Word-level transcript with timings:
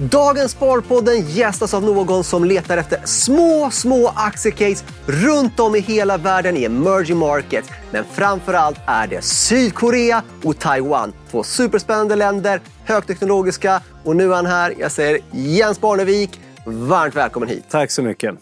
Dagens 0.00 0.52
Sparpodden 0.52 1.28
gästas 1.28 1.74
av 1.74 1.82
någon 1.82 2.24
som 2.24 2.44
letar 2.44 2.76
efter 2.76 3.00
små, 3.04 3.70
små 3.70 4.12
aktiecase 4.16 4.84
runt 5.06 5.60
om 5.60 5.74
i 5.74 5.80
hela 5.80 6.16
världen 6.16 6.56
i 6.56 6.64
emerging 6.64 7.16
markets. 7.16 7.68
Men 7.90 8.04
framför 8.04 8.54
allt 8.54 8.78
är 8.86 9.06
det 9.06 9.22
Sydkorea 9.22 10.22
och 10.44 10.58
Taiwan. 10.58 11.12
Två 11.30 11.42
superspännande 11.42 12.16
länder, 12.16 12.60
högteknologiska. 12.84 13.82
Och 14.04 14.16
nu 14.16 14.30
är 14.30 14.36
han 14.36 14.46
här. 14.46 14.74
Jag 14.78 14.92
säger 14.92 15.20
Jens 15.32 15.80
Barnevik, 15.80 16.40
varmt 16.66 17.14
välkommen 17.14 17.48
hit. 17.48 17.64
Tack 17.70 17.90
så 17.90 18.02
mycket. 18.02 18.34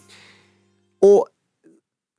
Och 1.01 1.27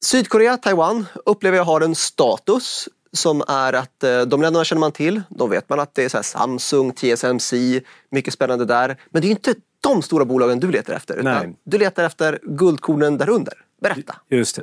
Sydkorea, 0.04 0.56
Taiwan 0.56 1.06
upplever 1.26 1.56
jag 1.56 1.64
har 1.64 1.80
en 1.80 1.94
status 1.94 2.88
som 3.12 3.42
är 3.48 3.72
att 3.72 4.04
eh, 4.04 4.20
de 4.20 4.42
länderna 4.42 4.64
känner 4.64 4.80
man 4.80 4.92
till. 4.92 5.22
Då 5.28 5.46
vet 5.46 5.68
man 5.68 5.80
att 5.80 5.94
det 5.94 6.04
är 6.04 6.08
så 6.08 6.22
Samsung, 6.22 6.92
TSMC, 6.92 7.80
mycket 8.10 8.34
spännande 8.34 8.64
där. 8.64 8.96
Men 9.10 9.22
det 9.22 9.28
är 9.28 9.30
inte 9.30 9.54
de 9.80 10.02
stora 10.02 10.24
bolagen 10.24 10.60
du 10.60 10.70
letar 10.70 10.94
efter. 10.94 11.16
Utan 11.16 11.56
du 11.64 11.78
letar 11.78 12.04
efter 12.04 12.38
guldkornen 12.42 13.18
därunder. 13.18 13.54
Berätta. 13.82 14.14
Just 14.30 14.56
det. 14.56 14.62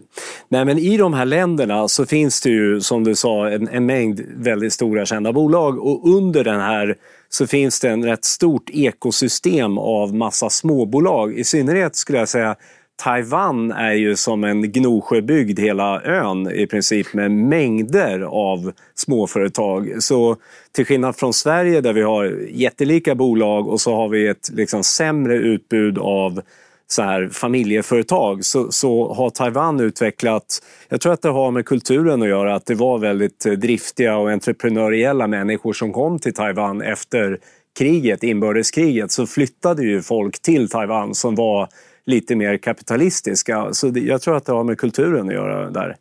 Nej, 0.50 0.66
men 0.66 0.78
I 0.78 0.98
de 0.98 1.14
här 1.14 1.26
länderna 1.26 1.88
så 1.88 2.06
finns 2.06 2.42
det 2.42 2.50
ju 2.50 2.82
som 2.82 3.04
du 3.04 3.16
sa 3.16 3.50
en, 3.50 3.68
en 3.68 3.86
mängd 3.86 4.22
väldigt 4.36 4.74
stora 4.74 5.06
kända 5.06 5.34
bolag 5.34 5.80
och 5.80 6.16
under 6.16 6.44
den 6.44 6.60
här 6.60 6.96
så 7.30 7.48
finns 7.48 7.80
det 7.80 7.90
en 7.90 8.06
rätt 8.06 8.26
stort 8.26 8.70
ekosystem 8.70 9.78
av 9.78 10.16
massa 10.16 10.50
småbolag. 10.50 11.34
I 11.34 11.44
synnerhet 11.44 11.96
skulle 11.96 12.18
jag 12.18 12.30
säga 12.30 12.56
Taiwan 12.96 13.72
är 13.72 13.94
ju 13.94 14.16
som 14.16 14.44
en 14.44 14.72
Gnosjöbygd 14.72 15.60
hela 15.60 16.02
ön 16.04 16.52
i 16.52 16.68
princip 16.68 17.14
med 17.14 17.32
mängder 17.32 18.20
av 18.20 18.72
småföretag. 18.96 19.96
Så 20.00 20.38
till 20.72 20.86
skillnad 20.86 21.16
från 21.16 21.34
Sverige 21.34 21.82
där 21.82 21.94
vi 21.94 22.02
har 22.02 22.26
jättelika 22.50 23.16
bolag 23.16 23.68
och 23.68 23.82
så 23.82 23.96
har 23.96 24.10
vi 24.10 24.28
ett 24.28 24.50
liksom 24.54 24.84
sämre 24.84 25.36
utbud 25.36 25.98
av 25.98 26.42
så 26.88 27.02
här 27.02 27.30
familjeföretag 27.32 28.46
så, 28.46 28.72
så 28.72 29.14
har 29.14 29.30
Taiwan 29.30 29.80
utvecklat, 29.80 30.64
jag 30.90 31.02
tror 31.02 31.14
att 31.14 31.22
det 31.22 31.30
har 31.30 31.52
med 31.52 31.66
kulturen 31.66 32.22
att 32.22 32.28
göra, 32.28 32.56
att 32.56 32.66
det 32.66 32.76
var 32.76 32.98
väldigt 32.98 33.40
driftiga 33.40 34.18
och 34.18 34.32
entreprenöriella 34.32 35.28
människor 35.28 35.74
som 35.74 35.94
kom 35.94 36.20
till 36.20 36.34
Taiwan 36.34 36.82
efter 36.82 37.40
kriget, 37.78 38.24
inbördeskriget, 38.24 39.12
så 39.12 39.28
flyttade 39.28 39.84
ju 39.84 40.02
folk 40.02 40.42
till 40.42 40.70
Taiwan 40.70 41.16
som 41.16 41.36
var 41.36 41.68
lite 42.06 42.36
mer 42.36 42.58
kapitalistiska. 42.58 43.74
Så 43.74 43.90
det, 43.90 44.00
jag 44.00 44.22
tror 44.22 44.36
att 44.38 44.46
det 44.46 44.52
har 44.52 44.64
med 44.64 44.78
kulturen 44.78 45.28
att 45.28 45.34
göra 45.34 45.70
där. 45.70 45.98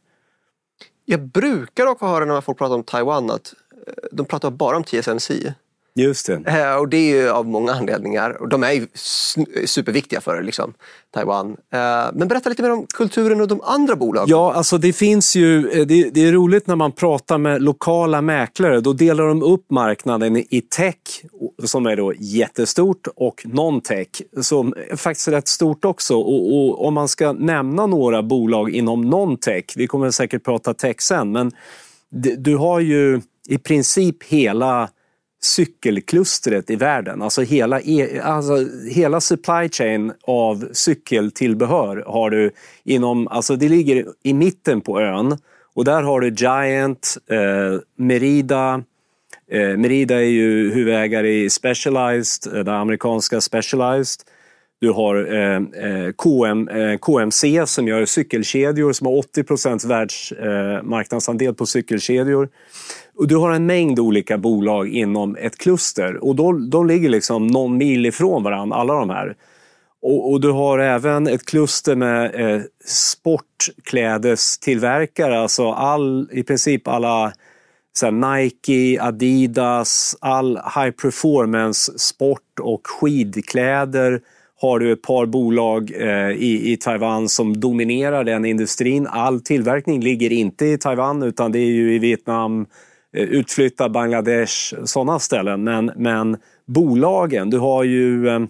Jag 1.05 1.21
brukar 1.21 1.87
också 1.87 2.07
höra 2.07 2.25
när 2.25 2.41
folk 2.41 2.59
pratar 2.59 2.75
om 2.75 2.83
Taiwan 2.83 3.31
att 3.31 3.55
eh, 3.87 3.93
de 4.13 4.27
pratar 4.27 4.51
bara 4.51 4.77
om 4.77 4.85
TSMC. 4.85 5.53
Just 5.97 6.27
det. 6.27 6.43
Eh, 6.47 6.77
och 6.77 6.89
det 6.89 6.97
är 6.97 7.17
ju 7.17 7.31
av 7.31 7.47
många 7.47 7.73
anledningar. 7.73 8.43
Och 8.43 8.49
de 8.49 8.63
är 8.63 8.73
ju 8.73 8.87
superviktiga 9.67 10.21
för 10.21 10.43
liksom, 10.43 10.75
Taiwan. 11.15 11.51
Eh, 11.51 11.79
men 12.15 12.29
berätta 12.29 12.49
lite 12.49 12.63
mer 12.63 12.71
om 12.71 12.87
kulturen 12.87 13.41
och 13.41 13.49
de 13.49 13.61
andra 13.61 13.97
bolagen. 13.97 14.29
Ja, 14.29 14.53
alltså 14.53 14.79
det 14.79 14.93
finns 14.93 15.37
ju, 15.37 15.71
eh, 15.71 15.87
det, 15.87 16.11
det, 16.11 16.21
är 16.21 16.33
roligt 16.33 16.67
när 16.67 16.77
man 16.77 16.93
pratar 16.93 17.39
med 17.39 17.63
lokala 17.63 18.23
mäklare. 18.23 18.81
Då 18.81 18.93
delar 18.93 19.29
de 19.29 19.43
upp 19.43 19.71
marknaden 19.71 20.37
i 20.37 20.61
tech, 20.61 21.25
som 21.65 21.87
är 21.87 21.97
då 21.97 22.13
jättestort, 22.19 23.07
och 23.17 23.43
non-tech, 23.45 24.23
som 24.43 24.75
är 24.91 24.97
faktiskt 24.97 25.29
rätt 25.29 25.49
stort 25.49 25.85
också. 25.85 26.17
Och, 26.17 26.57
och 26.57 26.87
om 26.87 26.95
man 26.95 27.09
ska 27.09 27.33
nämna 27.33 27.87
några 27.87 28.23
bolag 28.23 28.71
inom 28.71 29.15
non-tech, 29.15 29.65
vi 29.77 29.87
kommer 29.87 30.11
säkert 30.11 30.45
prata 30.45 30.75
tech 30.75 31.01
sen, 31.01 31.33
men 31.33 31.53
du 32.39 32.57
har 32.57 32.81
ju 32.81 33.21
i 33.49 33.59
princip 33.59 34.23
hela 34.23 34.89
cykelklustret 35.45 36.71
i 36.71 36.77
världen. 36.77 37.23
Alltså 37.23 37.43
hela, 37.43 37.81
e, 37.81 38.21
alltså 38.21 38.67
hela 38.91 39.21
supply 39.21 39.69
chain 39.69 40.13
av 40.23 40.69
cykeltillbehör 40.73 42.05
har 42.07 42.31
du 42.31 42.51
inom, 42.85 43.29
alltså 43.29 43.57
det 43.57 43.69
ligger 43.69 44.07
i 44.23 44.33
mitten 44.33 44.81
på 44.81 45.01
ön 45.01 45.39
och 45.75 45.85
där 45.85 46.03
har 46.03 46.21
du 46.21 46.29
Giant, 46.29 47.17
eh, 47.31 47.81
Merida, 47.97 48.83
eh, 49.51 49.77
Merida 49.77 50.15
är 50.15 50.29
ju 50.29 50.73
huvudägare 50.75 51.45
i 51.45 51.51
Specialized, 51.51 52.57
eh, 52.57 52.65
det 52.65 52.77
amerikanska 52.77 53.41
Specialized. 53.41 54.21
Du 54.81 54.91
har 54.91 55.17
eh, 55.17 55.61
KM, 56.13 56.69
eh, 56.69 56.99
KMC 56.99 57.57
eh, 57.57 57.65
som 57.65 57.89
gör 57.89 58.05
cykelkedjor 58.05 58.93
som 58.93 59.07
har 59.07 59.15
80% 59.15 59.87
världsmarknadsandel 59.87 61.49
eh, 61.49 61.55
på 61.55 61.67
cykelkedjor. 61.67 62.49
Och 63.17 63.29
du 63.29 63.37
har 63.37 63.53
en 63.53 63.67
mängd 63.67 63.99
olika 63.99 64.39
bolag 64.39 64.89
inom 64.89 65.37
ett 65.37 65.59
kluster 65.59 66.25
och 66.25 66.37
då, 66.37 66.53
de 66.53 66.87
ligger 66.87 67.09
liksom 67.09 67.47
någon 67.47 67.77
mil 67.77 68.07
ifrån 68.07 68.43
varandra, 68.43 68.77
alla 68.77 68.95
de 68.95 69.11
här. 69.11 69.37
Och, 70.03 70.33
och 70.33 70.41
du 70.41 70.51
har 70.51 70.79
även 70.79 71.27
ett 71.27 71.47
kluster 71.47 71.97
med 71.97 72.35
eh, 72.35 72.61
sportklädestillverkare, 72.85 75.39
alltså 75.39 75.71
all, 75.71 76.29
i 76.33 76.43
princip 76.43 76.89
alla 76.89 77.33
så 77.97 78.11
Nike, 78.11 79.03
Adidas, 79.03 80.17
all 80.21 80.57
high 80.57 80.91
performance 80.91 81.99
sport 81.99 82.61
och 82.61 82.87
skidkläder 82.87 84.21
har 84.61 84.79
du 84.79 84.93
ett 84.93 85.03
par 85.03 85.27
bolag 85.27 85.93
eh, 85.97 86.31
i, 86.31 86.73
i 86.73 86.77
Taiwan 86.77 87.29
som 87.29 87.61
dominerar 87.61 88.25
den 88.25 88.45
industrin. 88.45 89.07
All 89.07 89.41
tillverkning 89.41 90.01
ligger 90.01 90.33
inte 90.33 90.67
i 90.67 90.79
Taiwan 90.79 91.23
utan 91.23 91.53
det 91.53 91.59
är 91.59 91.71
ju 91.71 91.95
i 91.95 91.99
Vietnam, 91.99 92.67
Eh, 93.15 93.23
utflytta 93.23 93.89
Bangladesh, 93.89 94.75
sådana 94.85 95.19
ställen. 95.19 95.65
Men, 95.65 95.93
men 95.97 96.37
bolagen, 96.67 97.51
du 97.51 97.59
har 97.59 97.85
ju 97.85 98.29
eh, 98.29 98.41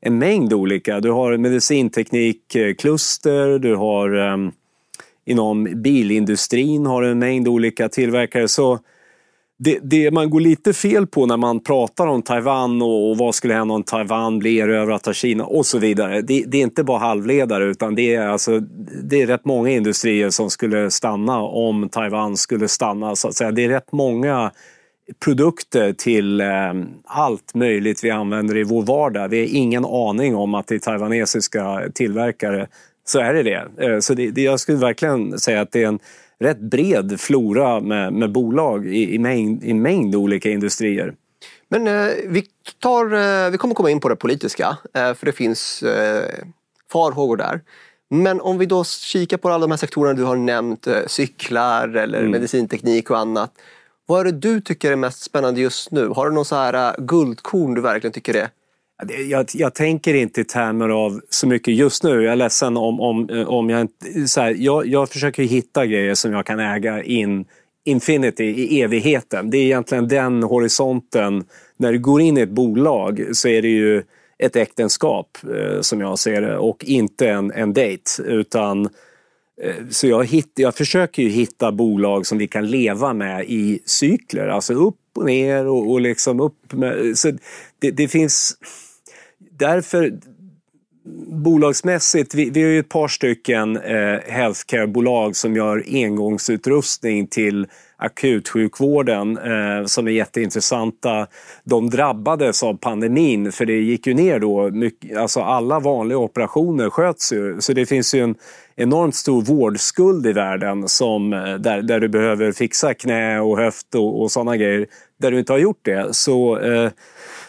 en 0.00 0.18
mängd 0.18 0.52
olika. 0.52 1.00
Du 1.00 1.10
har 1.10 1.36
medicinteknikkluster, 1.36 3.52
eh, 3.52 3.58
du 3.58 3.76
har 3.76 4.36
inom 5.24 5.82
bilindustrin 5.82 6.86
har 6.86 7.02
du 7.02 7.10
en 7.10 7.18
mängd 7.18 7.48
olika 7.48 7.88
tillverkare. 7.88 8.48
Så 8.48 8.78
det, 9.58 9.78
det, 9.82 10.10
man 10.10 10.30
går 10.30 10.40
lite 10.40 10.72
fel 10.72 11.06
på 11.06 11.26
när 11.26 11.36
man 11.36 11.60
pratar 11.60 12.06
om 12.06 12.22
Taiwan 12.22 12.82
och, 12.82 13.10
och 13.10 13.18
vad 13.18 13.34
skulle 13.34 13.54
hända 13.54 13.74
om 13.74 13.82
Taiwan 13.82 14.38
blir 14.38 14.62
erövrat 14.62 15.08
av 15.08 15.12
Kina 15.12 15.44
och 15.44 15.66
så 15.66 15.78
vidare. 15.78 16.22
Det, 16.22 16.44
det, 16.46 16.58
är 16.58 16.62
inte 16.62 16.84
bara 16.84 16.98
halvledare 16.98 17.64
utan 17.64 17.94
det 17.94 18.14
är, 18.14 18.28
alltså, 18.28 18.60
det 19.02 19.22
är 19.22 19.26
rätt 19.26 19.44
många 19.44 19.70
industrier 19.70 20.30
som 20.30 20.50
skulle 20.50 20.90
stanna 20.90 21.40
om 21.40 21.88
Taiwan 21.88 22.36
skulle 22.36 22.68
stanna. 22.68 23.16
Så 23.16 23.28
att 23.28 23.34
säga. 23.34 23.50
Det 23.50 23.64
är 23.64 23.68
rätt 23.68 23.92
många 23.92 24.52
produkter 25.24 25.92
till 25.92 26.40
eh, 26.40 26.72
allt 27.04 27.54
möjligt 27.54 28.04
vi 28.04 28.10
använder 28.10 28.56
i 28.56 28.62
vår 28.62 28.82
vardag. 28.82 29.28
Vi 29.28 29.38
har 29.38 29.46
ingen 29.46 29.84
aning 29.84 30.36
om 30.36 30.54
att 30.54 30.66
det 30.66 30.74
är 30.74 30.78
taiwanesiska 30.78 31.82
tillverkare. 31.94 32.66
Så 33.04 33.18
är 33.18 33.34
det 33.34 33.42
det. 33.42 33.86
Eh, 33.86 33.98
så 33.98 34.14
det, 34.14 34.30
det, 34.30 34.42
jag 34.42 34.60
skulle 34.60 34.78
verkligen 34.78 35.38
säga 35.38 35.60
att 35.60 35.72
det 35.72 35.82
är 35.82 35.88
en 35.88 35.98
rätt 36.40 36.60
bred 36.60 37.20
flora 37.20 37.80
med, 37.80 38.12
med 38.12 38.32
bolag 38.32 38.86
i, 38.86 39.14
i, 39.14 39.18
mängd, 39.18 39.64
i 39.64 39.74
mängd 39.74 40.14
olika 40.14 40.50
industrier. 40.50 41.14
Men 41.68 41.86
eh, 41.86 42.12
vi, 42.26 42.44
tar, 42.80 43.14
eh, 43.14 43.50
vi 43.50 43.58
kommer 43.58 43.74
komma 43.74 43.90
in 43.90 44.00
på 44.00 44.08
det 44.08 44.16
politiska, 44.16 44.76
eh, 44.94 45.14
för 45.14 45.26
det 45.26 45.32
finns 45.32 45.82
eh, 45.82 46.24
farhågor 46.92 47.36
där. 47.36 47.60
Men 48.10 48.40
om 48.40 48.58
vi 48.58 48.66
då 48.66 48.84
kikar 48.84 49.36
på 49.36 49.48
alla 49.48 49.58
de 49.58 49.70
här 49.70 49.78
sektorerna 49.78 50.14
du 50.14 50.24
har 50.24 50.36
nämnt, 50.36 50.86
eh, 50.86 51.06
cyklar 51.06 51.88
eller 51.88 52.18
mm. 52.18 52.30
medicinteknik 52.30 53.10
och 53.10 53.18
annat. 53.18 53.52
Vad 54.06 54.20
är 54.20 54.24
det 54.24 54.38
du 54.38 54.60
tycker 54.60 54.92
är 54.92 54.96
mest 54.96 55.22
spännande 55.22 55.60
just 55.60 55.90
nu? 55.90 56.08
Har 56.08 56.28
du 56.28 56.34
någon 56.34 56.44
så 56.44 56.56
här 56.56 56.74
eh, 56.74 57.04
guldkorn 57.04 57.74
du 57.74 57.80
verkligen 57.80 58.12
tycker 58.12 58.34
är 58.34 58.48
jag, 59.28 59.46
jag, 59.52 59.74
tänker 59.74 60.14
inte 60.14 60.40
i 60.40 60.44
termer 60.44 60.88
av 60.88 61.20
så 61.30 61.46
mycket 61.46 61.74
just 61.74 62.02
nu. 62.02 62.22
Jag 62.22 62.32
är 62.32 62.36
ledsen 62.36 62.76
om, 62.76 63.00
om, 63.00 63.30
eh, 63.30 63.48
om 63.48 63.70
jag 63.70 63.80
inte... 63.80 64.28
Så 64.28 64.40
här, 64.40 64.56
jag, 64.58 64.86
jag 64.86 65.08
försöker 65.08 65.42
hitta 65.42 65.86
grejer 65.86 66.14
som 66.14 66.32
jag 66.32 66.46
kan 66.46 66.60
äga 66.60 67.02
in 67.02 67.44
infinity, 67.84 68.44
i 68.44 68.82
evigheten. 68.82 69.50
Det 69.50 69.58
är 69.58 69.62
egentligen 69.62 70.08
den 70.08 70.42
horisonten. 70.42 71.44
När 71.76 71.92
du 71.92 71.98
går 71.98 72.20
in 72.20 72.38
i 72.38 72.40
ett 72.40 72.50
bolag 72.50 73.26
så 73.32 73.48
är 73.48 73.62
det 73.62 73.68
ju 73.68 74.02
ett 74.38 74.56
äktenskap 74.56 75.38
eh, 75.42 75.80
som 75.80 76.00
jag 76.00 76.18
ser 76.18 76.40
det 76.40 76.58
och 76.58 76.84
inte 76.84 77.28
en, 77.28 77.52
en 77.52 77.72
dejt. 77.72 78.22
Utan, 78.24 78.84
eh, 79.62 79.74
så 79.90 80.06
jag, 80.06 80.24
hitt, 80.24 80.52
jag 80.54 80.74
försöker 80.74 81.22
ju 81.22 81.28
hitta 81.28 81.72
bolag 81.72 82.26
som 82.26 82.38
vi 82.38 82.48
kan 82.48 82.66
leva 82.66 83.12
med 83.12 83.44
i 83.48 83.82
cykler, 83.84 84.48
alltså 84.48 84.74
upp 84.74 84.96
och 85.14 85.24
ner 85.24 85.66
och, 85.66 85.90
och 85.90 86.00
liksom 86.00 86.40
upp 86.40 86.72
med, 86.72 87.18
så 87.18 87.32
det, 87.78 87.90
det 87.90 88.08
finns 88.08 88.56
därför 89.58 90.12
bolagsmässigt, 91.26 92.34
vi, 92.34 92.50
vi 92.50 92.62
har 92.62 92.70
ju 92.70 92.78
ett 92.78 92.88
par 92.88 93.08
stycken 93.08 93.76
eh, 93.76 94.18
healthcare-bolag 94.26 95.36
som 95.36 95.56
gör 95.56 95.84
engångsutrustning 95.86 97.26
till 97.26 97.66
akutsjukvården 97.96 99.38
eh, 99.38 99.84
som 99.86 100.06
är 100.06 100.10
jätteintressanta. 100.10 101.26
De 101.64 101.90
drabbades 101.90 102.62
av 102.62 102.74
pandemin 102.74 103.52
för 103.52 103.66
det 103.66 103.72
gick 103.72 104.06
ju 104.06 104.14
ner 104.14 104.38
då. 104.38 104.70
Mycket, 104.70 105.16
alltså 105.16 105.40
alla 105.40 105.80
vanliga 105.80 106.18
operationer 106.18 106.90
sköts 106.90 107.32
ju. 107.32 107.60
Så 107.60 107.72
det 107.72 107.86
finns 107.86 108.14
ju 108.14 108.20
en 108.20 108.34
enormt 108.76 109.14
stor 109.14 109.42
vårdskuld 109.42 110.26
i 110.26 110.32
världen 110.32 110.88
som, 110.88 111.32
eh, 111.32 111.54
där, 111.54 111.82
där 111.82 112.00
du 112.00 112.08
behöver 112.08 112.52
fixa 112.52 112.94
knä 112.94 113.40
och 113.40 113.58
höft 113.58 113.94
och, 113.94 114.22
och 114.22 114.30
sådana 114.30 114.56
grejer. 114.56 114.86
Där 115.18 115.30
du 115.30 115.38
inte 115.38 115.52
har 115.52 115.58
gjort 115.58 115.84
det. 115.84 116.14
Så 116.14 116.58
eh, 116.58 116.90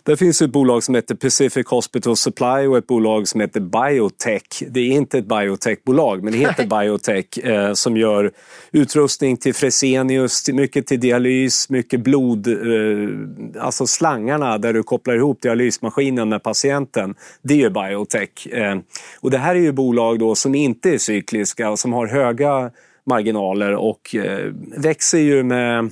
där 0.08 0.16
finns 0.16 0.42
ett 0.42 0.52
bolag 0.52 0.84
som 0.84 0.96
heter 0.96 1.16
Pacific 1.16 1.68
Hospital 1.68 2.18
Supply 2.18 2.68
och 2.68 2.78
ett 2.78 2.88
bolag 2.88 3.28
som 3.28 3.42
heter 3.42 3.60
Biotech. 3.60 4.64
Det 4.70 4.80
är 4.80 4.92
inte 4.92 5.18
ett 5.18 5.26
biotechbolag, 5.26 6.24
men 6.24 6.34
det 6.34 6.40
heter 6.40 6.66
Biotech 6.66 7.46
eh, 7.46 7.74
som 7.74 7.98
gör 7.98 8.32
utrustning 8.72 9.38
till 9.38 9.54
Fresenius, 9.54 10.50
mycket 10.50 10.88
till 10.88 11.00
dialys, 11.00 11.70
mycket 11.70 12.00
blod, 12.00 12.48
eh, 12.48 13.64
alltså 13.64 13.88
slangarna 13.88 14.58
där 14.58 14.74
du 14.74 14.84
kopplar 14.84 15.16
ihop 15.16 15.42
dialysmaskinen 15.42 16.30
med 16.30 16.44
patienten. 16.44 17.16
Det 17.42 17.64
är 17.64 17.70
Biotech. 17.70 18.48
Eh, 18.48 18.78
och 19.22 19.32
det 19.32 19.38
här 19.38 19.56
är 19.56 19.60
ju 19.60 19.72
bolag 19.72 20.20
då 20.20 20.36
som 20.36 20.56
inte 20.56 20.90
är 20.90 20.98
cykliska 20.98 21.70
och 21.70 21.80
som 21.80 21.94
har 21.94 22.08
höga 22.08 22.72
marginaler 23.06 23.76
och 23.76 24.16
eh, 24.16 24.54
växer 24.78 25.20
ju 25.20 25.44
med 25.44 25.92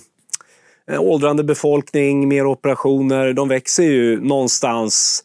Eh, 0.92 1.02
åldrande 1.02 1.44
befolkning, 1.44 2.28
mer 2.28 2.46
operationer. 2.46 3.34
De 3.34 3.48
växer 3.48 3.84
ju 3.84 4.22
någonstans 4.22 5.24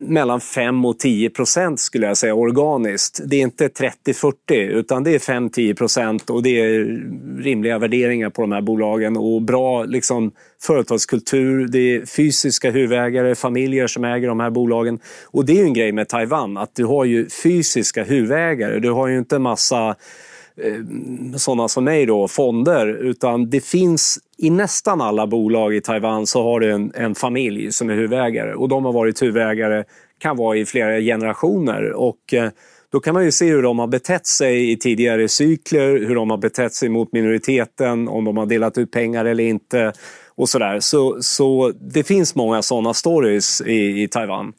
mellan 0.00 0.40
5 0.40 0.84
och 0.84 0.98
10 0.98 1.30
procent 1.30 1.80
skulle 1.80 2.06
jag 2.06 2.16
säga 2.16 2.34
organiskt. 2.34 3.20
Det 3.26 3.36
är 3.36 3.40
inte 3.40 3.68
30-40 3.68 4.32
utan 4.52 5.04
det 5.04 5.14
är 5.14 5.18
5-10 5.18 5.74
procent 5.74 6.30
och 6.30 6.42
det 6.42 6.60
är 6.60 6.84
rimliga 7.42 7.78
värderingar 7.78 8.30
på 8.30 8.42
de 8.42 8.52
här 8.52 8.60
bolagen 8.60 9.16
och 9.16 9.42
bra 9.42 9.84
liksom, 9.84 10.32
företagskultur. 10.62 11.68
Det 11.68 11.78
är 11.78 12.06
fysiska 12.06 12.70
huvudägare, 12.70 13.34
familjer 13.34 13.86
som 13.86 14.04
äger 14.04 14.28
de 14.28 14.40
här 14.40 14.50
bolagen. 14.50 14.98
Och 15.24 15.44
det 15.44 15.52
är 15.52 15.56
ju 15.56 15.64
en 15.64 15.74
grej 15.74 15.92
med 15.92 16.08
Taiwan 16.08 16.56
att 16.56 16.74
du 16.74 16.84
har 16.84 17.04
ju 17.04 17.28
fysiska 17.28 18.04
huvudägare. 18.04 18.78
Du 18.78 18.90
har 18.90 19.08
ju 19.08 19.18
inte 19.18 19.36
en 19.36 19.42
massa 19.42 19.96
Eh, 20.64 21.36
sådana 21.36 21.68
som 21.68 21.84
mig 21.84 22.06
då, 22.06 22.28
fonder, 22.28 22.86
utan 22.86 23.50
det 23.50 23.60
finns 23.60 24.18
i 24.38 24.50
nästan 24.50 25.00
alla 25.00 25.26
bolag 25.26 25.74
i 25.74 25.80
Taiwan 25.80 26.26
så 26.26 26.42
har 26.42 26.60
du 26.60 26.72
en, 26.72 26.92
en 26.94 27.14
familj 27.14 27.72
som 27.72 27.90
är 27.90 27.94
huvudägare 27.94 28.54
och 28.54 28.68
de 28.68 28.84
har 28.84 28.92
varit 28.92 29.22
huvudägare, 29.22 29.84
kan 30.18 30.36
vara 30.36 30.56
i 30.56 30.64
flera 30.64 31.00
generationer 31.00 31.92
och 31.92 32.34
eh, 32.34 32.50
då 32.92 33.00
kan 33.00 33.14
man 33.14 33.24
ju 33.24 33.32
se 33.32 33.50
hur 33.50 33.62
de 33.62 33.78
har 33.78 33.86
betett 33.86 34.26
sig 34.26 34.72
i 34.72 34.76
tidigare 34.76 35.28
cykler, 35.28 36.06
hur 36.06 36.14
de 36.14 36.30
har 36.30 36.38
betett 36.38 36.74
sig 36.74 36.88
mot 36.88 37.12
minoriteten, 37.12 38.08
om 38.08 38.24
de 38.24 38.36
har 38.36 38.46
delat 38.46 38.78
ut 38.78 38.90
pengar 38.90 39.24
eller 39.24 39.44
inte 39.44 39.92
och 40.34 40.48
sådär. 40.48 40.80
Så, 40.80 41.22
så 41.22 41.72
det 41.80 42.04
finns 42.04 42.34
många 42.34 42.62
sådana 42.62 42.94
stories 42.94 43.60
i, 43.60 44.02
i 44.02 44.08
Taiwan. 44.08 44.52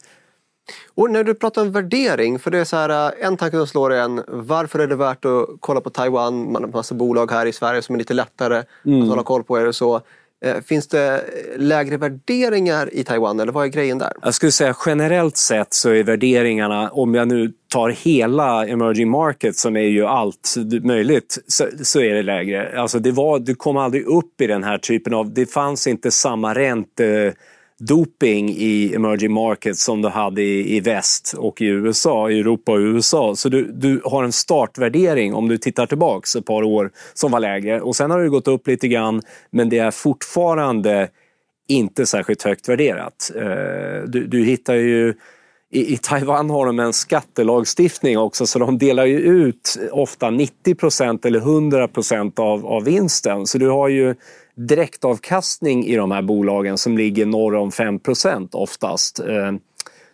Och 0.95 1.11
när 1.11 1.23
du 1.23 1.33
pratar 1.33 1.61
om 1.61 1.71
värdering, 1.71 2.39
för 2.39 2.51
det 2.51 2.57
är 2.57 2.65
så 2.65 2.75
här, 2.75 3.13
en 3.19 3.37
tanke 3.37 3.57
som 3.57 3.67
slår 3.67 3.93
en, 3.93 4.23
varför 4.27 4.79
är 4.79 4.87
det 4.87 4.95
värt 4.95 5.25
att 5.25 5.47
kolla 5.59 5.81
på 5.81 5.89
Taiwan? 5.89 6.51
Man 6.51 6.63
har 6.63 6.71
massa 6.71 6.95
bolag 6.95 7.31
här 7.31 7.45
i 7.45 7.53
Sverige 7.53 7.81
som 7.81 7.95
är 7.95 7.99
lite 7.99 8.13
lättare 8.13 8.63
mm. 8.85 9.01
att 9.01 9.09
hålla 9.09 9.23
koll 9.23 9.43
på. 9.43 9.57
Det 9.57 9.73
så? 9.73 10.01
Eh, 10.45 10.61
finns 10.61 10.87
det 10.87 11.25
lägre 11.57 11.97
värderingar 11.97 12.93
i 12.93 13.03
Taiwan 13.03 13.39
eller 13.39 13.51
vad 13.51 13.65
är 13.65 13.67
grejen 13.67 13.97
där? 13.97 14.11
Jag 14.21 14.33
skulle 14.33 14.51
säga 14.51 14.75
generellt 14.85 15.37
sett 15.37 15.73
så 15.73 15.89
är 15.89 16.03
värderingarna, 16.03 16.89
om 16.89 17.15
jag 17.15 17.27
nu 17.27 17.53
tar 17.67 17.89
hela 17.89 18.67
emerging 18.67 19.09
market 19.09 19.55
som 19.55 19.75
är 19.75 19.87
ju 19.87 20.05
allt 20.05 20.55
möjligt, 20.83 21.37
så, 21.47 21.67
så 21.83 22.01
är 22.01 22.13
det 22.13 22.23
lägre. 22.23 22.81
Alltså 22.81 22.99
det 22.99 23.11
var, 23.11 23.39
du 23.39 23.55
kom 23.55 23.77
aldrig 23.77 24.05
upp 24.05 24.41
i 24.41 24.47
den 24.47 24.63
här 24.63 24.77
typen 24.77 25.13
av, 25.13 25.33
det 25.33 25.45
fanns 25.45 25.87
inte 25.87 26.11
samma 26.11 26.55
ränte 26.55 27.33
doping 27.79 28.49
i 28.49 28.95
emerging 28.95 29.31
markets 29.31 29.83
som 29.83 30.01
du 30.01 30.09
hade 30.09 30.41
i, 30.41 30.75
i 30.75 30.79
väst 30.79 31.33
och 31.37 31.61
i 31.61 31.65
USA, 31.65 32.29
i 32.29 32.39
Europa 32.39 32.71
och 32.71 32.79
USA. 32.79 33.35
Så 33.35 33.49
du, 33.49 33.71
du 33.71 34.01
har 34.05 34.23
en 34.23 34.31
startvärdering 34.31 35.33
om 35.33 35.47
du 35.47 35.57
tittar 35.57 35.85
tillbaks 35.85 36.35
ett 36.35 36.45
par 36.45 36.63
år 36.63 36.91
som 37.13 37.31
var 37.31 37.39
lägre 37.39 37.81
och 37.81 37.95
sen 37.95 38.11
har 38.11 38.19
det 38.19 38.29
gått 38.29 38.47
upp 38.47 38.67
lite 38.67 38.87
grann 38.87 39.21
men 39.51 39.69
det 39.69 39.77
är 39.77 39.91
fortfarande 39.91 41.09
inte 41.67 42.05
särskilt 42.05 42.43
högt 42.43 42.69
värderat. 42.69 43.31
Eh, 43.35 44.03
du, 44.07 44.27
du 44.27 44.43
hittar 44.43 44.75
ju 44.75 45.13
i, 45.71 45.97
Taiwan 45.97 46.49
har 46.49 46.65
de 46.65 46.79
en 46.79 46.93
skattelagstiftning 46.93 48.17
också 48.17 48.45
så 48.45 48.59
de 48.59 48.77
delar 48.77 49.05
ju 49.05 49.19
ut 49.19 49.77
ofta 49.91 50.27
90% 50.27 51.27
eller 51.27 51.39
100 51.39 51.89
av, 52.35 52.65
av 52.65 52.83
vinsten. 52.83 53.47
Så 53.47 53.57
du 53.57 53.69
har 53.69 53.87
ju 53.87 54.15
direktavkastning 54.55 55.85
i 55.85 55.95
de 55.95 56.11
här 56.11 56.21
bolagen 56.21 56.77
som 56.77 56.97
ligger 56.97 57.25
norr 57.25 57.55
om 57.55 57.69
5% 57.69 58.49
oftast. 58.51 59.19
Eh, 59.19 59.51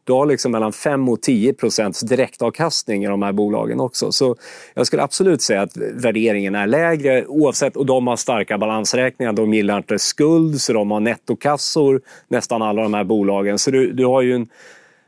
du 0.06 0.14
har 0.14 0.26
liksom 0.26 0.52
mellan 0.52 0.74
5 0.74 1.10
och 1.10 1.22
10 1.22 1.54
procents 1.54 2.00
direktavkastning 2.00 3.04
i 3.04 3.08
de 3.08 3.22
här 3.22 3.32
bolagen 3.32 3.80
också. 3.80 4.12
Så 4.12 4.36
jag 4.74 4.88
skulle 4.88 5.04
absolut 5.04 5.42
säga 5.42 5.62
att 5.62 5.78
värderingen 5.78 6.56
är 6.56 6.68
lägre 6.68 7.26
oavsett, 7.26 7.78
och 7.78 7.86
de 7.86 8.08
har 8.08 8.16
starka 8.16 8.58
balansräkningar. 8.58 9.34
De 9.34 9.54
gillar 9.54 9.78
inte 9.78 10.00
skuld, 10.00 10.62
så 10.62 10.74
de 10.74 10.92
har 10.92 11.00
nettokassor, 11.00 12.02
nästan 12.28 12.62
alla 12.62 12.82
de 12.82 12.94
här 12.94 13.04
bolagen. 13.04 13.60
Så 13.60 13.72
du, 13.72 13.92
du 13.92 14.06
har 14.06 14.22
ju 14.22 14.36
en, 14.36 14.48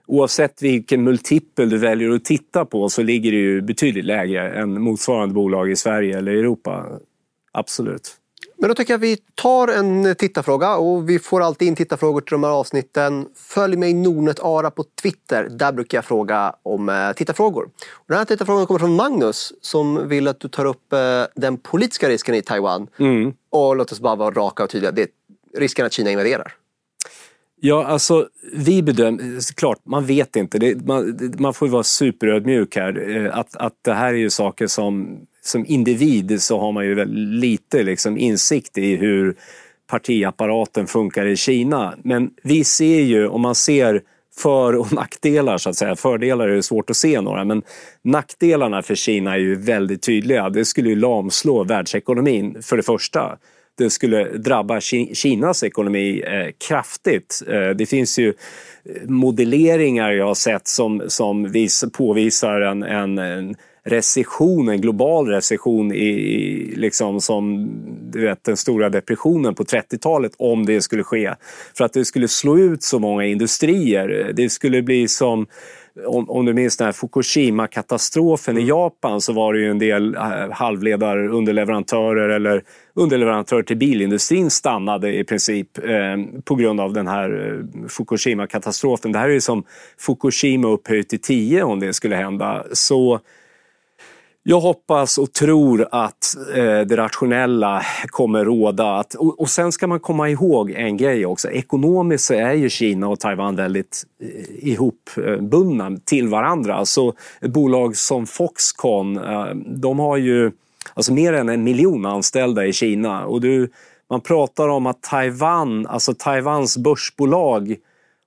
oavsett 0.08 0.62
vilken 0.62 1.04
multipel 1.04 1.70
du 1.70 1.78
väljer 1.78 2.10
att 2.10 2.26
titta 2.26 2.66
på 2.66 2.90
så 2.90 3.02
ligger 3.04 3.32
det 3.32 3.38
ju 3.38 3.62
betydligt 3.62 4.06
lägre 4.06 4.50
än 4.50 4.82
motsvarande 4.82 5.36
bolag 5.36 5.72
i 5.72 5.76
Sverige 5.76 6.18
eller 6.18 6.32
Europa. 6.32 6.86
Absolut. 7.52 8.18
Men 8.60 8.70
då 8.70 8.76
tycker 8.76 8.94
jag 8.94 9.00
vi 9.00 9.18
tar 9.36 9.68
en 9.68 10.16
tittarfråga 10.16 10.76
och 10.76 11.10
vi 11.10 11.20
får 11.20 11.42
alltid 11.42 11.68
in 11.68 11.76
tittarfrågor 11.76 12.22
till 12.22 12.32
de 12.32 12.44
här 12.44 12.52
avsnitten. 12.52 13.28
Följ 13.36 13.78
mig 13.78 13.94
Nordnet 13.94 14.40
Ara 14.40 14.72
på 14.72 14.84
Twitter. 15.02 15.48
Där 15.50 15.72
brukar 15.72 15.98
jag 15.98 16.06
fråga 16.06 16.56
om 16.64 16.90
eh, 16.90 17.12
tittarfrågor. 17.12 17.64
Och 17.94 18.06
den 18.08 18.18
här 18.18 18.26
tittarfrågan 18.26 18.66
kommer 18.66 18.80
från 18.80 18.96
Magnus 18.96 19.54
som 19.62 20.08
vill 20.08 20.28
att 20.28 20.40
du 20.40 20.48
tar 20.48 20.66
upp 20.66 20.94
eh, 20.94 21.24
den 21.36 21.58
politiska 21.58 22.10
risken 22.10 22.36
i 22.36 22.42
Taiwan. 22.42 22.88
Mm. 23.00 23.34
Och 23.50 23.76
låt 23.76 23.92
oss 23.92 24.00
bara 24.00 24.16
vara 24.16 24.32
raka 24.32 24.64
och 24.64 24.70
tydliga. 24.70 24.92
Det 24.92 25.02
är 25.02 25.10
risken 25.58 25.86
att 25.86 25.94
Kina 25.94 26.12
invaderar. 26.12 26.54
Ja, 27.60 27.86
alltså 27.86 28.28
vi 28.54 28.84
bedömer, 28.84 29.54
klart 29.56 29.80
man 29.84 30.06
vet 30.06 30.36
inte, 30.36 30.60
det, 30.60 30.86
man, 30.86 31.20
man 31.40 31.54
får 31.54 31.68
vara 31.68 31.84
superödmjuk 31.84 32.76
här. 32.76 33.10
Eh, 33.10 33.38
att, 33.38 33.56
att 33.56 33.74
det 33.82 33.94
här 33.94 34.08
är 34.08 34.18
ju 34.18 34.30
saker 34.30 34.68
som 34.68 35.20
som 35.48 35.66
individ 35.66 36.42
så 36.42 36.60
har 36.60 36.72
man 36.72 36.86
ju 36.86 36.96
väldigt 36.96 37.40
lite 37.42 37.84
liksom 37.84 38.18
insikt 38.18 38.78
i 38.78 38.96
hur 38.96 39.36
partiapparaten 39.88 40.88
funkar 40.88 41.26
i 41.26 41.36
Kina. 41.36 41.94
Men 42.04 42.30
vi 42.44 42.64
ser 42.64 43.02
ju, 43.02 43.28
om 43.28 43.42
man 43.42 43.56
ser 43.56 44.02
för 44.38 44.76
och 44.76 44.94
nackdelar 44.94 45.58
så 45.58 45.70
att 45.70 45.76
säga. 45.76 45.96
Fördelar 45.96 46.48
är 46.48 46.56
det 46.56 46.64
svårt 46.64 46.90
att 46.90 46.98
se 46.98 47.22
några 47.22 47.44
men 47.44 47.62
nackdelarna 48.02 48.82
för 48.82 48.96
Kina 48.96 49.34
är 49.34 49.38
ju 49.38 49.56
väldigt 49.56 50.02
tydliga. 50.02 50.50
Det 50.50 50.66
skulle 50.66 50.90
ju 50.90 50.96
lamslå 50.96 51.64
världsekonomin 51.64 52.62
för 52.62 52.78
det 52.78 52.84
första. 52.84 53.38
Det 53.78 53.90
skulle 53.90 54.24
drabba 54.24 54.82
Kinas 55.14 55.64
ekonomi 55.64 56.24
eh, 56.26 56.52
kraftigt. 56.68 57.44
Eh, 57.48 57.70
det 57.70 57.86
finns 57.86 58.20
ju 58.20 58.30
eh, 58.30 59.10
modelleringar 59.10 60.12
jag 60.12 60.26
har 60.26 60.36
sett 60.36 60.68
som, 60.68 61.04
som 61.08 61.52
vis, 61.52 61.86
påvisar 61.94 62.62
en, 62.62 62.84
en, 62.84 63.18
en 63.18 63.56
recession, 63.88 64.70
en 64.70 64.82
global 64.82 65.28
recession 65.28 65.92
i, 65.92 66.74
liksom 66.76 67.22
som 67.22 67.70
du 68.12 68.22
vet, 68.22 68.44
den 68.44 68.58
stora 68.58 68.90
depressionen 68.90 69.56
på 69.56 69.64
30-talet 69.64 70.32
om 70.38 70.66
det 70.66 70.82
skulle 70.82 71.04
ske. 71.04 71.34
För 71.78 71.86
att 71.86 71.94
det 71.94 72.06
skulle 72.06 72.28
slå 72.28 72.58
ut 72.58 72.84
så 72.84 73.00
många 73.00 73.26
industrier. 73.26 74.32
Det 74.34 74.50
skulle 74.50 74.82
bli 74.82 75.08
som 75.08 75.48
om, 76.06 76.30
om 76.30 76.46
du 76.46 76.54
minns 76.54 76.78
den 76.78 76.86
här 76.86 76.92
Fukushima-katastrofen 76.92 78.58
i 78.58 78.62
mm. 78.62 78.70
Japan 78.70 79.22
så 79.22 79.34
var 79.34 79.54
det 79.54 79.60
ju 79.60 79.70
en 79.72 79.80
del 79.80 80.16
äh, 80.16 80.22
halvledarunderleverantörer 80.52 82.30
eller 82.30 82.64
underleverantörer 82.94 83.64
till 83.64 83.78
bilindustrin 83.78 84.50
stannade 84.50 85.14
i 85.14 85.24
princip 85.24 85.78
eh, 85.78 86.42
på 86.44 86.56
grund 86.56 86.80
av 86.80 86.94
den 86.94 87.08
här 87.08 87.30
eh, 87.48 87.88
Fukushima-katastrofen. 87.88 89.12
Det 89.12 89.20
här 89.20 89.30
är 89.30 89.34
ju 89.34 89.42
som 89.42 89.64
Fukushima 90.00 90.68
upphöjt 90.68 91.10
till 91.10 91.22
10 91.22 91.64
om 91.64 91.80
det 91.80 91.94
skulle 91.94 92.16
hända. 92.16 92.64
Så 92.72 93.20
jag 94.50 94.60
hoppas 94.60 95.18
och 95.18 95.34
tror 95.34 95.88
att 95.92 96.36
eh, 96.56 96.80
det 96.80 96.98
rationella 96.98 97.82
kommer 98.06 98.46
råda. 98.46 98.96
Att, 98.96 99.14
och, 99.14 99.40
och, 99.40 99.50
sen 99.50 99.72
ska 99.72 99.88
man 99.88 100.00
komma 100.00 100.30
ihåg 100.30 100.72
en 100.72 100.98
grej 100.98 101.26
också. 101.26 101.52
Ekonomiskt 101.52 102.26
så 102.26 102.34
är 102.34 102.54
ju 102.54 102.70
Kina 102.70 103.08
och 103.08 103.20
Taiwan 103.20 103.56
väldigt 103.56 104.04
eh, 104.22 104.70
ihopbundna 104.70 105.98
till 106.06 106.28
varandra. 106.28 106.86
Så 106.86 107.14
ett 107.42 107.52
bolag 107.52 107.98
som 107.98 108.28
Foxconn, 108.28 109.18
eh, 109.18 109.46
de 109.56 110.00
har 110.00 110.18
ju 110.18 110.52
alltså 110.94 111.14
mer 111.14 111.34
än 111.34 111.50
en 111.50 111.64
miljon 111.64 112.06
anställda 112.06 112.66
i 112.66 112.74
Kina. 112.74 113.26
Och 113.26 113.42
du, 113.42 113.70
man 114.10 114.22
pratar 114.22 114.68
om 114.68 114.86
att 114.86 115.02
Taiwan, 115.02 115.88
alltså 115.88 116.14
Taiwans 116.14 116.78
börsbolag 116.78 117.76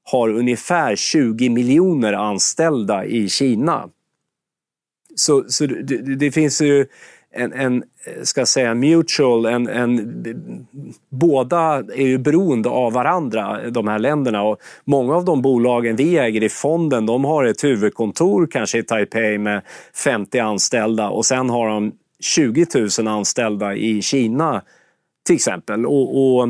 har 0.05 0.29
ungefär 0.29 0.97
20 0.97 1.49
miljoner 1.49 2.13
anställda 2.13 3.05
i 3.05 3.29
Kina. 3.29 3.89
Så, 5.15 5.45
så 5.49 5.67
det, 5.67 6.17
det 6.17 6.31
finns 6.31 6.61
ju 6.61 6.87
en, 7.33 7.53
en, 7.53 7.83
ska 8.23 8.47
säga 8.47 8.75
mutual, 8.75 9.47
en, 9.47 9.69
en, 9.69 10.67
båda 11.09 11.85
är 11.95 12.07
ju 12.07 12.19
beroende 12.19 12.69
av 12.69 12.93
varandra, 12.93 13.71
de 13.71 13.89
här 13.89 13.99
länderna. 13.99 14.43
Och 14.43 14.59
många 14.85 15.17
av 15.17 15.25
de 15.25 15.43
bolagen 15.43 15.97
vi 15.97 16.19
äger 16.19 16.43
i 16.43 16.49
fonden, 16.49 17.07
de 17.07 17.25
har 17.25 17.45
ett 17.45 17.65
huvudkontor 17.65 18.47
kanske 18.47 18.79
i 18.79 18.83
Taipei 18.83 19.39
med 19.39 19.63
50 19.95 20.39
anställda 20.39 21.09
och 21.09 21.27
sen 21.27 21.51
har 21.51 21.69
de 21.69 21.93
20 22.21 22.67
000 22.99 23.09
anställda 23.09 23.75
i 23.75 24.03
Kina 24.03 24.63
till 25.27 25.35
exempel. 25.35 25.87
Och, 25.87 26.39
och 26.39 26.49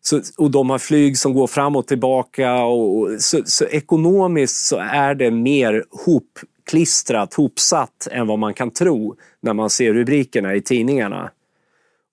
Så, 0.00 0.20
och 0.38 0.50
de 0.50 0.70
har 0.70 0.78
flyg 0.78 1.18
som 1.18 1.34
går 1.34 1.46
fram 1.46 1.76
och 1.76 1.86
tillbaka. 1.86 2.64
Och, 2.64 2.98
och 2.98 3.10
så, 3.18 3.42
så, 3.44 3.64
ekonomiskt 3.64 4.66
så 4.66 4.76
är 4.76 5.14
det 5.14 5.30
mer 5.30 5.84
klistrat, 6.70 7.34
hopsatt 7.34 8.08
än 8.10 8.26
vad 8.26 8.38
man 8.38 8.54
kan 8.54 8.70
tro 8.70 9.16
när 9.40 9.54
man 9.54 9.70
ser 9.70 9.92
rubrikerna 9.92 10.54
i 10.54 10.62
tidningarna. 10.62 11.30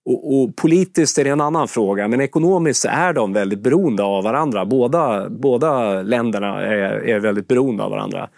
Och, 0.04 0.42
och, 0.42 0.56
politiskt 0.56 1.18
är 1.18 1.24
det 1.24 1.30
en 1.30 1.40
annan 1.40 1.68
fråga, 1.68 2.08
men 2.08 2.20
ekonomiskt 2.20 2.84
är 2.84 3.12
de 3.12 3.32
väldigt 3.32 3.60
beroende 3.60 4.02
av 4.02 4.24
varandra. 4.24 4.64
Båda, 4.64 5.28
båda 5.30 6.02
länderna 6.02 6.60
är, 6.60 7.08
är 7.08 7.20
väldigt 7.20 7.48
beroende 7.48 7.82
av 7.82 7.90
varandra. 7.90 8.28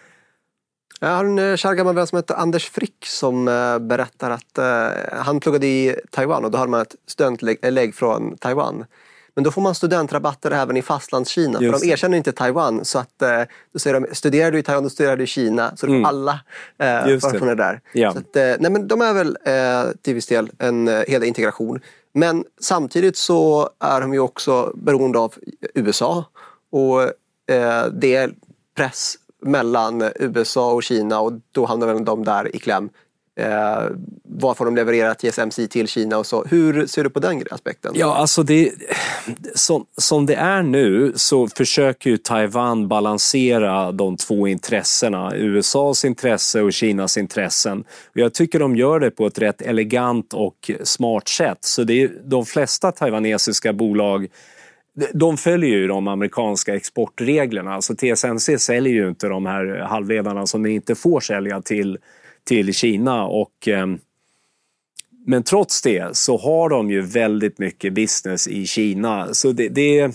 Jag 0.99 1.09
har 1.09 1.25
en 1.25 1.39
eh, 1.39 1.55
kär 1.55 1.73
gammal 1.73 1.95
vän 1.95 2.07
som 2.07 2.15
heter 2.15 2.35
Anders 2.35 2.69
Frick 2.69 3.05
som 3.05 3.47
eh, 3.47 3.79
berättar 3.79 4.29
att 4.29 4.57
eh, 4.57 4.87
han 5.11 5.39
pluggade 5.39 5.67
i 5.67 5.95
Taiwan 6.11 6.45
och 6.45 6.51
då 6.51 6.57
hade 6.57 6.71
man 6.71 6.81
ett 6.81 6.95
studentlägg 7.07 7.95
från 7.95 8.37
Taiwan. 8.37 8.85
Men 9.35 9.43
då 9.43 9.51
får 9.51 9.61
man 9.61 9.75
studentrabatter 9.75 10.51
även 10.51 10.77
i 10.77 10.81
fastlandskina 10.81 11.59
för 11.59 11.79
de 11.79 11.89
erkänner 11.89 12.17
inte 12.17 12.31
Taiwan. 12.31 12.85
Så 12.85 12.99
att, 12.99 13.13
uh, 13.23 13.29
då 13.73 13.79
säger 13.79 13.99
de, 13.99 14.15
studerar 14.15 14.51
du 14.51 14.59
i 14.59 14.63
Taiwan, 14.63 14.83
då 14.83 14.89
studerar 14.89 15.17
du 15.17 15.23
i 15.23 15.27
Kina. 15.27 15.75
Så 15.75 15.87
mm. 15.87 16.05
alla 16.05 16.31
uh, 16.31 17.19
förmåner 17.19 17.55
där. 17.55 17.81
Ja. 17.93 18.11
Så 18.13 18.17
att, 18.17 18.25
uh, 18.25 18.55
nej, 18.59 18.71
men 18.71 18.87
de 18.87 19.01
är 19.01 19.13
väl 19.13 19.27
uh, 19.27 19.91
till 20.01 20.15
viss 20.15 20.27
del 20.27 20.51
en 20.59 20.87
uh, 20.87 21.03
hel 21.07 21.23
integration. 21.23 21.79
Men 22.13 22.45
samtidigt 22.61 23.17
så 23.17 23.69
är 23.79 24.01
de 24.01 24.13
ju 24.13 24.19
också 24.19 24.71
beroende 24.75 25.19
av 25.19 25.33
USA. 25.73 26.25
Och 26.71 27.11
det 27.91 28.15
är 28.15 28.33
press 28.77 29.15
mellan 29.41 30.03
USA 30.15 30.73
och 30.73 30.83
Kina 30.83 31.19
och 31.19 31.33
då 31.51 31.65
hamnar 31.65 31.99
de 31.99 32.23
där 32.23 32.55
i 32.55 32.59
kläm. 32.59 32.89
Eh, 33.37 33.83
varför 34.23 34.65
de 34.65 34.75
levererar 34.75 35.13
TSMC 35.13 35.67
till 35.67 35.87
Kina 35.87 36.17
och 36.17 36.25
så. 36.25 36.43
Hur 36.43 36.87
ser 36.87 37.03
du 37.03 37.09
på 37.09 37.19
den 37.19 37.43
aspekten? 37.51 37.93
Ja, 37.95 38.15
alltså 38.15 38.43
det, 38.43 38.71
som, 39.55 39.85
som 39.97 40.25
det 40.25 40.35
är 40.35 40.63
nu 40.63 41.13
så 41.15 41.47
försöker 41.47 42.09
ju 42.09 42.17
Taiwan 42.17 42.87
balansera 42.87 43.91
de 43.91 44.17
två 44.17 44.47
intressena, 44.47 45.35
USAs 45.35 46.05
intresse 46.05 46.61
och 46.61 46.73
Kinas 46.73 47.17
intressen. 47.17 47.83
Jag 48.13 48.33
tycker 48.33 48.59
de 48.59 48.75
gör 48.75 48.99
det 48.99 49.11
på 49.11 49.27
ett 49.27 49.39
rätt 49.39 49.61
elegant 49.61 50.33
och 50.33 50.71
smart 50.83 51.27
sätt. 51.27 51.57
Så 51.61 51.83
det 51.83 52.03
är, 52.03 52.11
de 52.23 52.45
flesta 52.45 52.91
taiwanesiska 52.91 53.73
bolag 53.73 54.27
de 55.13 55.37
följer 55.37 55.69
ju 55.69 55.87
de 55.87 56.07
amerikanska 56.07 56.75
exportreglerna. 56.75 57.73
Alltså 57.73 57.95
TSMC 57.95 58.59
säljer 58.59 58.93
ju 58.93 59.09
inte 59.09 59.27
de 59.27 59.45
här 59.45 59.65
halvledarna 59.89 60.47
som 60.47 60.63
de 60.63 60.69
inte 60.69 60.95
får 60.95 61.19
sälja 61.19 61.61
till, 61.61 61.97
till 62.45 62.73
Kina. 62.73 63.25
Och, 63.25 63.67
eh, 63.67 63.87
men 65.25 65.43
trots 65.43 65.81
det 65.81 66.17
så 66.17 66.37
har 66.37 66.69
de 66.69 66.91
ju 66.91 67.01
väldigt 67.01 67.59
mycket 67.59 67.93
business 67.93 68.47
i 68.47 68.67
Kina. 68.67 69.33
Så 69.33 69.51
det, 69.51 69.69
det, 69.69 70.11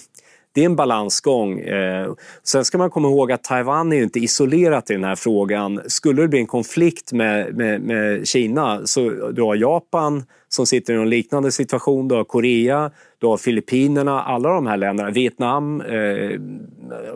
det 0.52 0.60
är 0.60 0.66
en 0.66 0.76
balansgång. 0.76 1.60
Eh, 1.60 2.12
sen 2.42 2.64
ska 2.64 2.78
man 2.78 2.90
komma 2.90 3.08
ihåg 3.08 3.32
att 3.32 3.44
Taiwan 3.44 3.92
är 3.92 3.96
ju 3.96 4.02
inte 4.02 4.18
isolerat 4.18 4.90
i 4.90 4.92
den 4.92 5.04
här 5.04 5.16
frågan. 5.16 5.80
Skulle 5.86 6.22
det 6.22 6.28
bli 6.28 6.38
en 6.38 6.46
konflikt 6.46 7.12
med, 7.12 7.56
med, 7.56 7.80
med 7.80 8.28
Kina 8.28 8.80
så 8.86 9.10
du 9.10 9.42
har 9.42 9.54
Japan 9.54 10.24
som 10.48 10.66
sitter 10.66 10.94
i 10.94 10.96
en 10.96 11.10
liknande 11.10 11.52
situation, 11.52 12.08
du 12.08 12.14
har 12.14 12.24
Korea, 12.24 12.90
du 13.18 13.26
har 13.26 13.36
Filippinerna, 13.36 14.22
alla 14.22 14.48
de 14.48 14.66
här 14.66 14.76
länderna, 14.76 15.10
Vietnam. 15.10 15.80
Eh, 15.80 16.40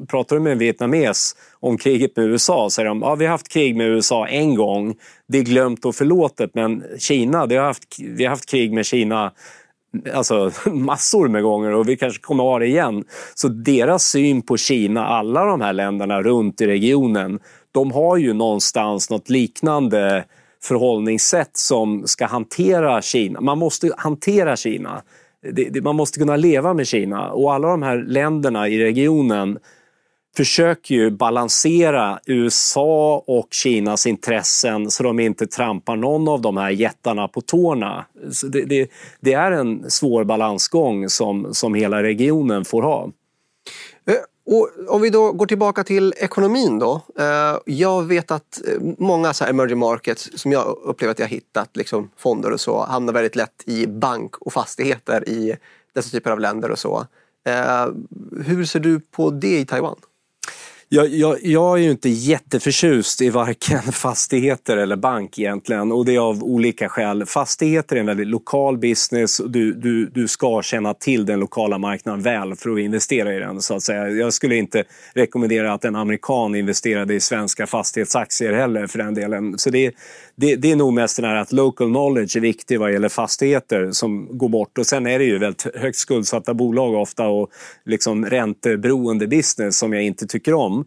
pratar 0.09 0.37
du 0.37 0.43
med 0.43 0.53
en 0.53 0.59
vietnames 0.59 1.37
om 1.61 1.79
kriget 1.79 2.17
med 2.17 2.27
USA 2.27 2.71
säger 2.71 2.89
de 2.89 3.03
ja, 3.03 3.15
vi 3.15 3.25
har 3.25 3.33
haft 3.33 3.49
krig 3.49 3.77
med 3.77 3.89
USA 3.89 4.27
en 4.27 4.55
gång, 4.55 4.95
det 5.29 5.39
är 5.39 5.43
glömt 5.43 5.85
och 5.85 5.95
förlåtet 5.95 6.51
men 6.55 6.85
Kina, 6.99 7.47
det 7.47 7.57
har 7.57 7.65
haft, 7.65 7.99
vi 7.99 8.25
har 8.25 8.31
haft 8.31 8.51
krig 8.51 8.73
med 8.73 8.87
Kina 8.87 9.33
alltså, 10.15 10.51
massor 10.71 11.29
med 11.29 11.43
gånger 11.43 11.75
och 11.75 11.89
vi 11.89 11.97
kanske 11.97 12.23
kommer 12.23 12.45
att 12.45 12.51
ha 12.51 12.59
det 12.59 12.67
igen. 12.67 13.05
Så 13.35 13.49
deras 13.49 14.05
syn 14.05 14.43
på 14.43 14.57
Kina, 14.57 15.07
alla 15.07 15.45
de 15.45 15.61
här 15.61 15.73
länderna 15.73 16.23
runt 16.23 16.61
i 16.61 16.67
regionen, 16.67 17.39
de 17.73 17.93
har 17.93 18.17
ju 18.17 18.33
någonstans 18.33 19.11
något 19.11 19.31
liknande 19.31 20.25
förhållningssätt 20.63 21.57
som 21.57 22.07
ska 22.07 22.27
hantera 22.27 23.03
Kina. 23.03 23.41
Man 23.41 23.59
måste 23.59 23.91
hantera 23.97 24.57
Kina. 24.57 25.03
man 25.83 25.97
måste 25.97 26.19
kunna 26.19 26.37
leva 26.37 26.75
med 26.75 26.87
Kina 26.87 27.31
och 27.31 27.55
alla 27.55 27.69
de 27.69 27.83
här 27.83 28.05
länderna 28.09 28.69
i 28.69 28.79
regionen 28.79 29.59
försöker 30.37 30.95
ju 30.95 31.11
balansera 31.11 32.21
USA 32.27 33.25
och 33.27 33.49
Kinas 33.51 34.07
intressen 34.07 34.91
så 34.91 35.03
de 35.03 35.21
inte 35.21 35.47
trampar 35.47 35.97
någon 35.97 36.29
av 36.29 36.41
de 36.41 36.57
här 36.57 36.71
jättarna 36.71 37.29
på 37.29 37.41
tårna. 37.41 38.05
Det, 38.43 38.63
det, 38.63 38.91
det, 39.21 39.33
är 39.33 39.51
en 39.53 39.91
svår 39.91 40.25
balansgång 40.25 41.09
som, 41.09 41.55
som 41.55 41.75
hela 41.75 42.03
regionen 42.03 42.65
får 42.65 42.83
ha. 42.83 43.11
Eh, 44.07 44.15
och 44.47 44.95
om 44.95 45.03
vi 45.03 45.11
då 45.11 45.33
går 45.33 45.47
tillbaka 45.47 45.85
till 45.85 46.15
ekonomin 46.17 46.79
då. 46.79 47.01
Eh, 47.19 47.59
jag 47.67 48.03
vet 48.03 48.31
att 48.31 48.61
eh, 48.69 48.81
många 48.99 49.33
så 49.33 49.45
emerging 49.45 49.79
markets 49.79 50.31
som 50.35 50.53
jag 50.53 50.79
upplever 50.85 51.13
att 51.13 51.19
jag 51.19 51.29
hittat 51.29 51.77
liksom 51.77 52.11
fonder 52.17 52.53
och 52.53 52.61
så 52.61 52.85
hamnar 52.85 53.13
väldigt 53.13 53.37
lätt 53.37 53.63
i 53.67 53.87
bank 53.87 54.37
och 54.37 54.53
fastigheter 54.53 55.29
i 55.29 55.57
dessa 55.93 56.11
typer 56.11 56.31
av 56.31 56.41
länder 56.41 56.71
och 56.71 56.79
så. 56.79 57.07
Hur 58.45 58.65
ser 58.65 58.81
du 58.81 59.01
på 59.01 59.31
det 59.31 59.59
i 59.59 59.67
Taiwan? 59.67 59.97
Jag, 60.95 61.09
jag, 61.09 61.39
jag, 61.43 61.79
är 61.79 61.83
ju 61.83 61.91
inte 61.91 62.09
jätteförtjust 62.09 63.23
i 63.23 63.31
varken 63.31 63.83
fastigheter 63.93 64.77
eller 64.77 64.97
bank 64.97 65.39
egentligen 65.39 65.93
och 65.93 66.05
det 66.05 66.15
är 66.15 66.19
av 66.19 66.43
olika 66.43 66.89
skäl. 66.89 67.27
Fastigheter 67.27 67.97
är 67.97 68.01
en 68.01 68.07
väldigt 68.07 68.27
lokal 68.27 68.79
business 68.79 69.41
och 69.41 69.51
du, 69.51 69.73
du, 69.73 70.07
du 70.07 70.29
ska 70.29 70.63
känna 70.63 70.95
till 70.95 71.27
den 71.27 71.41
lokala 71.41 71.79
marknaden 71.79 72.23
väl 72.23 72.55
för 72.57 72.71
att 72.71 72.79
investera 72.79 73.35
i 73.35 73.39
den. 73.39 73.61
Så 73.61 73.75
att 73.75 73.83
säga. 73.83 74.09
Jag 74.09 74.33
skulle 74.33 74.57
inte 74.57 74.85
rekommendera 75.15 75.73
att 75.73 75.85
en 75.85 75.97
amerikan 75.97 76.55
investerade 76.55 77.15
i 77.15 77.21
svenska 77.21 77.67
fastighetsaktier 77.67 78.53
heller 78.53 78.87
för 78.87 78.99
den 78.99 79.15
delen. 79.15 79.59
Så 79.59 79.71
det, 79.71 79.95
det, 80.37 80.57
det 80.57 80.73
är 80.73 80.77
nog 80.77 80.93
mest 80.93 81.17
den 81.17 81.25
här 81.25 81.37
att 81.37 81.53
local 81.53 81.89
knowledge 81.89 82.37
är 82.37 82.41
viktig 82.41 82.81
vad 82.81 82.93
gäller 82.93 83.09
fastigheter 83.09 83.93
som 83.93 84.39
går 84.39 84.49
bort. 84.49 84.79
Och 84.79 84.87
sen 84.87 85.07
är 85.07 85.19
det 85.19 85.25
ju 85.25 85.39
väldigt 85.39 85.77
högt 85.77 85.97
skuldsatta 85.97 86.55
bolag 86.55 86.95
ofta 86.95 87.27
och 87.27 87.51
liksom 87.85 88.27
ränteberoende 88.27 89.27
business 89.27 89.79
som 89.79 89.93
jag 89.93 90.03
inte 90.03 90.27
tycker 90.27 90.55
om. 90.55 90.84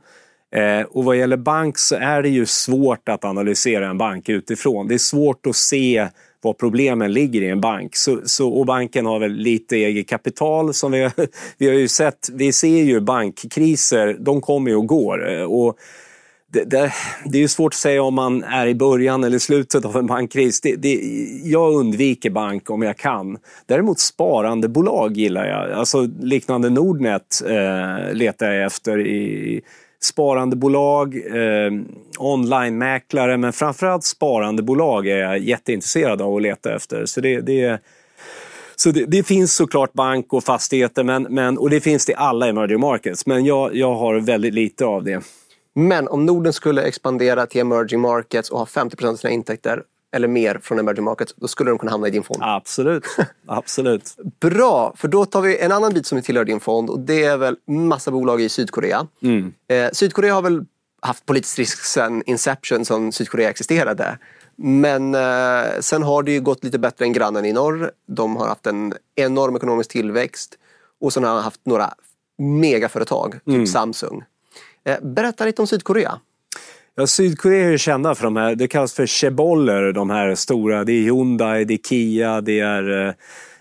Eh, 0.55 0.81
och 0.81 1.03
vad 1.03 1.17
gäller 1.17 1.37
bank 1.37 1.77
så 1.77 1.95
är 1.95 2.21
det 2.21 2.29
ju 2.29 2.45
svårt 2.45 3.09
att 3.09 3.25
analysera 3.25 3.89
en 3.89 3.97
bank 3.97 4.29
utifrån. 4.29 4.87
Det 4.87 4.93
är 4.93 4.97
svårt 4.97 5.45
att 5.45 5.55
se 5.55 6.07
var 6.41 6.53
problemen 6.53 7.13
ligger 7.13 7.41
i 7.41 7.49
en 7.49 7.61
bank. 7.61 7.95
Så, 7.95 8.21
så, 8.25 8.49
och 8.49 8.65
banken 8.65 9.05
har 9.05 9.19
väl 9.19 9.31
lite 9.31 9.75
eget 9.75 10.07
kapital 10.07 10.73
som 10.73 10.91
vi, 10.91 11.09
vi 11.57 11.67
har 11.67 11.73
ju 11.73 11.87
sett. 11.87 12.29
Vi 12.33 12.51
ser 12.51 12.83
ju 12.83 12.99
bankkriser, 12.99 14.17
de 14.19 14.41
kommer 14.41 14.71
ju 14.71 14.77
och 14.77 14.87
går. 14.87 15.33
Eh, 15.33 15.43
och 15.43 15.77
det, 16.53 16.63
det, 16.63 16.93
det, 17.25 17.43
är 17.43 17.47
svårt 17.47 17.73
att 17.73 17.77
säga 17.77 18.03
om 18.03 18.13
man 18.13 18.43
är 18.43 18.67
i 18.67 18.75
början 18.75 19.23
eller 19.23 19.39
slutet 19.39 19.85
av 19.85 19.97
en 19.97 20.05
bankkris. 20.05 20.61
Det, 20.61 20.75
det, 20.75 21.01
jag 21.43 21.73
undviker 21.73 22.29
bank 22.29 22.69
om 22.69 22.81
jag 22.81 22.97
kan. 22.97 23.37
Däremot 23.65 23.99
sparandebolag 23.99 25.17
gillar 25.17 25.45
jag. 25.45 25.71
Alltså 25.71 26.09
liknande 26.19 26.69
Nordnet 26.69 27.41
eh, 27.45 28.13
letar 28.13 28.51
jag 28.51 28.65
efter 28.65 29.07
i 29.07 29.61
sparandebolag, 30.03 31.15
eh, 31.15 31.71
online-mäklare 32.19 33.37
men 33.37 33.53
framförallt 33.53 34.03
sparandebolag 34.03 35.07
är 35.07 35.17
jag 35.17 35.39
jätteintresserad 35.39 36.21
av 36.21 36.35
att 36.35 36.41
leta 36.41 36.75
efter. 36.75 37.05
Så 37.05 37.21
det, 37.21 37.41
det 37.41 37.81
så 38.75 38.91
det, 38.91 39.05
det, 39.05 39.23
finns 39.23 39.55
såklart 39.55 39.93
bank 39.93 40.33
och 40.33 40.43
fastigheter 40.43 41.03
men, 41.03 41.23
men, 41.23 41.57
och 41.57 41.69
det 41.69 41.81
finns 41.81 42.05
det 42.05 42.11
i 42.11 42.15
alla 42.15 42.47
emerging 42.47 42.79
markets 42.79 43.25
men 43.25 43.45
jag, 43.45 43.75
jag 43.75 43.95
har 43.95 44.15
väldigt 44.15 44.53
lite 44.53 44.85
av 44.85 45.03
det. 45.03 45.23
Men 45.75 46.07
om 46.07 46.25
Norden 46.25 46.53
skulle 46.53 46.81
expandera 46.81 47.45
till 47.45 47.61
emerging 47.61 47.99
markets 47.99 48.49
och 48.49 48.59
ha 48.59 48.65
50 48.65 49.05
av 49.05 49.15
sina 49.15 49.33
intäkter 49.33 49.83
eller 50.17 50.27
mer 50.27 50.59
från 50.63 50.79
emerging 50.79 51.03
markets, 51.03 51.33
då 51.37 51.47
skulle 51.47 51.71
de 51.71 51.77
kunna 51.77 51.91
hamna 51.91 52.07
i 52.07 52.11
din 52.11 52.23
fond. 52.23 52.39
Absolut. 52.43 53.03
Absolut. 53.45 54.15
Bra, 54.39 54.93
för 54.97 55.07
då 55.07 55.25
tar 55.25 55.41
vi 55.41 55.57
en 55.57 55.71
annan 55.71 55.93
bit 55.93 56.05
som 56.05 56.21
tillhör 56.21 56.45
din 56.45 56.59
fond 56.59 56.89
och 56.89 56.99
det 56.99 57.23
är 57.23 57.37
väl 57.37 57.55
massa 57.67 58.11
bolag 58.11 58.41
i 58.41 58.49
Sydkorea. 58.49 59.07
Mm. 59.21 59.53
Eh, 59.67 59.89
Sydkorea 59.93 60.33
har 60.33 60.41
väl 60.41 60.65
haft 61.01 61.25
politisk 61.25 61.59
risk 61.59 61.85
sedan 61.85 62.23
Inception 62.25 62.85
som 62.85 63.11
Sydkorea 63.11 63.49
existerade. 63.49 64.17
Men 64.55 65.15
eh, 65.15 65.79
sen 65.79 66.03
har 66.03 66.23
det 66.23 66.31
ju 66.31 66.41
gått 66.41 66.63
lite 66.63 66.79
bättre 66.79 67.05
än 67.05 67.13
grannen 67.13 67.45
i 67.45 67.53
norr. 67.53 67.91
De 68.07 68.35
har 68.35 68.47
haft 68.47 68.67
en 68.67 68.93
enorm 69.15 69.55
ekonomisk 69.55 69.91
tillväxt 69.91 70.57
och 71.01 71.13
sen 71.13 71.23
har 71.23 71.35
de 71.35 71.43
haft 71.43 71.61
några 71.63 71.93
megaföretag, 72.37 73.33
typ 73.33 73.47
mm. 73.47 73.67
Samsung. 73.67 74.23
Eh, 74.83 74.97
berätta 75.01 75.45
lite 75.45 75.61
om 75.61 75.67
Sydkorea. 75.67 76.19
Ja, 76.99 77.07
Sydkorea 77.07 77.65
är 77.65 77.71
ju 77.71 77.77
kända 77.77 78.15
för 78.15 78.23
de 78.23 78.35
här, 78.35 78.55
det 78.55 78.67
kallas 78.67 78.93
för 78.93 79.05
cheboller, 79.05 79.91
de 79.91 80.09
här 80.09 80.35
stora. 80.35 80.83
Det 80.83 80.91
är 80.91 81.01
Hyundai, 81.01 81.65
det 81.65 81.73
är 81.73 81.77
Kia, 81.89 82.41
det 82.41 82.59
är 82.59 83.15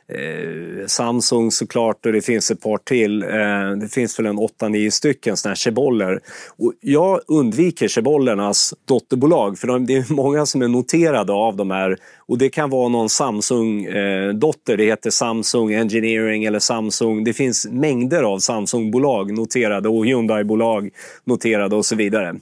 Eh, 0.09 0.19
eh 0.19 0.87
Samsung 0.87 1.51
såklart 1.51 2.07
och 2.07 2.13
det 2.13 2.23
finns 2.23 2.51
ett 2.51 2.61
par 2.61 2.79
till. 2.79 3.23
Eh, 3.23 3.71
det 3.81 3.89
finns 3.89 4.19
väl 4.19 4.27
en 4.27 4.39
8-9 4.39 4.91
stycken 4.91 5.37
sådana 5.37 5.51
här 5.51 5.57
cheboller. 5.57 6.21
Och 6.57 6.73
jag 6.81 7.21
undviker 7.29 7.89
chebollernas 7.89 8.75
dotterbolag 8.89 9.59
för 9.59 9.67
de, 9.69 9.87
det 9.87 9.97
är 9.97 10.13
många 10.13 10.47
som 10.47 10.63
är 10.63 10.69
noterade 10.69 11.33
av 11.33 11.57
de 11.57 11.71
här 11.71 11.97
och 12.29 12.39
det 12.39 12.49
kan 12.49 12.71
vara 12.71 12.89
någon 12.89 13.09
Samsung-dotter, 13.09 14.73
eh, 14.73 14.77
det 14.77 14.85
heter 14.85 15.11
Samsung 15.11 15.75
Engineering 15.75 16.45
eller 16.45 16.59
Samsung. 16.59 17.25
Det 17.25 17.33
finns 17.33 17.67
mängder 17.71 18.23
av 18.23 18.39
Samsung-bolag 18.39 19.33
noterade 19.33 19.89
och 19.89 20.07
Hyundai-bolag 20.07 20.91
noterade 21.25 21.77
och 21.77 21.87
så 21.87 21.97
vidare 21.97 22.35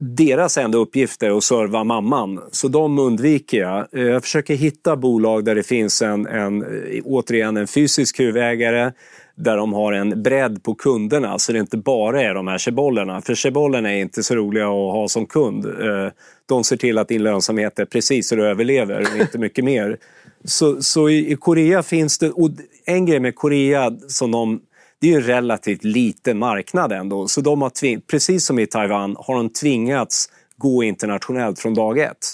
deras 0.00 0.58
enda 0.58 0.78
uppgift 0.78 1.22
är 1.22 1.36
att 1.36 1.44
serva 1.44 1.84
mamman, 1.84 2.40
så 2.50 2.68
de 2.68 2.98
undviker 2.98 3.58
jag. 3.58 3.86
Eh, 3.92 4.02
jag 4.02 4.22
försöker 4.22 4.54
hitta 4.54 4.96
bolag 4.96 5.44
där 5.44 5.54
det 5.54 5.62
finns 5.62 6.02
en, 6.02 6.26
en, 6.26 6.62
eh, 6.62 7.02
återigen 7.04 7.56
en 7.56 7.66
fysisk 7.66 8.20
huvudägare, 8.20 8.92
där 9.34 9.56
de 9.56 9.72
har 9.72 9.92
en 9.92 10.22
bredd 10.22 10.62
på 10.62 10.74
kunderna, 10.74 11.38
så 11.38 11.52
det 11.52 11.58
inte 11.58 11.76
bara 11.76 12.22
är 12.22 12.34
de 12.34 12.46
här 12.46 12.58
chebollerna. 12.58 13.20
För 13.20 13.34
chebollerna 13.34 13.94
är 13.94 14.00
inte 14.00 14.22
så 14.22 14.34
roliga 14.34 14.64
att 14.64 14.92
ha 14.92 15.08
som 15.08 15.26
kund. 15.26 15.66
Eh, 15.66 16.08
de 16.46 16.64
ser 16.64 16.76
till 16.76 16.98
att 16.98 17.08
din 17.08 17.22
lönsamhet 17.22 17.78
är 17.78 17.84
precis 17.84 18.28
så 18.28 18.36
du 18.36 18.46
överlever, 18.46 19.20
inte 19.20 19.38
mycket 19.38 19.64
mer. 19.64 19.98
Så, 20.44 20.82
så 20.82 21.10
i 21.10 21.36
Korea 21.40 21.82
finns 21.82 22.18
det, 22.18 22.30
och 22.30 22.50
en 22.84 23.06
grej 23.06 23.20
med 23.20 23.34
Korea 23.34 23.92
som 24.08 24.30
de 24.30 24.60
det 25.00 25.12
är 25.12 25.16
en 25.16 25.22
relativt 25.22 25.84
liten 25.84 26.38
marknad 26.38 26.92
ändå. 26.92 27.28
Så 27.28 27.40
de 27.40 27.62
har 27.62 28.00
precis 28.00 28.46
som 28.46 28.58
i 28.58 28.66
Taiwan 28.66 29.16
har 29.18 29.34
de 29.36 29.50
tvingats 29.50 30.30
gå 30.56 30.82
internationellt 30.82 31.58
från 31.58 31.74
dag 31.74 31.98
ett. 31.98 32.26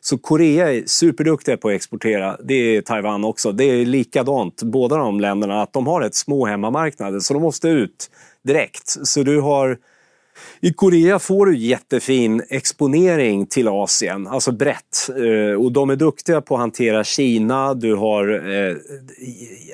Så 0.00 0.18
Korea 0.18 0.72
är 0.72 0.82
superduktiga 0.86 1.56
på 1.56 1.68
att 1.68 1.74
exportera. 1.74 2.36
Det 2.44 2.54
är 2.54 2.82
Taiwan 2.82 3.24
också. 3.24 3.52
Det 3.52 3.64
är 3.64 3.86
likadant, 3.86 4.62
båda 4.62 4.96
de 4.96 5.20
länderna, 5.20 5.62
att 5.62 5.72
de 5.72 5.86
har 5.86 6.02
ett 6.02 6.14
små 6.14 6.46
hemmamarknader 6.46 7.20
så 7.20 7.34
de 7.34 7.42
måste 7.42 7.68
ut 7.68 8.10
direkt. 8.44 8.88
Så 8.88 9.22
du 9.22 9.40
har 9.40 9.78
i 10.60 10.72
Korea 10.72 11.18
får 11.18 11.46
du 11.46 11.56
jättefin 11.56 12.42
exponering 12.48 13.46
till 13.46 13.68
Asien, 13.68 14.26
alltså 14.26 14.52
brett. 14.52 15.08
Eh, 15.08 15.62
och 15.62 15.72
de 15.72 15.90
är 15.90 15.96
duktiga 15.96 16.40
på 16.40 16.54
att 16.54 16.60
hantera 16.60 17.04
Kina. 17.04 17.74
Du 17.74 17.94
har, 17.94 18.28
eh, 18.28 18.76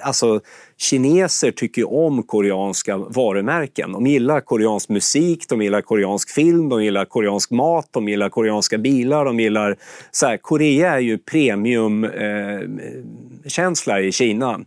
alltså, 0.03 0.41
kineser 0.77 1.51
tycker 1.51 1.95
om 1.95 2.23
koreanska 2.23 2.97
varumärken. 2.97 3.93
De 3.93 4.07
gillar 4.07 4.41
koreansk 4.41 4.89
musik, 4.89 5.49
de 5.49 5.63
gillar 5.63 5.81
koreansk 5.81 6.31
film, 6.31 6.69
de 6.69 6.85
gillar 6.85 7.05
koreansk 7.05 7.51
mat, 7.51 7.89
de 7.91 8.09
gillar 8.09 8.29
koreanska 8.29 8.79
bilar. 8.79 9.25
De 9.25 9.41
gillar, 9.41 9.77
så 10.11 10.27
här, 10.27 10.37
Korea 10.37 10.93
är 10.93 11.01
ju 11.01 11.19
premiumkänsla 11.19 14.01
eh, 14.01 14.07
i 14.07 14.13
Kina. 14.13 14.61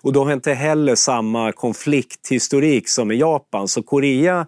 Och 0.00 0.12
de 0.12 0.26
har 0.26 0.34
inte 0.34 0.52
heller 0.52 0.94
samma 0.94 1.52
konflikthistorik 1.52 2.88
som 2.88 3.10
i 3.10 3.16
Japan. 3.16 3.68
Så 3.68 3.82
Korea 3.82 4.46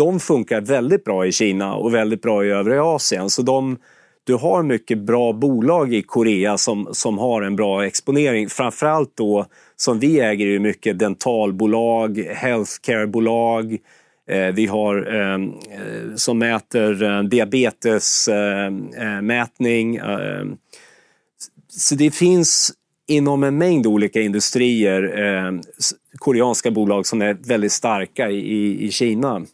de 0.00 0.20
funkar 0.20 0.60
väldigt 0.60 1.04
bra 1.04 1.26
i 1.26 1.32
Kina 1.32 1.74
och 1.74 1.94
väldigt 1.94 2.22
bra 2.22 2.44
i 2.44 2.50
övriga 2.50 2.84
Asien. 2.84 3.30
Så 3.30 3.42
de, 3.42 3.78
du 4.24 4.34
har 4.34 4.62
mycket 4.62 4.98
bra 4.98 5.32
bolag 5.32 5.94
i 5.94 6.02
Korea 6.02 6.58
som, 6.58 6.88
som 6.92 7.18
har 7.18 7.42
en 7.42 7.56
bra 7.56 7.86
exponering. 7.86 8.48
Framförallt 8.48 9.16
då 9.16 9.46
som 9.76 9.98
vi 9.98 10.20
äger 10.20 10.46
ju 10.46 10.58
mycket 10.58 10.98
dentalbolag, 10.98 12.18
healthcarebolag. 12.18 13.78
Eh, 14.30 14.54
vi 14.54 14.66
har 14.66 15.14
ehm, 15.14 15.48
eh, 15.48 16.14
som 16.14 16.38
mäter 16.38 17.02
eh, 17.02 17.22
diabetesmätning. 17.22 19.96
Eh, 19.96 20.12
eh, 20.12 20.44
så 21.68 21.94
det 21.94 22.10
finns 22.10 22.72
inom 23.08 23.44
en 23.44 23.58
mängd 23.58 23.86
olika 23.86 24.20
industrier 24.20 25.24
eh, 25.24 25.52
koreanska 26.18 26.70
bolag 26.70 27.06
som 27.06 27.22
är 27.22 27.34
väldigt 27.34 27.72
starka 27.72 28.30
i, 28.30 28.86
i 28.86 28.90
Kina. 28.90 29.46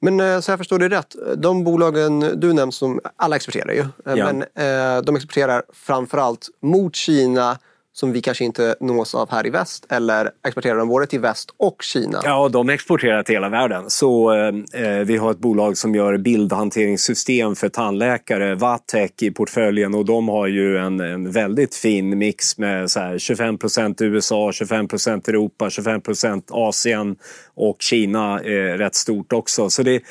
Men 0.00 0.20
eh, 0.20 0.40
så 0.40 0.50
jag 0.50 0.58
förstår 0.58 0.78
det 0.78 0.88
rätt, 0.88 1.16
de 1.36 1.64
bolagen 1.64 2.40
du 2.40 2.52
nämnt 2.52 2.74
som 2.74 3.00
alla 3.16 3.36
exporterar 3.36 3.72
ju, 3.72 3.80
eh, 3.80 4.14
ja. 4.16 4.32
men 4.32 4.42
eh, 4.42 5.02
de 5.02 5.16
exporterar 5.16 5.62
framförallt 5.72 6.48
mot 6.62 6.96
Kina 6.96 7.58
som 7.92 8.12
vi 8.12 8.20
kanske 8.20 8.44
inte 8.44 8.76
nås 8.80 9.14
av 9.14 9.30
här 9.30 9.46
i 9.46 9.50
väst? 9.50 9.86
Eller 9.88 10.30
exporterar 10.46 10.76
de 10.76 10.88
både 10.88 11.06
till 11.06 11.20
väst 11.20 11.54
och 11.56 11.82
Kina? 11.82 12.20
Ja, 12.24 12.48
de 12.48 12.68
exporterar 12.68 13.22
till 13.22 13.34
hela 13.34 13.48
världen. 13.48 13.90
Så 13.90 14.32
eh, 14.32 14.48
eh 14.82 15.04
vi 15.04 15.16
har 15.16 15.30
ett 15.30 15.38
bolag 15.38 15.76
som 15.76 15.94
gör 15.94 16.18
bildhanteringssystem 16.18 17.54
för 17.54 17.68
tandläkare, 17.68 18.54
Vatec 18.54 19.10
i 19.20 19.30
portföljen 19.30 19.94
och 19.94 20.04
de 20.04 20.28
har 20.28 20.46
ju 20.46 20.78
en, 20.78 21.00
en 21.00 21.30
väldigt 21.30 21.74
fin 21.74 22.18
mix 22.18 22.58
med 22.58 22.90
så 22.90 23.00
här 23.00 23.18
25 23.18 23.58
procent 23.58 24.00
USA, 24.00 24.52
25 24.52 24.88
procent 24.88 25.28
Europa, 25.28 25.70
25 25.70 26.00
procent 26.00 26.48
Asien 26.50 27.16
och 27.54 27.76
Kina 27.82 28.40
är 28.40 28.78
rätt 28.78 28.94
stort 28.94 29.32
också. 29.32 29.70
Så 29.70 29.82
det, 29.82 30.02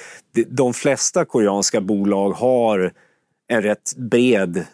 de 0.48 0.74
flesta 0.74 1.26
koreanska 1.26 1.82
bolag 1.82 2.32
har 2.32 2.92
en 3.48 3.62
rätt 3.62 3.96
bred 3.98 4.66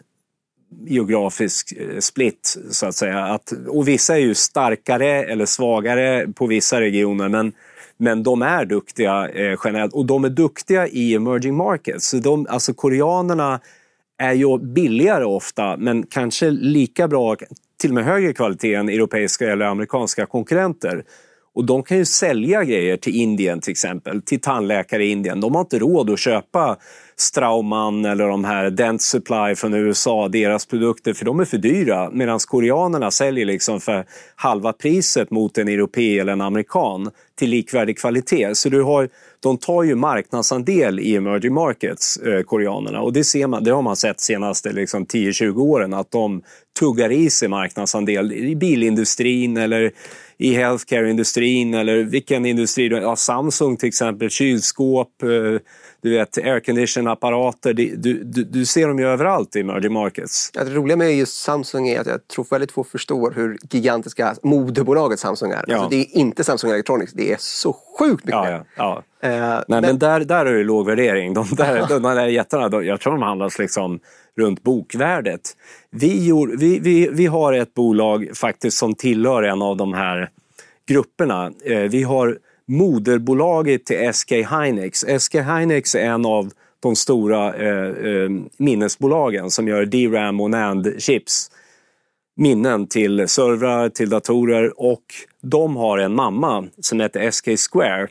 geografisk 0.86 1.72
eh, 1.72 1.98
split 1.98 2.56
så 2.70 2.86
att 2.86 2.94
säga. 2.94 3.24
Att, 3.24 3.52
och 3.68 3.88
vissa 3.88 4.14
är 4.14 4.20
ju 4.20 4.34
starkare 4.34 5.24
eller 5.24 5.46
svagare 5.46 6.28
på 6.28 6.46
vissa 6.46 6.80
regioner 6.80 7.28
men, 7.28 7.52
men 7.96 8.22
de 8.22 8.42
är 8.42 8.64
duktiga 8.64 9.28
eh, 9.28 9.58
generellt 9.64 9.92
och 9.92 10.06
de 10.06 10.24
är 10.24 10.28
duktiga 10.28 10.88
i 10.88 11.14
emerging 11.14 11.56
markets. 11.56 12.08
Så 12.08 12.16
de, 12.16 12.46
alltså 12.50 12.74
koreanerna 12.74 13.60
är 14.18 14.32
ju 14.32 14.58
billigare 14.58 15.24
ofta 15.24 15.76
men 15.76 16.06
kanske 16.06 16.50
lika 16.50 17.08
bra, 17.08 17.36
till 17.80 17.90
och 17.90 17.94
med 17.94 18.04
högre 18.04 18.32
kvalitet 18.32 18.74
än 18.74 18.88
europeiska 18.88 19.52
eller 19.52 19.66
amerikanska 19.66 20.26
konkurrenter. 20.26 21.04
Och 21.56 21.64
de 21.64 21.82
kan 21.82 21.96
ju 21.96 22.04
sälja 22.04 22.64
grejer 22.64 22.96
till 22.96 23.16
Indien 23.16 23.60
till 23.60 23.70
exempel, 23.70 24.22
till 24.22 24.40
tandläkare 24.40 25.04
i 25.04 25.10
Indien. 25.10 25.40
De 25.40 25.54
har 25.54 25.60
inte 25.60 25.78
råd 25.78 26.10
att 26.10 26.18
köpa 26.18 26.76
Straumann 27.16 28.04
eller 28.04 28.28
de 28.28 28.44
här 28.44 28.70
Dent 28.70 29.02
Supply 29.02 29.54
från 29.56 29.74
USA, 29.74 30.28
deras 30.28 30.66
produkter, 30.66 31.12
för 31.12 31.24
de 31.24 31.40
är 31.40 31.44
för 31.44 31.58
dyra. 31.58 32.10
Medan 32.10 32.38
koreanerna 32.38 33.10
säljer 33.10 33.46
liksom 33.46 33.80
för 33.80 34.06
halva 34.34 34.72
priset 34.72 35.30
mot 35.30 35.58
en 35.58 35.68
europé 35.68 36.18
eller 36.18 36.32
en 36.32 36.40
amerikan 36.40 37.10
till 37.38 37.50
likvärdig 37.50 37.98
kvalitet. 37.98 38.54
Så 38.54 38.68
du 38.68 38.82
har, 38.82 39.08
de 39.40 39.58
tar 39.58 39.82
ju 39.82 39.94
marknadsandel 39.94 41.00
i 41.00 41.16
emerging 41.16 41.54
markets, 41.54 42.16
eh, 42.16 42.42
koreanerna. 42.42 43.00
Och 43.00 43.12
det, 43.12 43.24
ser 43.24 43.46
man, 43.46 43.64
det 43.64 43.70
har 43.70 43.82
man 43.82 43.96
sett 43.96 44.20
senaste 44.20 44.72
liksom, 44.72 45.06
10-20 45.06 45.58
åren, 45.58 45.94
att 45.94 46.10
de 46.10 46.42
tuggar 46.78 47.12
i 47.12 47.30
sig 47.30 47.48
marknadsandel 47.48 48.32
i 48.32 48.56
bilindustrin 48.56 49.56
eller 49.56 49.92
i 50.38 50.54
healthcare-industrin 50.54 51.74
eller 51.74 52.02
vilken 52.02 52.46
industri, 52.46 52.88
ja, 52.88 53.16
Samsung 53.16 53.76
till 53.76 53.88
exempel, 53.88 54.30
kylskåp, 54.30 55.22
eh, 55.22 55.60
du 56.02 56.10
vet 56.10 56.38
aircondition-apparater. 56.38 57.72
Du, 57.72 57.96
du, 57.96 58.44
du, 58.44 58.66
ser 58.66 58.88
dem 58.88 58.98
ju 58.98 59.06
överallt 59.06 59.56
i 59.56 59.60
emerging 59.60 59.92
markets. 59.92 60.50
Ja, 60.54 60.64
det 60.64 60.70
roliga 60.70 60.96
med 60.96 61.16
just 61.16 61.42
Samsung 61.42 61.88
är 61.88 62.00
att 62.00 62.06
jag 62.06 62.28
tror 62.28 62.46
väldigt 62.50 62.72
få 62.72 62.84
förstår 62.84 63.30
hur 63.30 63.58
gigantiska 63.70 64.34
moderbolaget 64.42 65.18
Samsung 65.18 65.50
är. 65.50 65.64
Ja. 65.66 65.74
Alltså, 65.74 65.88
det 65.88 65.96
är 65.96 66.16
inte 66.16 66.44
Samsung 66.44 66.70
Electronics, 66.70 67.12
det 67.12 67.32
är 67.32 67.36
så 67.40 67.76
sjukt 67.98 68.24
mycket. 68.24 68.40
Ja, 68.44 68.50
ja, 68.50 68.64
ja. 68.76 69.02
Uh, 69.24 69.30
Nej, 69.30 69.62
men... 69.68 69.82
men, 69.82 69.98
där, 69.98 70.20
där 70.20 70.46
är 70.46 70.54
det 70.54 70.64
låg 70.64 70.86
värdering. 70.86 71.34
De 71.34 71.46
där, 71.56 71.86
de 71.88 72.02
där 72.02 72.26
jättarna, 72.26 72.68
de, 72.68 72.84
jag 72.84 73.00
tror 73.00 73.12
de 73.12 73.22
handlas 73.22 73.58
liksom 73.58 74.00
runt 74.36 74.62
bokvärdet. 74.62 75.40
Vi, 75.90 76.26
gjorde, 76.26 76.56
vi, 76.56 76.78
vi, 76.78 77.08
vi 77.12 77.26
har 77.26 77.52
ett 77.52 77.74
bolag 77.74 78.30
faktiskt 78.34 78.78
som 78.78 78.94
tillhör 78.94 79.42
en 79.42 79.62
av 79.62 79.76
de 79.76 79.94
här 79.94 80.30
grupperna. 80.88 81.52
Eh, 81.64 81.78
vi 81.78 82.02
har 82.02 82.38
moderbolaget 82.68 83.84
till 83.84 84.12
SK 84.12 84.32
Hynix. 84.32 85.04
SK 85.18 85.34
Hynix 85.34 85.94
är 85.94 86.04
en 86.04 86.26
av 86.26 86.50
de 86.80 86.96
stora 86.96 87.54
eh, 87.54 88.06
eh 88.06 88.30
minnesbolagen 88.56 89.50
som 89.50 89.68
gör 89.68 89.84
DRAM 89.84 90.40
och 90.40 90.50
NAND-chips. 90.50 91.50
Minnen 92.36 92.86
till 92.86 93.28
servrar, 93.28 93.88
till 93.88 94.10
datorer 94.10 94.80
och 94.80 95.04
de 95.42 95.76
har 95.76 95.98
en 95.98 96.14
mamma 96.14 96.66
som 96.80 97.00
heter 97.00 97.30
SK 97.30 97.48
Square. 97.70 98.08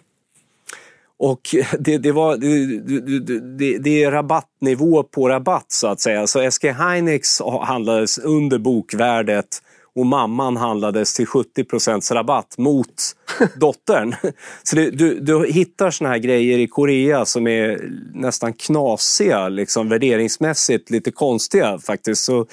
Och 1.17 1.41
det, 1.79 1.97
det, 1.97 2.11
var, 2.11 2.37
det, 2.37 3.19
det, 3.57 3.77
det, 3.77 4.03
är 4.03 4.11
rabattnivå 4.11 5.03
på 5.03 5.29
rabatt 5.29 5.71
så 5.71 5.87
att 5.87 5.99
säga. 5.99 6.27
Så 6.27 6.51
SK 6.51 6.63
Hynix 6.63 7.41
handlades 7.61 8.17
under 8.17 8.57
bokvärdet 8.57 9.61
och 9.95 10.05
mamman 10.05 10.57
handlades 10.57 11.13
till 11.13 11.25
70% 11.25 12.13
rabatt 12.13 12.57
mot 12.57 13.15
dottern. 13.55 14.15
Så 14.63 14.75
det, 14.75 14.89
du, 14.89 15.19
du 15.19 15.47
hittar 15.51 15.91
såna 15.91 16.09
här 16.09 16.17
grejer 16.17 16.57
i 16.57 16.67
Korea 16.67 17.25
som 17.25 17.47
är 17.47 17.91
nästan 18.13 18.53
knasiga, 18.53 19.49
liksom 19.49 19.89
värderingsmässigt 19.89 20.89
lite 20.89 21.11
konstiga 21.11 21.79
faktiskt. 21.79 22.23
Så, 22.23 22.45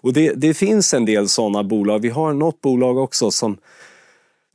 och 0.00 0.12
det, 0.12 0.32
det 0.36 0.54
finns 0.54 0.94
en 0.94 1.04
del 1.04 1.28
sådana 1.28 1.64
bolag. 1.64 1.98
Vi 1.98 2.08
har 2.08 2.32
något 2.32 2.60
bolag 2.60 2.98
också 2.98 3.30
som 3.30 3.56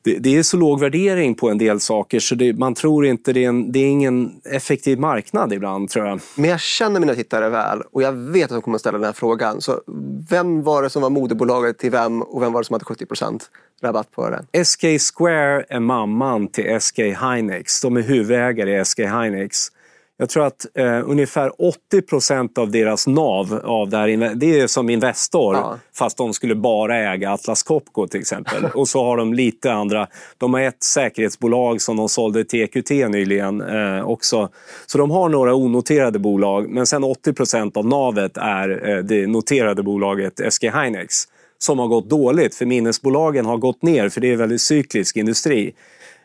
det, 0.05 0.17
det, 0.19 0.37
är 0.37 0.43
så 0.43 0.57
låg 0.57 0.79
värdering 0.79 1.35
på 1.35 1.49
en 1.49 1.57
del 1.57 1.79
saker 1.79 2.19
så 2.19 2.35
det, 2.35 2.53
man 2.53 2.73
tror 2.73 3.05
inte 3.05 3.33
det 3.33 3.43
är, 3.43 3.49
en, 3.49 3.71
det 3.71 3.79
är 3.79 3.87
ingen 3.87 4.41
effektiv 4.43 4.99
marknad 4.99 5.53
ibland 5.53 5.89
tror 5.89 6.07
jag. 6.07 6.19
Men 6.35 6.49
jag 6.49 6.59
känner 6.59 6.99
mina 6.99 7.15
tittare 7.15 7.49
väl 7.49 7.81
och 7.91 8.01
jag 8.01 8.11
vet 8.11 8.43
att 8.43 8.49
de 8.49 8.61
kommer 8.61 8.75
att 8.75 8.81
ställa 8.81 8.97
den 8.97 9.05
här 9.05 9.13
frågan. 9.13 9.61
Så 9.61 9.81
vem 10.29 10.63
var 10.63 10.83
det 10.83 10.89
som 10.89 11.01
var 11.01 11.09
moderbolaget 11.09 11.77
till 11.77 11.91
vem 11.91 12.21
och 12.21 12.41
vem 12.41 12.53
var 12.53 12.61
det 12.61 12.65
som 12.65 12.73
hade 12.73 12.85
70% 12.85 13.41
rabatt 13.81 14.11
på 14.11 14.29
den? 14.29 14.65
SK 14.65 14.81
Square 15.13 15.65
är 15.69 15.79
mamman 15.79 16.47
till 16.47 16.81
SK 16.81 16.97
Hynix. 16.97 17.81
De 17.81 17.97
är 17.97 18.01
huvudägare 18.01 18.81
i 18.81 18.85
SK 18.85 18.99
Hynix. 18.99 19.71
Jag 20.17 20.29
tror 20.29 20.45
att 20.45 20.65
eh, 20.73 21.09
ungefär 21.09 21.51
80 21.61 22.01
procent 22.01 22.57
av 22.57 22.71
deras 22.71 23.07
NAV 23.07 23.53
av 23.63 23.89
det 23.89 23.97
här, 23.97 24.35
det 24.35 24.59
är 24.59 24.67
som 24.67 24.89
Investor, 24.89 25.55
ja. 25.55 25.79
fast 25.93 26.17
de 26.17 26.33
skulle 26.33 26.55
bara 26.55 26.97
äga 26.97 27.31
Atlas 27.31 27.63
Copco 27.63 28.07
till 28.07 28.19
exempel. 28.19 28.65
Och 28.73 28.87
så 28.87 29.03
har 29.03 29.17
de 29.17 29.33
lite 29.33 29.73
andra, 29.73 30.07
de 30.37 30.53
har 30.53 30.61
ett 30.61 30.83
säkerhetsbolag 30.83 31.81
som 31.81 31.97
de 31.97 32.09
sålde 32.09 32.43
till 32.43 32.61
EQT 32.63 32.89
nyligen 32.89 33.61
eh, 33.61 34.09
också. 34.09 34.49
Så 34.85 34.97
de 34.97 35.11
har 35.11 35.29
några 35.29 35.55
onoterade 35.55 36.19
bolag, 36.19 36.69
men 36.69 36.85
sen 36.85 37.03
80 37.03 37.33
procent 37.33 37.77
av 37.77 37.85
navet 37.85 38.37
är 38.37 38.89
eh, 38.89 38.97
det 38.97 39.27
noterade 39.27 39.83
bolaget 39.83 40.53
SG 40.53 40.71
Hynix 40.71 41.27
som 41.57 41.79
har 41.79 41.87
gått 41.87 42.09
dåligt, 42.09 42.55
för 42.55 42.65
minnesbolagen 42.65 43.45
har 43.45 43.57
gått 43.57 43.81
ner, 43.81 44.09
för 44.09 44.21
det 44.21 44.31
är 44.31 44.35
väldigt 44.35 44.61
cyklisk 44.61 45.17
industri. 45.17 45.73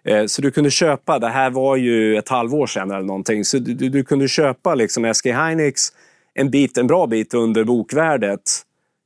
Eh, 0.05 0.27
så 0.27 0.43
du 0.43 0.51
kunde 0.51 0.71
köpa, 0.71 1.19
det 1.19 1.29
här 1.29 1.51
var 1.51 1.77
ju 1.77 2.17
ett 2.17 2.29
halvår 2.29 2.67
sedan 2.67 2.91
eller 2.91 3.03
någonting, 3.03 3.45
så 3.45 3.59
du, 3.59 3.75
du 3.75 4.05
kunde 4.05 4.29
köpa 4.29 4.75
liksom 4.75 5.15
SG 5.15 5.33
Hynix 5.33 5.93
en, 6.35 6.51
bit, 6.51 6.79
en 6.79 6.87
bra 6.87 7.07
bit 7.07 7.35
under 7.35 7.65
bokvärdet 7.65 8.63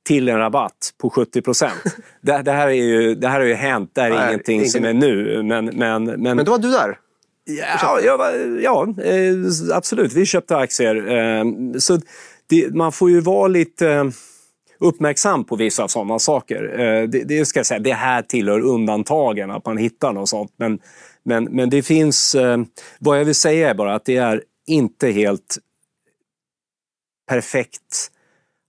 till 0.07 0.29
en 0.29 0.39
rabatt 0.39 0.95
på 1.01 1.11
70 1.11 1.43
procent. 1.43 1.83
det, 2.21 2.43
det, 2.43 2.53
här 2.53 2.69
är 2.69 2.73
ju, 2.73 3.15
det 3.15 3.29
här 3.29 3.41
har 3.41 3.47
ju 3.47 3.55
hänt, 3.55 3.91
det 3.93 4.01
här 4.01 4.11
är 4.11 4.15
Nej, 4.15 4.29
ingenting 4.29 4.57
ingen... 4.57 4.71
som 4.71 4.85
är 4.85 4.93
nu. 4.93 5.43
Men, 5.43 5.65
men, 5.65 6.05
men, 6.05 6.21
men 6.21 6.45
då 6.45 6.51
var 6.51 6.59
du 6.59 6.71
där? 6.71 6.99
Ja, 7.47 8.01
ja, 8.01 8.33
ja 8.61 8.95
eh, 9.05 9.77
absolut. 9.77 10.13
Vi 10.13 10.27
köpte 10.27 10.57
aktier. 10.57 10.97
Eh, 10.97 11.45
så 11.79 11.99
det, 12.47 12.75
man 12.75 12.93
får 12.93 13.11
ju 13.11 13.21
vara 13.21 13.49
lite 13.49 14.13
uppmärksam 14.85 15.45
på 15.45 15.57
vissa 15.57 15.89
sådana 15.89 16.19
saker. 16.19 16.81
Eh, 16.81 17.09
det, 17.09 17.25
det, 17.25 17.47
ska 17.47 17.59
jag 17.59 17.67
säga, 17.67 17.81
det 17.81 17.93
här 17.93 18.23
tillhör 18.23 18.61
undantagen, 18.61 19.51
att 19.51 19.67
man 19.67 19.77
hittar 19.77 20.13
något 20.13 20.29
sånt. 20.29 20.53
Men, 20.57 20.79
men, 21.23 21.45
men 21.45 21.71
det 21.71 21.83
finns... 21.83 22.35
Eh, 22.35 22.59
vad 22.99 23.21
jag 23.21 23.25
vill 23.25 23.35
säga 23.35 23.71
är 23.71 23.75
bara 23.75 23.95
att 23.95 24.05
det 24.05 24.17
är 24.17 24.43
inte 24.67 25.11
helt 25.11 25.59
perfekt 27.29 28.11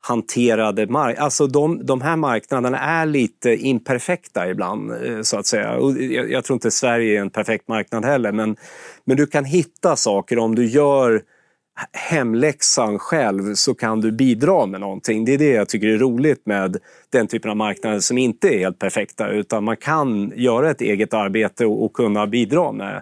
hanterade 0.08 0.88
mark 0.88 1.18
Alltså 1.20 1.48
de, 1.48 1.86
de 1.86 2.02
här 2.02 2.16
marknaderna 2.16 2.80
är 2.80 3.06
lite 3.06 3.56
imperfekta 3.56 4.50
ibland, 4.50 4.92
eh, 4.92 5.22
så 5.22 5.38
att 5.38 5.46
säga. 5.46 5.72
Och 5.72 6.02
jag, 6.02 6.32
jag 6.32 6.44
tror 6.44 6.56
inte 6.56 6.72
Sverige 6.72 7.18
är 7.18 7.22
en 7.22 7.30
perfekt 7.30 7.68
marknad 7.68 8.06
heller, 8.06 8.32
men, 8.32 8.56
men 9.06 9.18
du 9.18 9.28
kan 9.28 9.46
hitta 9.46 9.96
saker 9.96 10.40
om 10.40 10.56
du 10.56 10.66
gör 10.66 11.22
hemläxan 11.94 13.00
själv 13.00 13.56
så 13.56 13.74
kan 13.74 14.02
du 14.02 14.12
bidra 14.12 14.66
med 14.66 14.80
någonting. 14.80 15.26
Det 15.26 15.34
är 15.34 15.38
det 15.38 15.50
jag 15.50 15.70
tycker 15.70 15.88
är 15.88 15.98
roligt 15.98 16.46
med 16.46 16.78
den 17.10 17.28
typen 17.28 17.52
av 17.52 17.58
marknader 17.58 18.00
som 18.00 18.18
inte 18.18 18.56
är 18.56 18.60
helt 18.60 18.80
perfekta 18.80 19.28
utan 19.28 19.64
man 19.64 19.78
kan 19.78 20.34
göra 20.36 20.72
ett 20.72 20.82
eget 20.82 21.14
arbete 21.14 21.66
och, 21.66 21.86
och 21.86 21.94
kunna 21.94 22.28
bidra 22.28 22.72
med 22.72 23.02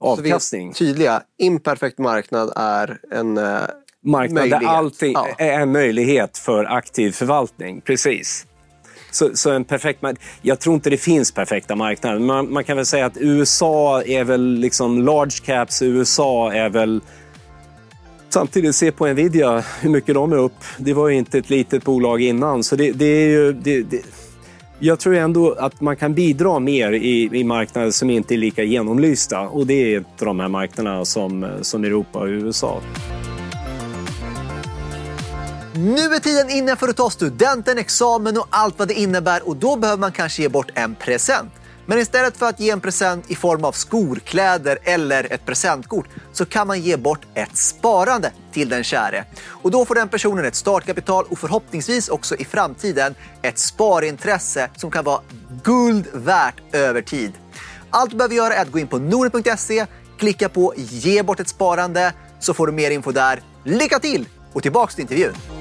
avkastning. 0.00 0.74
Så 0.74 0.84
vi 0.84 0.90
är 0.90 0.92
tydliga, 0.92 1.22
imperfekt 1.38 1.98
marknad 1.98 2.52
är 2.56 2.98
en 3.10 3.38
uh, 3.38 3.60
marknad 4.04 4.34
möjlighet. 4.34 4.60
där 4.60 4.68
allting 4.68 5.12
ja. 5.12 5.28
är 5.38 5.60
en 5.60 5.72
möjlighet 5.72 6.38
för 6.38 6.64
aktiv 6.64 7.12
förvaltning. 7.12 7.80
Precis. 7.80 8.46
Så, 9.10 9.30
så, 9.34 9.50
en 9.50 9.64
perfekt 9.64 10.02
Jag 10.42 10.60
tror 10.60 10.74
inte 10.74 10.90
det 10.90 10.96
finns 10.96 11.32
perfekta 11.32 11.76
marknader. 11.76 12.18
Man, 12.18 12.52
man 12.52 12.64
kan 12.64 12.76
väl 12.76 12.86
säga 12.86 13.06
att 13.06 13.16
USA 13.16 14.02
är 14.02 14.24
väl 14.24 14.54
liksom 14.54 15.02
large 15.02 15.44
caps. 15.44 15.82
USA 15.82 16.52
är 16.52 16.68
väl 16.68 17.00
Samtidigt, 18.32 18.76
se 18.76 18.92
på 18.92 19.06
Nvidia, 19.06 19.64
hur 19.80 19.90
mycket 19.90 20.14
de 20.14 20.32
är 20.32 20.36
upp. 20.36 20.52
Det 20.78 20.92
var 20.92 21.08
ju 21.08 21.16
inte 21.16 21.38
ett 21.38 21.50
litet 21.50 21.84
bolag 21.84 22.22
innan. 22.22 22.64
Så 22.64 22.76
det, 22.76 22.92
det 22.92 23.04
är 23.04 23.28
ju, 23.28 23.52
det, 23.52 23.82
det, 23.82 24.02
jag 24.78 24.98
tror 24.98 25.14
ändå 25.14 25.52
att 25.52 25.80
man 25.80 25.96
kan 25.96 26.14
bidra 26.14 26.58
mer 26.58 26.92
i, 26.92 27.30
i 27.32 27.44
marknader 27.44 27.90
som 27.90 28.10
inte 28.10 28.34
är 28.34 28.38
lika 28.38 28.62
genomlysta. 28.62 29.40
Och 29.40 29.66
det 29.66 29.74
är 29.74 29.98
inte 29.98 30.24
de 30.24 30.40
här 30.40 30.48
marknaderna 30.48 31.04
som, 31.04 31.50
som 31.62 31.84
Europa 31.84 32.18
och 32.18 32.26
USA. 32.26 32.80
Nu 35.74 36.14
är 36.14 36.18
tiden 36.18 36.50
inne 36.50 36.76
för 36.76 36.88
att 36.88 36.96
ta 36.96 37.10
studenten, 37.10 37.78
examen 37.78 38.36
och 38.36 38.46
allt 38.50 38.78
vad 38.78 38.88
det 38.88 38.94
innebär 38.94 39.48
och 39.48 39.56
då 39.56 39.76
behöver 39.76 40.00
man 40.00 40.12
kanske 40.12 40.42
ge 40.42 40.48
bort 40.48 40.70
en 40.74 40.94
present. 40.94 41.52
Men 41.86 41.98
istället 41.98 42.36
för 42.36 42.48
att 42.48 42.60
ge 42.60 42.70
en 42.70 42.80
present 42.80 43.30
i 43.30 43.34
form 43.34 43.64
av 43.64 43.72
skor, 43.72 44.16
kläder 44.24 44.78
eller 44.82 45.32
ett 45.32 45.46
presentkort 45.46 46.06
så 46.32 46.44
kan 46.44 46.66
man 46.66 46.80
ge 46.80 46.96
bort 46.96 47.26
ett 47.34 47.56
sparande 47.56 48.32
till 48.52 48.68
den 48.68 48.84
käre. 48.84 49.24
Och 49.46 49.70
då 49.70 49.84
får 49.84 49.94
den 49.94 50.08
personen 50.08 50.44
ett 50.44 50.54
startkapital 50.54 51.24
och 51.30 51.38
förhoppningsvis 51.38 52.08
också 52.08 52.36
i 52.36 52.44
framtiden 52.44 53.14
ett 53.42 53.58
sparintresse 53.58 54.70
som 54.76 54.90
kan 54.90 55.04
vara 55.04 55.20
guld 55.62 56.06
värt 56.12 56.74
över 56.74 57.02
tid. 57.02 57.32
Allt 57.90 58.10
du 58.10 58.16
behöver 58.16 58.34
göra 58.34 58.54
är 58.54 58.62
att 58.62 58.72
gå 58.72 58.78
in 58.78 58.86
på 58.86 58.98
Nordnet.se. 58.98 59.86
klicka 60.18 60.48
på 60.48 60.74
ge 60.76 61.22
bort 61.22 61.40
ett 61.40 61.48
sparande 61.48 62.12
så 62.40 62.54
får 62.54 62.66
du 62.66 62.72
mer 62.72 62.90
info 62.90 63.12
där. 63.12 63.42
Lycka 63.64 63.98
till 63.98 64.28
och 64.52 64.62
tillbaks 64.62 64.94
till 64.94 65.02
intervjun! 65.02 65.59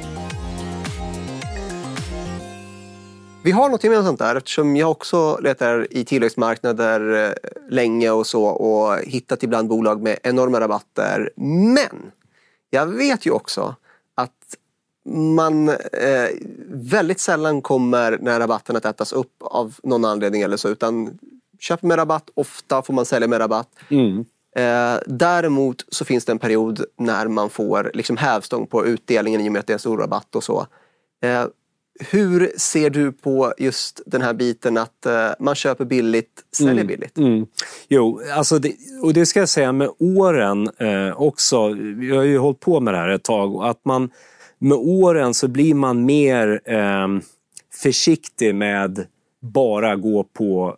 Vi 3.43 3.51
har 3.51 3.69
något 3.69 3.83
gemensamt 3.83 4.19
där 4.19 4.35
eftersom 4.35 4.75
jag 4.75 4.91
också 4.91 5.37
letar 5.41 5.87
i 5.91 6.05
tillväxtmarknader 6.05 7.25
eh, 7.25 7.51
länge 7.69 8.09
och 8.09 8.27
så 8.27 8.43
och 8.43 8.97
hittat 8.97 9.43
ibland 9.43 9.69
bolag 9.69 10.01
med 10.01 10.17
enorma 10.23 10.59
rabatter. 10.59 11.31
Men 11.75 12.11
jag 12.69 12.85
vet 12.85 13.25
ju 13.25 13.31
också 13.31 13.75
att 14.15 14.55
man 15.35 15.69
eh, 15.69 16.29
väldigt 16.67 17.19
sällan 17.19 17.61
kommer 17.61 18.17
när 18.21 18.39
rabatten 18.39 18.75
att 18.75 18.85
ätas 18.85 19.13
upp 19.13 19.35
av 19.39 19.75
någon 19.83 20.05
anledning 20.05 20.41
eller 20.41 20.57
så 20.57 20.69
utan 20.69 21.19
köper 21.59 21.87
med 21.87 21.97
rabatt, 21.97 22.29
ofta 22.33 22.81
får 22.81 22.93
man 22.93 23.05
sälja 23.05 23.27
med 23.27 23.39
rabatt. 23.39 23.69
Mm. 23.89 24.25
Eh, 24.55 24.99
däremot 25.05 25.85
så 25.87 26.05
finns 26.05 26.25
det 26.25 26.31
en 26.31 26.39
period 26.39 26.85
när 26.97 27.27
man 27.27 27.49
får 27.49 27.91
liksom 27.93 28.17
hävstång 28.17 28.67
på 28.67 28.85
utdelningen 28.85 29.41
i 29.41 29.49
och 29.49 29.53
med 29.53 29.59
att 29.59 29.67
det 29.67 29.71
är 29.71 29.75
en 29.75 29.79
stor 29.79 29.97
rabatt 29.97 30.35
och 30.35 30.43
så. 30.43 30.67
Eh, 31.21 31.45
hur 31.99 32.51
ser 32.57 32.89
du 32.89 33.11
på 33.11 33.53
just 33.57 34.01
den 34.05 34.21
här 34.21 34.33
biten 34.33 34.77
att 34.77 35.05
uh, 35.07 35.31
man 35.39 35.55
köper 35.55 35.85
billigt, 35.85 36.43
säljer 36.51 36.73
mm, 36.73 36.87
billigt? 36.87 37.17
Mm. 37.17 37.45
Jo, 37.87 38.21
alltså 38.33 38.59
det, 38.59 38.73
och 39.03 39.13
det 39.13 39.25
ska 39.25 39.39
jag 39.39 39.49
säga 39.49 39.71
med 39.71 39.89
åren 39.99 40.69
eh, 40.77 41.21
också. 41.21 41.69
Vi 41.73 42.15
har 42.15 42.23
ju 42.23 42.37
hållit 42.37 42.59
på 42.59 42.79
med 42.79 42.93
det 42.93 42.97
här 42.97 43.09
ett 43.09 43.23
tag. 43.23 43.65
Att 43.65 43.85
man, 43.85 44.09
med 44.59 44.77
åren 44.77 45.33
så 45.33 45.47
blir 45.47 45.73
man 45.73 46.05
mer 46.05 46.61
eh, 46.65 47.07
försiktig 47.73 48.55
med 48.55 49.05
bara 49.41 49.95
gå 49.95 50.23
på 50.23 50.77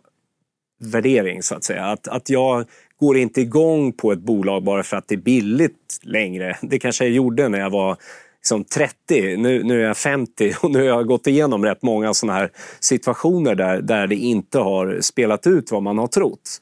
värdering 0.80 1.42
så 1.42 1.54
att 1.54 1.64
säga. 1.64 1.84
Att, 1.84 2.08
att 2.08 2.30
jag 2.30 2.64
går 3.00 3.16
inte 3.16 3.40
igång 3.40 3.92
på 3.92 4.12
ett 4.12 4.18
bolag 4.18 4.64
bara 4.64 4.82
för 4.82 4.96
att 4.96 5.08
det 5.08 5.14
är 5.14 5.18
billigt 5.18 6.00
längre. 6.02 6.58
Det 6.62 6.78
kanske 6.78 7.04
jag 7.04 7.12
gjorde 7.12 7.48
när 7.48 7.58
jag 7.58 7.70
var 7.70 7.96
liksom 8.42 8.64
30, 8.64 9.36
nu, 9.36 9.62
nu 9.62 9.82
är 9.82 9.86
jag 9.86 9.96
50 9.96 10.54
och 10.62 10.70
nu 10.70 10.78
har 10.78 10.86
jag 10.86 11.06
gått 11.06 11.26
igenom 11.26 11.64
rätt 11.64 11.82
många 11.82 12.14
sådana 12.14 12.38
här 12.38 12.50
situationer 12.80 13.54
där, 13.54 13.82
där 13.82 14.06
det 14.06 14.16
inte 14.16 14.58
har 14.58 14.98
spelat 15.00 15.46
ut 15.46 15.70
vad 15.70 15.82
man 15.82 15.98
har 15.98 16.06
trott. 16.06 16.60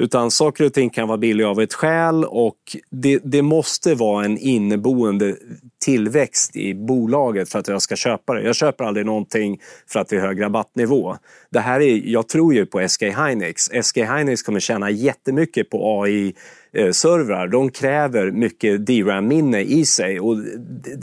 Utan 0.00 0.30
saker 0.30 0.64
och 0.64 0.72
ting 0.72 0.90
kan 0.90 1.08
vara 1.08 1.18
billiga 1.18 1.48
av 1.48 1.60
ett 1.60 1.74
skäl 1.74 2.24
och 2.24 2.56
det, 2.90 3.20
det, 3.24 3.42
måste 3.42 3.94
vara 3.94 4.24
en 4.24 4.38
inneboende 4.38 5.36
tillväxt 5.84 6.56
i 6.56 6.74
bolaget 6.74 7.48
för 7.48 7.58
att 7.58 7.68
jag 7.68 7.82
ska 7.82 7.96
köpa 7.96 8.34
det. 8.34 8.42
Jag 8.42 8.56
köper 8.56 8.84
aldrig 8.84 9.06
någonting 9.06 9.60
för 9.86 10.00
att 10.00 10.08
det 10.08 10.16
är 10.16 10.20
hög 10.20 10.42
rabattnivå. 10.42 11.16
Det 11.50 11.60
här 11.60 11.80
är, 11.80 12.02
jag 12.04 12.28
tror 12.28 12.54
ju 12.54 12.66
på 12.66 12.88
SK 12.88 13.02
Hynix. 13.02 13.62
SK 13.82 13.96
Hynix 13.96 14.42
kommer 14.42 14.60
tjäna 14.60 14.90
jättemycket 14.90 15.70
på 15.70 16.02
AI 16.02 16.34
eh, 16.72 16.90
servrar, 16.90 17.48
de 17.48 17.70
kräver 17.70 18.30
mycket 18.30 18.86
DRAM-minne 18.86 19.60
i 19.60 19.84
sig. 19.84 20.20
Och 20.20 20.36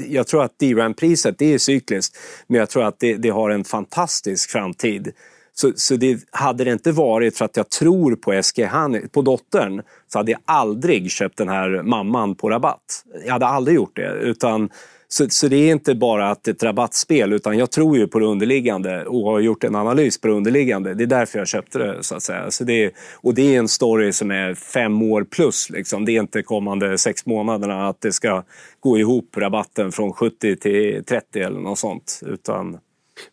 jag 0.09 0.27
tror 0.27 0.43
att 0.43 0.59
DRAM-priset 0.59 1.37
det 1.37 1.53
är 1.53 1.57
cykliskt, 1.57 2.17
men 2.47 2.59
jag 2.59 2.69
tror 2.69 2.83
att 2.83 2.99
det, 2.99 3.15
det 3.15 3.29
har 3.29 3.49
en 3.49 3.63
fantastisk 3.63 4.49
framtid. 4.49 5.11
Så, 5.57 5.71
så 5.75 5.95
det, 5.95 6.19
hade 6.31 6.63
det 6.63 6.71
inte 6.71 6.91
varit 6.91 7.37
för 7.37 7.45
att 7.45 7.57
jag 7.57 7.69
tror 7.69 8.15
på 8.15 8.41
SG 8.43 8.69
på 9.11 9.21
dottern 9.21 9.81
så 10.07 10.19
hade 10.19 10.31
jag 10.31 10.41
aldrig 10.45 11.11
köpt 11.11 11.37
den 11.37 11.49
här 11.49 11.83
mamman 11.83 12.35
på 12.35 12.49
rabatt. 12.49 13.05
Jag 13.25 13.33
hade 13.33 13.45
aldrig 13.45 13.75
gjort 13.75 13.95
det. 13.95 14.11
Utan 14.11 14.69
så, 15.07 15.29
så, 15.29 15.47
det 15.47 15.55
är 15.55 15.71
inte 15.71 15.95
bara 15.95 16.29
att 16.29 16.47
ett 16.47 16.63
rabattspel 16.63 17.33
utan 17.33 17.57
jag 17.57 17.71
tror 17.71 17.97
ju 17.97 18.07
på 18.07 18.19
det 18.19 18.25
underliggande 18.25 19.05
och 19.05 19.31
har 19.31 19.39
gjort 19.39 19.63
en 19.63 19.75
analys 19.75 20.21
på 20.21 20.27
det 20.27 20.33
underliggande. 20.33 20.93
Det 20.93 21.03
är 21.03 21.07
därför 21.07 21.39
jag 21.39 21.47
köpte 21.47 21.77
det. 21.77 22.03
så 22.03 22.15
att 22.15 22.23
säga. 22.23 22.51
Så 22.51 22.63
det 22.63 22.83
är, 22.83 22.91
och 23.15 23.33
det 23.33 23.55
är 23.55 23.59
en 23.59 23.67
story 23.67 24.11
som 24.11 24.31
är 24.31 24.53
fem 24.53 25.01
år 25.01 25.23
plus. 25.23 25.69
Liksom. 25.69 26.05
Det 26.05 26.11
är 26.11 26.19
inte 26.19 26.43
kommande 26.43 26.97
sex 26.97 27.25
månaderna 27.25 27.87
att 27.87 28.01
det 28.01 28.11
ska 28.11 28.43
gå 28.79 28.97
ihop 28.97 29.37
rabatten 29.37 29.91
från 29.91 30.13
70 30.13 30.55
till 30.55 31.03
30 31.05 31.39
eller 31.39 31.59
något 31.59 31.79
sånt. 31.79 32.21
Utan 32.25 32.77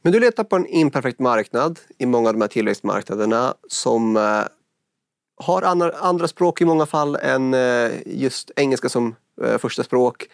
men 0.03 0.13
du 0.13 0.21
letar 0.21 0.45
på 0.45 0.57
en 0.57 0.67
imperfekt 0.67 1.19
marknad 1.19 1.81
i 1.99 2.07
många 2.07 2.29
av 2.29 2.35
de 2.35 2.41
här 2.41 2.49
tillväxtmarknaderna 2.49 3.55
som 3.69 4.17
eh, 4.17 4.43
har 5.37 5.63
andra, 5.63 6.29
språk 6.29 6.61
i 6.61 6.65
många 6.65 6.87
fall 6.87 7.17
än 7.17 7.55
eh, 7.55 7.91
just 8.07 8.51
engelska 8.57 8.89
som 8.89 9.15
eh, 9.43 9.59
första 9.59 9.83
språk. 9.83 10.27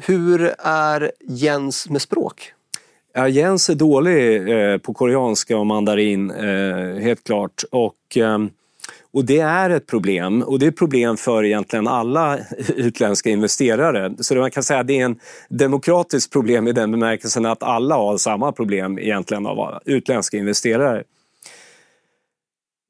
Hur 0.00 0.54
är 0.58 1.12
Jens 1.20 1.90
med 1.90 2.02
språk? 2.02 2.52
Ja, 3.12 3.28
Jens 3.28 3.70
är 3.70 3.74
dålig 3.74 4.82
på 4.82 4.94
koreanska 4.94 5.58
och 5.58 5.66
mandarin, 5.66 6.30
helt 7.00 7.24
klart. 7.24 7.64
Och, 7.70 8.16
ehm, 8.16 8.50
och 9.12 9.24
det 9.24 9.38
är 9.38 9.70
ett 9.70 9.86
problem. 9.86 10.42
Och 10.42 10.58
det 10.58 10.66
är 10.66 10.68
ett 10.68 10.76
problem 10.76 11.16
för 11.16 11.44
egentligen 11.44 11.88
alla 11.88 12.38
utländska 12.76 13.30
investerare. 13.30 14.14
Så 14.18 14.34
man 14.34 14.50
kan 14.50 14.62
säga 14.62 14.80
att 14.80 14.86
det 14.86 15.00
är 15.00 15.04
en 15.04 15.20
demokratiskt 15.48 16.32
problem 16.32 16.68
i 16.68 16.72
den 16.72 16.90
bemärkelsen 16.90 17.46
att 17.46 17.62
alla 17.62 17.94
har 17.94 18.18
samma 18.18 18.52
problem 18.52 18.98
egentligen 18.98 19.46
av 19.46 19.80
utländska 19.84 20.36
investerare. 20.36 21.02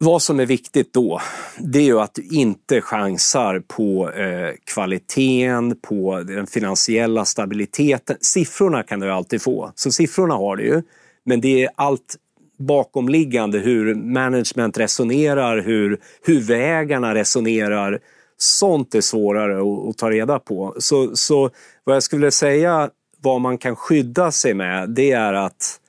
Vad 0.00 0.22
som 0.22 0.40
är 0.40 0.46
viktigt 0.46 0.92
då, 0.92 1.20
det 1.58 1.78
är 1.78 1.84
ju 1.84 2.00
att 2.00 2.14
du 2.14 2.22
inte 2.22 2.80
chansar 2.80 3.62
på 3.66 4.10
eh, 4.10 4.54
kvaliteten, 4.74 5.76
på 5.80 6.22
den 6.22 6.46
finansiella 6.46 7.24
stabiliteten. 7.24 8.16
Siffrorna 8.20 8.82
kan 8.82 9.00
du 9.00 9.12
alltid 9.12 9.42
få, 9.42 9.72
så 9.74 9.92
siffrorna 9.92 10.34
har 10.34 10.56
du 10.56 10.64
ju. 10.64 10.82
Men 11.24 11.40
det 11.40 11.64
är 11.64 11.70
allt 11.74 12.16
bakomliggande, 12.58 13.58
hur 13.58 13.94
management 13.94 14.78
resonerar, 14.78 15.62
hur 15.62 16.00
huvudägarna 16.22 17.14
resonerar. 17.14 18.00
Sånt 18.36 18.94
är 18.94 19.00
svårare 19.00 19.58
att, 19.58 19.88
att 19.88 19.98
ta 19.98 20.10
reda 20.10 20.38
på. 20.38 20.74
Så, 20.78 21.16
så 21.16 21.50
vad 21.84 21.96
jag 21.96 22.02
skulle 22.02 22.30
säga, 22.30 22.90
vad 23.22 23.40
man 23.40 23.58
kan 23.58 23.76
skydda 23.76 24.30
sig 24.30 24.54
med, 24.54 24.90
det 24.90 25.12
är 25.12 25.32
att 25.32 25.80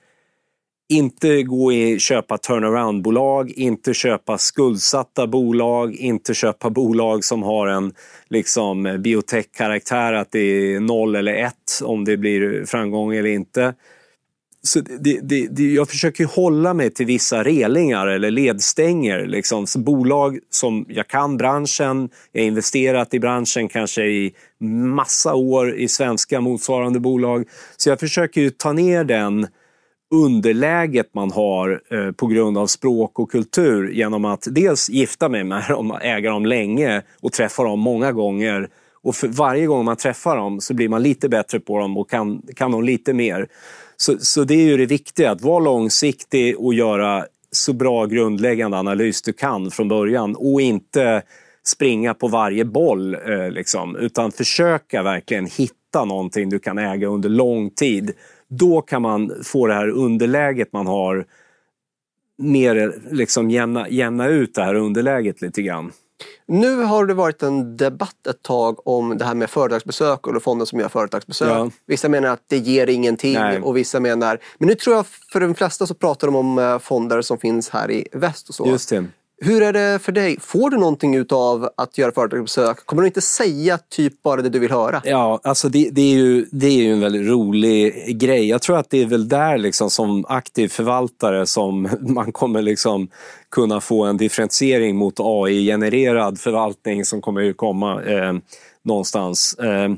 inte 0.90 1.44
gå 1.44 1.66
och 1.66 2.00
köpa 2.00 2.38
turnaround-bolag, 2.38 3.52
inte 3.52 3.94
köpa 3.94 4.38
skuldsatta 4.38 5.28
bolag, 5.28 5.96
inte 5.96 6.34
köpa 6.34 6.70
bolag 6.70 7.24
som 7.24 7.44
har 7.44 7.68
en 7.68 7.94
liksom, 8.30 8.84
biotech-karaktär, 9.00 10.14
att 10.14 10.32
det 10.32 10.40
är 10.40 10.80
noll 10.80 11.16
eller 11.16 11.34
ett 11.34 11.82
om 11.84 12.06
det 12.06 12.18
blir 12.18 12.66
framgång 12.66 13.16
eller 13.16 13.30
inte. 13.30 13.74
Så 14.62 14.80
det, 14.80 15.20
det, 15.24 15.48
det, 15.48 15.64
jag 15.64 15.90
försöker 15.90 16.26
hålla 16.26 16.74
mig 16.74 16.90
till 16.94 17.06
vissa 17.06 17.44
relingar 17.44 18.08
eller 18.08 18.32
ledstänger. 18.32 19.26
Liksom. 19.26 19.68
Så 19.68 19.80
bolag 19.80 20.40
som 20.50 20.86
jag 20.90 21.08
kan 21.08 21.38
branschen, 21.38 22.10
jag 22.32 22.42
har 22.42 22.48
investerat 22.48 23.14
i 23.14 23.20
branschen 23.20 23.68
kanske 23.68 24.06
i 24.06 24.34
massa 24.96 25.34
år 25.34 25.76
i 25.76 25.88
svenska 25.88 26.42
motsvarande 26.42 27.00
bolag. 27.00 27.46
Så 27.78 27.90
jag 27.90 28.00
försöker 28.00 28.42
ju 28.42 28.50
ta 28.50 28.74
ner 28.74 29.04
den 29.04 29.48
underläget 30.12 31.14
man 31.14 31.32
har 31.32 31.82
eh, 31.92 32.12
på 32.12 32.28
grund 32.28 32.58
av 32.58 32.68
språk 32.68 33.20
och 33.20 33.32
kultur 33.32 33.92
genom 33.92 34.26
att 34.26 34.48
dels 34.52 34.90
gifta 34.90 35.30
mig 35.30 35.44
med 35.44 35.64
dem, 35.70 35.98
äga 36.02 36.32
dem 36.32 36.46
länge 36.46 37.02
och 37.22 37.32
träffa 37.32 37.64
dem 37.64 37.80
många 37.80 38.12
gånger. 38.12 38.70
Och 39.04 39.16
för 39.16 39.28
varje 39.28 39.66
gång 39.66 39.86
man 39.86 39.96
träffar 39.96 40.38
dem 40.38 40.62
så 40.62 40.74
blir 40.74 40.90
man 40.90 41.04
lite 41.04 41.30
bättre 41.30 41.60
på 41.60 41.80
dem 41.80 41.98
och 41.98 42.10
kan, 42.10 42.42
kan 42.56 42.72
dem 42.72 42.84
lite 42.84 43.14
mer. 43.14 43.48
Så, 44.02 44.18
så 44.20 44.44
det 44.44 44.54
är 44.54 44.66
ju 44.66 44.78
det 44.78 44.86
viktiga, 44.86 45.32
att 45.32 45.42
vara 45.42 45.60
långsiktig 45.60 46.60
och 46.60 46.74
göra 46.74 47.26
så 47.52 47.74
bra 47.74 48.06
grundläggande 48.06 48.78
analys 48.78 49.22
du 49.22 49.34
kan 49.34 49.72
från 49.72 49.88
början 49.88 50.36
och 50.36 50.62
inte 50.62 51.22
springa 51.64 52.14
på 52.14 52.28
varje 52.28 52.66
boll, 52.66 53.14
eh, 53.14 53.52
liksom, 53.52 53.96
utan 53.96 54.32
försöka 54.32 55.04
verkligen 55.04 55.46
hitta 55.46 56.06
någonting 56.06 56.50
du 56.50 56.60
kan 56.60 56.78
äga 56.78 57.08
under 57.08 57.30
lång 57.30 57.70
tid 57.70 58.12
då 58.48 58.82
kan 58.82 59.02
man 59.02 59.32
få 59.44 59.68
det 59.68 59.74
här 59.74 59.90
underläget 59.90 60.74
man 60.74 60.88
har 60.88 61.26
mer 62.38 62.94
liksom 63.12 63.50
jämna, 63.50 63.90
jämna 63.90 64.28
ut 64.28 64.56
det 64.56 64.64
här 64.64 64.76
underläget 64.76 65.42
lite 65.42 65.62
grann. 65.62 65.92
Nu 66.48 66.84
har 66.84 67.06
det 67.06 67.14
varit 67.14 67.44
en 67.44 67.78
debatt 67.78 68.28
ett 68.28 68.44
tag 68.44 68.88
om 68.88 69.18
det 69.18 69.26
här 69.26 69.36
med 69.36 69.50
företagsbesök 69.50 70.28
och 70.28 70.44
fonden 70.44 70.68
som 70.68 70.80
gör 70.80 70.90
företagsbesök. 70.90 71.50
Ja. 71.50 71.72
Vissa 71.86 72.10
menar 72.10 72.30
att 72.30 72.44
det 72.48 72.58
ger 72.58 72.88
ingenting 72.88 73.34
Nej. 73.34 73.62
och 73.62 73.78
vissa 73.78 74.00
menar... 74.00 74.40
Men 74.58 74.68
nu 74.68 74.76
tror 74.76 74.96
jag 74.96 75.06
för 75.08 75.40
de 75.40 75.56
flesta 75.56 75.88
så 75.88 75.94
pratar 75.94 76.28
de 76.28 76.36
om 76.36 76.60
eh, 76.60 76.80
fonder 76.80 77.22
som 77.22 77.38
finns 77.38 77.70
här 77.70 77.92
i 77.92 78.08
väst 78.12 78.50
och 78.50 78.56
så. 78.56 78.68
Just 78.68 78.90
det. 78.90 79.06
Hur 79.42 79.62
är 79.62 79.74
det 79.74 80.00
för 80.00 80.12
dig? 80.12 80.40
Får 80.40 80.70
du 80.70 80.78
någonting 80.78 81.26
av 81.30 81.70
att 81.78 81.98
göra 81.98 82.12
företagsbesök? 82.12 82.86
Kommer 82.86 83.02
du 83.02 83.08
inte 83.08 83.22
säga 83.22 83.78
typ 83.78 84.24
bara 84.24 84.42
det 84.42 84.50
du 84.50 84.60
vill 84.60 84.72
höra? 84.72 85.02
Ja, 85.06 85.40
alltså 85.44 85.70
det, 85.70 85.90
det, 85.92 86.02
är 86.02 86.16
ju, 86.16 86.46
det 86.52 86.68
är 86.68 86.84
ju 86.84 86.94
en 86.94 87.00
väldigt 87.00 87.28
rolig 87.28 88.20
grej. 88.20 88.50
Jag 88.50 88.62
tror 88.62 88.78
att 88.78 88.90
det 88.90 89.02
är 89.02 89.06
väl 89.06 89.30
där 89.30 89.58
liksom 89.58 89.90
som 89.90 90.26
aktiv 90.28 90.68
förvaltare 90.68 91.46
som 91.46 91.90
man 92.02 92.32
kommer 92.32 92.62
liksom 92.62 93.08
kunna 93.52 93.82
få 93.82 94.04
en 94.04 94.18
differentiering 94.18 94.96
mot 94.96 95.20
AI-genererad 95.20 96.40
förvaltning 96.40 97.06
som 97.06 97.22
kommer 97.22 97.42
ju 97.42 97.54
komma 97.54 98.04
eh, 98.04 98.34
någonstans. 98.86 99.54
Eh, 99.54 99.90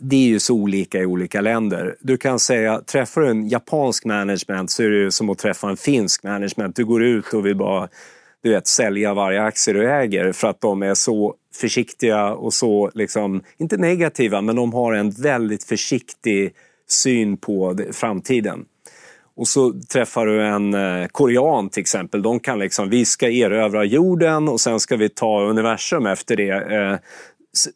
det 0.00 0.16
är 0.16 0.28
ju 0.28 0.40
så 0.40 0.54
olika 0.54 0.98
i 0.98 1.06
olika 1.06 1.40
länder. 1.40 1.96
Du 2.00 2.16
kan 2.16 2.38
säga, 2.38 2.80
träffar 2.80 3.20
du 3.20 3.28
en 3.28 3.48
japansk 3.48 4.04
management 4.04 4.70
så 4.70 4.82
är 4.82 4.90
det 4.90 5.12
som 5.12 5.30
att 5.30 5.38
träffa 5.38 5.70
en 5.70 5.76
finsk 5.76 6.22
management. 6.22 6.76
Du 6.76 6.84
går 6.84 7.04
ut 7.04 7.34
och 7.34 7.46
vill 7.46 7.56
bara 7.56 7.88
du 8.42 8.50
vet, 8.50 8.66
sälja 8.66 9.14
varje 9.14 9.42
aktie 9.42 9.74
du 9.74 9.90
äger 9.90 10.32
för 10.32 10.48
att 10.48 10.60
de 10.60 10.82
är 10.82 10.94
så 10.94 11.34
försiktiga 11.54 12.32
och 12.32 12.54
så, 12.54 12.90
liksom, 12.94 13.42
inte 13.58 13.76
negativa, 13.76 14.40
men 14.40 14.56
de 14.56 14.72
har 14.72 14.92
en 14.92 15.10
väldigt 15.10 15.64
försiktig 15.64 16.54
syn 16.88 17.36
på 17.36 17.78
framtiden. 17.92 18.64
Och 19.36 19.48
så 19.48 19.72
träffar 19.92 20.26
du 20.26 20.46
en 20.46 20.74
eh, 20.74 21.06
korean 21.06 21.68
till 21.68 21.80
exempel. 21.80 22.22
De 22.22 22.40
kan 22.40 22.58
liksom, 22.58 22.90
vi 22.90 23.04
ska 23.04 23.30
erövra 23.30 23.84
jorden 23.84 24.48
och 24.48 24.60
sen 24.60 24.80
ska 24.80 24.96
vi 24.96 25.08
ta 25.08 25.42
universum 25.42 26.06
efter 26.06 26.36
det. 26.36 26.50
Eh, 26.50 26.96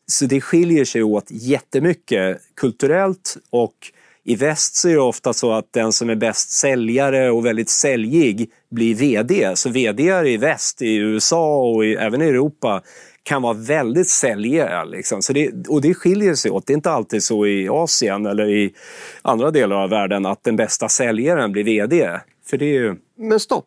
så 0.07 0.27
det 0.27 0.41
skiljer 0.41 0.85
sig 0.85 1.03
åt 1.03 1.27
jättemycket 1.29 2.39
kulturellt 2.57 3.37
och 3.51 3.75
i 4.25 4.37
väst 4.37 4.77
så 4.77 4.89
är 4.89 4.93
det 4.93 5.01
ofta 5.01 5.33
så 5.33 5.53
att 5.53 5.73
den 5.73 5.93
som 5.93 6.11
är 6.11 6.15
bäst 6.15 6.51
säljare 6.51 7.31
och 7.31 7.47
väldigt 7.47 7.71
säljig 7.71 8.51
blir 8.71 8.95
VD. 8.95 9.53
Så 9.57 9.71
VD 9.71 10.03
i 10.29 10.37
väst, 10.37 10.83
i 10.83 10.97
USA 10.97 11.57
och 11.57 11.85
i, 11.85 11.95
även 11.95 12.23
i 12.23 12.25
Europa 12.25 12.83
kan 13.23 13.43
vara 13.43 13.53
väldigt 13.53 14.09
säljiga. 14.09 14.85
Liksom. 14.85 15.23
Så 15.23 15.33
det, 15.33 15.69
och 15.69 15.81
det 15.81 15.95
skiljer 15.95 16.35
sig 16.35 16.51
åt. 16.51 16.67
Det 16.67 16.73
är 16.73 16.75
inte 16.75 16.91
alltid 16.91 17.23
så 17.23 17.47
i 17.47 17.69
Asien 17.69 18.27
eller 18.27 18.49
i 18.49 18.75
andra 19.23 19.51
delar 19.51 19.77
av 19.77 19.91
världen 19.91 20.27
att 20.27 20.45
den 20.45 20.57
bästa 20.57 20.89
säljaren 20.89 21.53
blir 21.53 21.65
VD. 21.65 22.21
För 22.47 22.57
det 22.57 22.65
är 22.65 22.81
ju... 22.81 22.97
Men 23.19 23.41
stopp! 23.41 23.67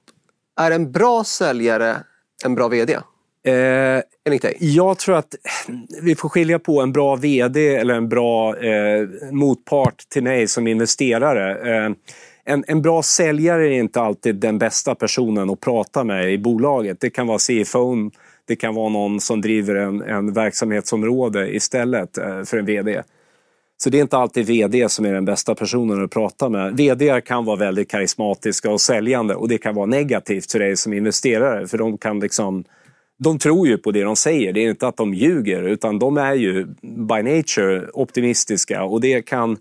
Är 0.59 0.71
en 0.71 0.91
bra 0.91 1.23
säljare 1.23 1.95
en 2.43 2.55
bra 2.55 2.67
VD? 2.67 2.99
Eh, 3.45 4.01
enligt 4.25 4.41
dig? 4.41 4.57
Jag 4.59 4.97
tror 4.97 5.15
att 5.15 5.35
vi 6.01 6.15
får 6.15 6.29
skilja 6.29 6.59
på 6.59 6.81
en 6.81 6.91
bra 6.91 7.15
VD 7.15 7.75
eller 7.75 7.93
en 7.93 8.09
bra 8.09 8.57
eh, 8.57 9.07
motpart 9.31 10.09
till 10.09 10.23
mig 10.23 10.47
som 10.47 10.67
investerare. 10.67 11.75
Eh, 11.75 11.91
en, 12.45 12.63
en 12.67 12.81
bra 12.81 13.03
säljare 13.03 13.67
är 13.67 13.79
inte 13.79 14.01
alltid 14.01 14.35
den 14.35 14.57
bästa 14.57 14.95
personen 14.95 15.49
att 15.49 15.59
prata 15.59 16.03
med 16.03 16.33
i 16.33 16.37
bolaget. 16.37 16.99
Det 16.99 17.09
kan 17.09 17.27
vara 17.27 17.39
CFO, 17.39 18.11
det 18.47 18.55
kan 18.55 18.75
vara 18.75 18.89
någon 18.89 19.19
som 19.19 19.41
driver 19.41 19.75
en, 19.75 20.01
en 20.01 20.33
verksamhetsområde 20.33 21.55
istället 21.55 22.17
eh, 22.17 22.43
för 22.43 22.57
en 22.57 22.65
VD. 22.65 23.03
Så 23.77 23.89
det 23.89 23.97
är 23.97 24.01
inte 24.01 24.17
alltid 24.17 24.45
VD 24.45 24.89
som 24.89 25.05
är 25.05 25.13
den 25.13 25.25
bästa 25.25 25.55
personen 25.55 26.03
att 26.03 26.11
prata 26.11 26.49
med. 26.49 26.77
VD 26.77 27.21
kan 27.21 27.45
vara 27.45 27.55
väldigt 27.55 27.91
karismatiska 27.91 28.71
och 28.71 28.81
säljande 28.81 29.35
och 29.35 29.49
det 29.49 29.57
kan 29.57 29.75
vara 29.75 29.85
negativt 29.85 30.51
för 30.51 30.59
dig 30.59 30.77
som 30.77 30.93
investerare 30.93 31.67
för 31.67 31.77
de 31.77 31.97
kan 31.97 32.19
liksom 32.19 32.63
de 33.17 33.39
tror 33.39 33.67
ju 33.67 33.77
på 33.77 33.91
det 33.91 34.03
de 34.03 34.15
säger. 34.15 34.53
Det 34.53 34.59
är 34.59 34.69
inte 34.69 34.87
att 34.87 34.97
de 34.97 35.13
ljuger 35.13 35.63
utan 35.63 35.99
de 35.99 36.17
är 36.17 36.33
ju 36.33 36.65
by 36.81 37.23
nature 37.23 37.89
optimistiska 37.93 38.83
och 38.83 39.01
det 39.01 39.21
kan 39.21 39.57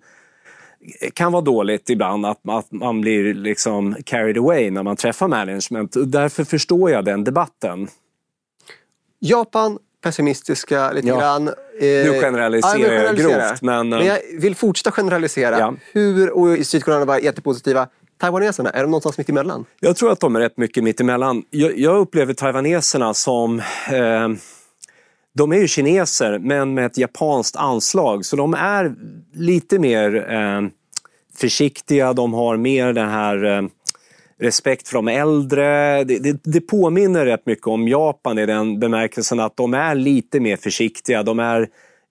kan 1.15 1.33
vara 1.33 1.43
dåligt 1.43 1.91
ibland 1.91 2.27
att, 2.27 2.49
att 2.49 2.73
man 2.73 3.01
blir 3.01 3.35
liksom 3.35 3.97
carried 4.05 4.39
away 4.39 4.71
när 4.71 4.83
man 4.83 4.97
träffar 4.97 5.29
management. 5.29 5.97
Därför 6.07 6.45
förstår 6.45 6.91
jag 6.91 7.05
den 7.05 7.25
debatten. 7.25 7.89
Japan, 9.21 9.79
pessimistiska 10.03 10.93
lite 10.93 11.09
ja. 11.09 11.19
grann. 11.19 11.49
Eh, 11.49 11.55
nu 11.81 12.21
generaliserar 12.21 13.05
jag 13.05 13.17
grovt. 13.17 13.63
Men, 13.63 13.89
men 13.89 14.07
jag 14.07 14.19
vill 14.39 14.55
fortsätta 14.55 14.91
generalisera. 14.91 15.59
Ja. 15.59 15.75
Hur, 15.93 16.31
och 16.31 16.57
i 16.57 16.65
Sydkorea 16.65 17.05
var 17.05 17.19
jättepositiva. 17.19 17.89
Taiwaneserna, 18.25 18.71
är 18.71 18.83
de 18.83 18.91
någonstans 18.91 19.19
mitt 19.19 19.29
emellan? 19.29 19.65
Jag 19.81 19.97
tror 19.97 20.13
att 20.13 20.21
de 20.21 20.37
är 20.37 20.41
rätt 20.41 20.57
mycket 20.57 20.85
mitt 20.85 21.01
emellan. 21.01 21.43
Jag, 21.51 21.79
jag 21.79 21.97
upplever 21.97 22.35
taiwaneserna 22.35 23.15
som 23.15 23.59
eh, 23.93 24.29
de 25.35 25.53
är 25.53 25.57
ju 25.57 25.69
kineser 25.69 26.39
men 26.39 26.75
med 26.75 26.87
ett 26.87 26.99
japanskt 26.99 27.57
anslag 27.57 28.25
så 28.25 28.37
de 28.37 28.55
är 28.55 28.95
lite 29.35 29.79
mer 29.79 30.33
eh, 30.33 30.63
försiktiga, 31.37 32.13
de 32.13 32.35
har 32.35 32.57
mer 32.57 32.93
den 32.93 33.09
här 33.09 33.45
eh, 33.45 33.63
respekt 34.41 34.89
för 34.89 34.95
de 34.95 35.09
äldre. 35.09 36.05
Det, 36.05 36.19
det, 36.19 36.41
det, 36.43 36.61
påminner 36.61 37.27
rätt 37.27 37.47
mycket 37.47 37.67
om 37.67 37.89
Japan 37.89 38.39
i 38.39 38.47
den 38.47 38.81
bemärkelsen 38.81 39.41
att 39.41 39.57
de 39.57 39.75
är 39.75 39.95
lite 39.95 40.41
mer 40.41 40.57
försiktiga. 40.57 41.23
De 41.23 41.39
är, 41.39 41.61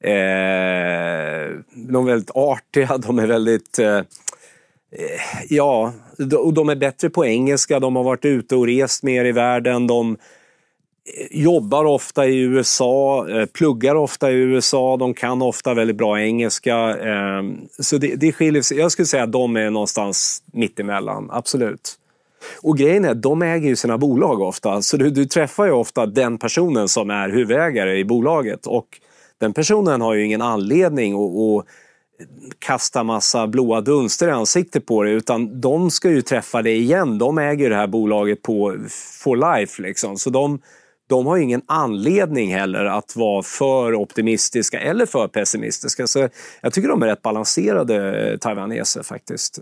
eh, 0.04 1.50
de 1.76 1.96
är 1.96 2.06
väldigt 2.06 2.32
artiga, 2.36 2.98
de 2.98 3.20
är 3.20 3.28
väldigt 3.28 3.80
eh, 3.80 4.02
Eh, 4.96 5.46
ja, 5.50 5.94
och 6.38 6.54
de 6.54 6.70
är 6.70 6.76
bättre 6.76 7.10
på 7.10 7.26
engelska, 7.26 7.80
de 7.80 7.96
har 7.96 8.04
varit 8.04 8.26
ute 8.26 8.56
och 8.56 8.68
rest 8.68 9.04
mer 9.04 9.26
i 9.26 9.32
världen, 9.32 9.88
de 9.88 10.12
eh, 10.12 11.42
jobbar 11.42 11.86
ofta 11.86 12.28
i 12.28 12.40
USA, 12.40 13.30
eh, 13.30 13.46
pluggar 13.46 13.96
ofta 13.96 14.32
i 14.32 14.36
USA, 14.36 14.98
de 14.98 15.14
kan 15.14 15.42
ofta 15.42 15.74
väldigt 15.74 15.98
bra 15.98 16.22
engelska. 16.22 16.76
Ehm, 16.78 17.58
så 17.80 17.98
det, 17.98 18.16
det 18.16 18.32
skiljer 18.32 18.62
sig. 18.62 18.78
Jag 18.78 18.92
skulle 18.92 19.06
säga 19.06 19.24
att 19.24 19.32
de 19.32 19.58
är 19.58 19.70
någonstans 19.70 20.44
mittemellan, 20.54 21.30
absolut. 21.32 22.00
Och 22.62 22.78
grejen 22.78 23.06
är, 23.06 23.14
de 23.14 23.42
äger 23.42 23.70
ju 23.70 23.76
sina 23.76 23.98
bolag 23.98 24.42
ofta, 24.42 24.82
så 24.82 24.98
du, 24.98 25.10
du 25.10 25.26
träffar 25.26 25.66
ju 25.66 25.72
ofta 25.72 26.06
den 26.06 26.38
personen 26.38 26.88
som 26.88 27.10
är 27.10 27.30
huvudägare 27.30 27.98
i 27.98 28.06
bolaget 28.06 28.68
och 28.68 28.88
den 29.38 29.54
personen 29.54 30.02
har 30.02 30.14
ju 30.14 30.26
ingen 30.26 30.42
anledning 30.42 31.14
att, 31.14 31.60
att 31.60 31.66
kasta 32.60 33.04
massa 33.04 33.48
blåa 33.48 33.82
dunster 33.82 34.28
i 34.28 34.32
ansiktet 34.32 34.86
på 34.86 35.04
dig 35.04 35.14
utan 35.14 35.62
de 35.62 35.92
ska 35.92 36.10
ju 36.10 36.22
träffa 36.22 36.62
dig 36.62 36.78
igen. 36.78 37.18
De 37.18 37.38
äger 37.38 37.70
det 37.70 37.76
här 37.76 37.88
bolaget 37.88 38.42
på 38.42 38.76
for 39.24 39.58
life 39.58 39.82
liksom. 39.82 40.18
Så 40.18 40.30
de, 40.30 40.60
de 41.10 41.26
har 41.26 41.38
ingen 41.38 41.62
anledning 41.66 42.54
heller 42.56 42.86
att 42.86 43.16
vara 43.16 43.44
för 43.44 43.96
optimistiska 43.96 44.80
eller 44.80 45.06
för 45.06 45.28
pessimistiska. 45.28 46.08
Så 46.08 46.30
jag 46.62 46.74
tycker 46.74 46.90
de 46.90 47.04
är 47.04 47.08
rätt 47.08 47.22
balanserade 47.22 48.30
eh, 48.32 48.38
taiwaneser 48.38 49.04
faktiskt. 49.04 49.60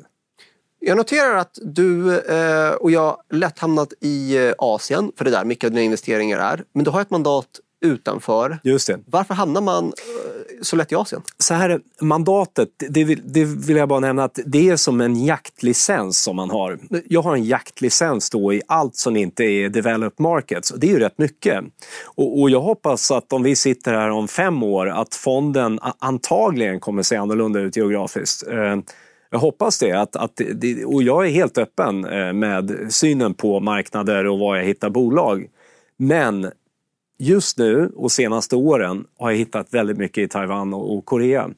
Jag 0.80 0.98
noterar 0.98 1.36
att 1.36 1.58
du 1.62 2.20
eh, 2.20 2.72
och 2.72 2.92
jag 2.92 3.18
lätt 3.30 3.60
hamnat 3.60 3.94
i 4.02 4.38
eh, 4.38 4.54
Asien, 4.58 5.12
för 5.18 5.26
det 5.26 5.32
är 5.32 5.32
där 5.32 5.46
mycket 5.46 5.64
av 5.64 5.72
dina 5.72 5.82
investeringar 5.82 6.40
är. 6.40 6.64
Men 6.74 6.84
du 6.84 6.92
har 6.92 7.02
ett 7.02 7.10
mandat 7.10 7.48
utanför. 7.82 8.60
Just 8.64 8.88
det. 8.88 9.00
Varför 9.06 9.34
hamnar 9.34 9.62
man 9.62 9.86
eh, 9.86 9.92
så 10.62 10.76
lätt 10.76 10.92
i 10.92 10.96
Asien? 10.96 11.22
Så 11.38 11.54
här, 11.54 11.80
mandatet, 12.02 12.70
det 12.90 13.04
vill, 13.04 13.22
det 13.26 13.46
vill 13.46 13.78
jag 13.78 13.90
bara 13.90 14.00
nämna 14.00 14.24
att 14.24 14.40
det 14.46 14.70
är 14.70 14.76
som 14.76 15.02
en 15.02 15.26
jaktlicens 15.26 16.24
som 16.24 16.36
man 16.36 16.50
har. 16.50 16.80
Jag 17.06 17.22
har 17.22 17.36
en 17.36 17.44
jaktlicens 17.44 18.30
då 18.30 18.54
i 18.54 18.62
allt 18.68 18.96
som 18.96 19.18
inte 19.18 19.44
är 19.44 19.70
developed 19.70 20.20
markets. 20.20 20.74
Det 20.78 20.88
är 20.88 20.92
ju 20.92 21.00
rätt 21.00 21.18
mycket. 21.18 21.64
Och, 22.06 22.42
och 22.42 22.50
jag 22.50 22.62
hoppas 22.62 23.12
att 23.12 23.34
om 23.34 23.44
vi 23.44 23.56
sitter 23.56 23.94
här 23.94 24.10
om 24.10 24.28
fem 24.28 24.64
år 24.64 24.90
att 24.90 25.16
fonden 25.16 25.80
antagligen 26.00 26.80
kommer 26.80 27.04
se 27.04 27.16
annorlunda 27.16 27.60
ut 27.60 27.76
geografiskt. 27.76 28.48
Eh, 28.48 28.78
jag 29.30 29.40
hoppas 29.40 29.80
det, 29.80 29.92
att, 29.92 30.16
att, 30.16 30.42
och 30.86 31.04
jag 31.04 31.28
är 31.28 31.30
helt 31.30 31.58
öppen 31.58 32.06
eh, 32.06 32.34
med 32.34 32.88
synen 32.90 33.34
på 33.34 33.60
marknader 33.60 34.28
och 34.28 34.40
var 34.40 34.56
jag 34.56 34.64
hittar 34.64 34.90
bolag. 34.90 35.48
Men 35.98 36.52
just 37.22 37.58
nu 37.58 37.92
och 37.96 38.12
senaste 38.12 38.56
åren 38.56 39.06
har 39.20 39.32
jag 39.32 39.38
hittat 39.38 39.74
väldigt 39.74 39.98
mycket 39.98 40.24
i 40.24 40.28
Taiwan 40.28 40.74
och 40.74 41.06
Korea. 41.06 41.50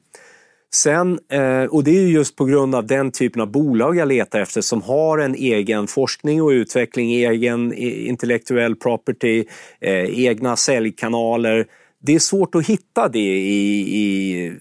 Sen, 0.74 1.18
eh, 1.32 1.64
och 1.64 1.84
det 1.84 1.90
är 1.90 2.06
just 2.06 2.36
på 2.36 2.44
grund 2.44 2.74
av 2.74 2.86
den 2.86 3.10
typen 3.10 3.42
av 3.42 3.50
bolag 3.50 3.96
jag 3.96 4.08
letar 4.08 4.40
efter 4.40 4.60
som 4.60 4.82
har 4.82 5.18
en 5.18 5.34
egen 5.34 5.86
forskning 5.86 6.42
och 6.42 6.48
utveckling, 6.48 7.12
egen 7.12 7.74
intellektuell 7.74 8.76
property, 8.76 9.44
eh, 9.80 10.26
egna 10.26 10.56
säljkanaler. 10.56 11.66
Det 12.02 12.14
är 12.14 12.18
svårt 12.18 12.54
att 12.54 12.66
hitta 12.66 13.08
det 13.08 13.38
i, 13.38 13.96
i 13.96 14.52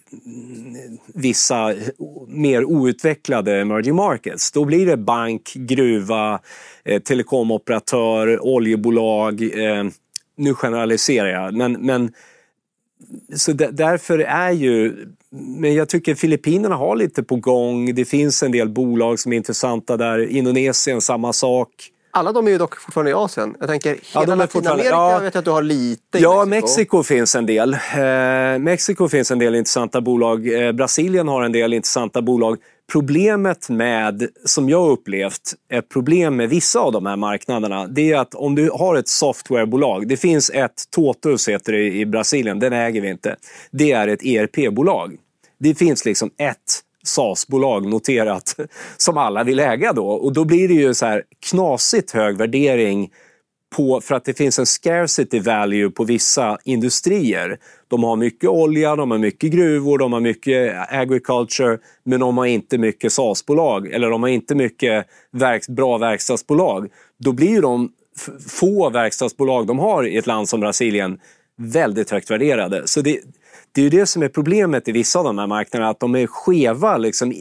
vissa 1.14 1.76
mer 2.28 2.64
outvecklade 2.64 3.62
emerging 3.62 3.96
markets. 3.96 4.52
Då 4.52 4.66
blir 4.66 4.86
det 4.86 4.98
bank, 4.98 5.54
gruva, 5.56 6.40
eh, 6.86 7.02
telekomoperatör, 7.02 8.46
oljebolag, 8.46 9.42
nu 10.36 10.54
generaliserar 10.54 11.28
jag, 11.28 11.54
men, 11.54 11.74
men 11.74 12.12
så 13.36 13.54
därför 13.54 14.20
är 14.20 14.52
ju... 14.52 15.06
Men 15.30 15.74
jag 15.74 15.90
tycker 15.90 16.16
Filippinerna 16.16 16.76
har 16.76 16.96
lite 16.96 17.24
på 17.24 17.36
gång. 17.36 17.96
Det 17.96 18.06
finns 18.06 18.44
en 18.44 18.52
del 18.52 18.70
bolag 18.70 19.20
som 19.20 19.34
är 19.34 19.38
intressanta 19.38 19.98
där. 19.98 20.28
Indonesien, 20.28 21.02
samma 21.02 21.34
sak. 21.34 21.70
Alla 22.12 22.32
de 22.32 22.48
är 22.48 22.52
ju 22.52 22.58
dock 22.58 22.76
fortfarande 22.76 23.12
i 23.12 23.14
Asien. 23.14 23.56
Jag 23.60 23.70
tänker, 23.70 23.90
hela 23.90 24.32
ja, 24.32 24.36
Latinamerika 24.36 24.90
ja, 24.90 25.20
vet 25.20 25.34
jag 25.34 25.42
att 25.42 25.46
du 25.46 25.52
har 25.52 25.62
lite 25.62 26.20
Ja, 26.20 26.46
Mexiko. 26.46 26.68
Mexiko 26.68 27.04
finns 27.04 27.36
en 27.36 27.46
del. 27.46 27.74
Eh, 27.74 28.60
Mexiko 28.60 29.10
finns 29.10 29.32
en 29.32 29.40
del 29.40 29.56
intressanta 29.56 30.02
bolag. 30.02 30.54
Eh, 30.54 30.72
Brasilien 30.72 31.28
har 31.28 31.44
en 31.44 31.52
del 31.52 31.74
intressanta 31.74 32.22
bolag. 32.22 32.58
Problemet 32.94 33.70
med, 33.70 34.28
som 34.46 34.70
jag 34.70 34.92
upplevt, 34.92 35.54
ett 35.72 35.90
problem 35.90 36.36
med 36.36 36.50
vissa 36.50 36.80
av 36.80 36.92
de 36.92 37.06
här 37.06 37.16
marknaderna, 37.16 37.88
det 37.88 38.12
är 38.12 38.18
att 38.18 38.36
om 38.36 38.56
du 38.56 38.70
har 38.70 38.96
ett 38.96 39.08
softwarebolag, 39.08 40.08
det 40.08 40.18
finns 40.18 40.50
ett, 40.50 40.84
Totus 40.96 41.50
heter 41.50 41.74
det 41.74 41.94
i 41.94 42.06
Brasilien, 42.06 42.60
den 42.60 42.74
äger 42.74 43.02
vi 43.02 43.10
inte. 43.10 43.36
Det 43.72 43.92
är 43.92 44.08
ett 44.08 44.24
ERP-bolag. 44.24 45.16
Det 45.60 45.76
finns 45.76 46.06
liksom 46.06 46.32
ett 46.38 46.58
SAS-bolag 47.04 47.90
noterat 47.90 48.56
som 48.98 49.18
alla 49.18 49.44
vill 49.44 49.60
äga 49.60 49.94
då 49.94 50.08
och 50.08 50.34
då 50.34 50.46
blir 50.46 50.68
det 50.68 50.74
ju 50.74 50.94
så 50.94 51.06
här 51.06 51.24
knasigt 51.50 52.12
hög 52.12 52.38
värdering 52.38 53.10
på, 53.76 54.02
för 54.02 54.16
att 54.16 54.26
det 54.26 54.34
finns 54.34 54.60
en 54.60 54.66
scarcity 54.66 55.40
value 55.40 55.90
på 55.90 56.04
vissa 56.04 56.58
industrier. 56.64 57.58
De 57.88 58.04
har 58.04 58.16
mycket 58.16 58.50
olja, 58.50 58.96
de 58.96 59.12
har 59.12 59.18
mycket 59.18 59.52
gruvor, 59.52 59.98
de 59.98 60.14
har 60.14 60.20
mycket 60.20 60.76
agriculture, 60.90 61.78
men 62.04 62.20
de 62.20 62.38
har 62.38 62.46
inte 62.46 62.78
mycket 62.78 63.12
SAS-bolag 63.12 63.88
eller 63.88 64.10
de 64.10 64.24
har 64.24 64.30
inte 64.30 64.56
mycket 64.56 65.06
verk, 65.32 65.68
bra 65.68 65.98
verkstadsbolag. 65.98 66.90
Då 67.20 67.32
blir 67.32 67.50
ju 67.50 67.62
de 67.62 67.90
få 68.50 68.90
verkstadsbolag 68.90 69.68
de 69.68 69.80
har 69.80 70.08
i 70.08 70.18
ett 70.18 70.28
land 70.28 70.50
som 70.50 70.60
Brasilien 70.60 71.20
väldigt 71.58 72.12
högt 72.12 72.32
värderade. 72.32 72.88
Så 72.88 73.02
det, 73.02 73.20
det 73.72 73.82
är 73.82 73.84
ju 73.84 73.90
det 73.90 74.06
som 74.06 74.24
är 74.24 74.28
problemet 74.28 74.88
i 74.88 74.92
vissa 74.92 75.20
av 75.20 75.26
de 75.26 75.38
här 75.38 75.48
marknaderna, 75.48 75.90
att 75.90 76.00
de 76.00 76.16
är 76.16 76.28
skeva 76.28 76.98
liksom, 76.98 77.34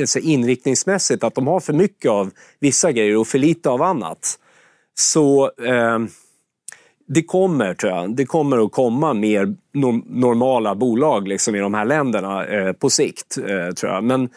alltså 0.00 0.18
inriktningsmässigt, 0.18 1.24
att 1.24 1.34
de 1.34 1.46
har 1.46 1.60
för 1.60 1.72
mycket 1.72 2.10
av 2.10 2.30
vissa 2.60 2.92
grejer 2.92 3.16
och 3.16 3.26
för 3.26 3.38
lite 3.38 3.70
av 3.70 3.82
annat. 3.82 4.38
Så 4.98 5.50
eh, 5.64 5.98
det 7.08 7.22
kommer, 7.22 7.74
tror 7.74 7.92
jag, 7.92 8.16
det 8.16 8.26
kommer 8.26 8.64
att 8.64 8.72
komma 8.72 9.14
mer 9.14 9.54
normala 10.06 10.74
bolag 10.74 11.28
liksom, 11.28 11.54
i 11.54 11.58
de 11.58 11.74
här 11.74 11.84
länderna 11.84 12.46
eh, 12.46 12.72
på 12.72 12.90
sikt, 12.90 13.38
eh, 13.38 13.74
tror 13.74 13.92
jag. 13.92 14.04
Men 14.04 14.28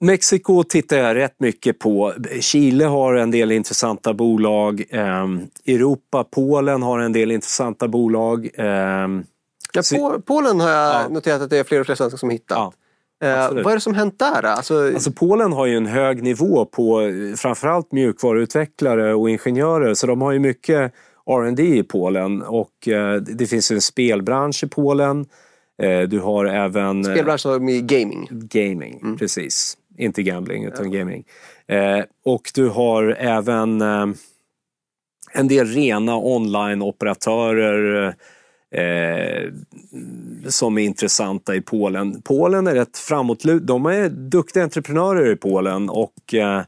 Mexiko 0.00 0.62
tittar 0.62 0.96
jag 0.96 1.16
rätt 1.16 1.40
mycket 1.40 1.78
på. 1.78 2.12
Chile 2.40 2.84
har 2.84 3.14
en 3.14 3.30
del 3.30 3.52
intressanta 3.52 4.14
bolag. 4.14 4.84
Eh, 4.90 5.26
Europa, 5.66 6.24
Polen 6.24 6.82
har 6.82 6.98
en 6.98 7.12
del 7.12 7.30
intressanta 7.30 7.88
bolag. 7.88 8.50
Eh, 8.54 9.08
Ja, 9.90 10.18
Polen 10.26 10.60
har 10.60 10.70
jag 10.70 10.94
ja. 10.94 11.08
noterat 11.08 11.42
att 11.42 11.50
det 11.50 11.58
är 11.58 11.64
fler 11.64 11.80
och 11.80 11.86
fler 11.86 11.94
svenskar 11.94 12.18
som 12.18 12.30
hittat. 12.30 12.58
Ja. 12.58 12.72
Eh, 13.24 13.52
vad 13.52 13.66
är 13.66 13.74
det 13.74 13.80
som 13.80 13.94
hänt 13.94 14.18
där? 14.18 14.42
Alltså... 14.42 14.94
alltså... 14.94 15.12
Polen 15.12 15.52
har 15.52 15.66
ju 15.66 15.76
en 15.76 15.86
hög 15.86 16.22
nivå 16.22 16.64
på 16.64 17.00
framförallt 17.36 17.92
mjukvaruutvecklare 17.92 19.14
och 19.14 19.30
ingenjörer 19.30 19.94
så 19.94 20.06
de 20.06 20.22
har 20.22 20.32
ju 20.32 20.38
mycket 20.38 20.92
R&D 21.26 21.62
i 21.62 21.82
Polen 21.82 22.42
och 22.42 22.88
eh, 22.88 23.14
det 23.16 23.46
finns 23.46 23.70
en 23.70 23.80
spelbransch 23.80 24.64
i 24.64 24.68
Polen. 24.68 25.26
Eh, 25.82 26.00
du 26.00 26.20
har 26.20 26.44
även... 26.44 27.04
Spelbransch 27.04 27.46
med 27.60 27.88
gaming? 27.88 28.28
Gaming, 28.30 29.00
mm. 29.02 29.16
precis. 29.16 29.76
Inte 29.98 30.22
gambling 30.22 30.64
utan 30.64 30.92
ja. 30.92 30.98
gaming. 30.98 31.24
Eh, 31.68 32.04
och 32.24 32.50
du 32.54 32.68
har 32.68 33.16
även 33.18 33.80
eh, 33.80 34.06
en 35.32 35.48
del 35.48 35.66
rena 35.66 36.16
online-operatörer 36.16 38.14
eh, 38.76 39.52
som 40.48 40.78
är 40.78 40.82
intressanta 40.82 41.54
i 41.54 41.60
Polen. 41.60 42.22
Polen 42.22 42.66
är 42.66 42.74
rätt 42.74 42.98
framåtlut. 42.98 43.66
De 43.66 43.86
är 43.86 44.08
duktiga 44.08 44.62
entreprenörer 44.62 45.32
i 45.32 45.36
Polen 45.36 45.90
och 45.90 46.34
eh, 46.34 46.62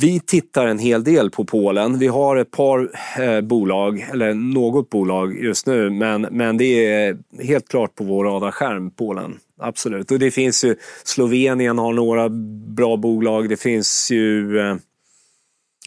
vi 0.00 0.20
tittar 0.20 0.66
en 0.66 0.78
hel 0.78 1.04
del 1.04 1.30
på 1.30 1.44
Polen. 1.44 1.98
Vi 1.98 2.06
har 2.06 2.36
ett 2.36 2.50
par 2.50 2.90
eh, 3.20 3.40
bolag, 3.40 4.06
eller 4.12 4.34
något 4.34 4.90
bolag 4.90 5.44
just 5.44 5.66
nu, 5.66 5.90
men, 5.90 6.22
men 6.22 6.56
det 6.56 6.86
är 6.86 7.18
helt 7.42 7.68
klart 7.68 7.94
på 7.94 8.04
vår 8.04 8.24
radarskärm, 8.24 8.90
Polen. 8.90 9.38
Absolut. 9.60 10.10
Och 10.10 10.18
det 10.18 10.30
finns 10.30 10.64
ju, 10.64 10.76
Slovenien 11.04 11.78
har 11.78 11.92
några 11.92 12.28
bra 12.76 12.96
bolag. 12.96 13.48
Det 13.48 13.56
finns 13.56 14.10
ju 14.10 14.58
eh, 14.58 14.76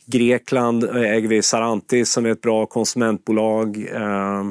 Grekland 0.06 0.84
äger 0.84 1.28
vi 1.28 1.42
Sarantis 1.42 2.12
som 2.12 2.26
är 2.26 2.30
ett 2.30 2.42
bra 2.42 2.66
konsumentbolag. 2.66 3.88
Eh, 3.92 4.44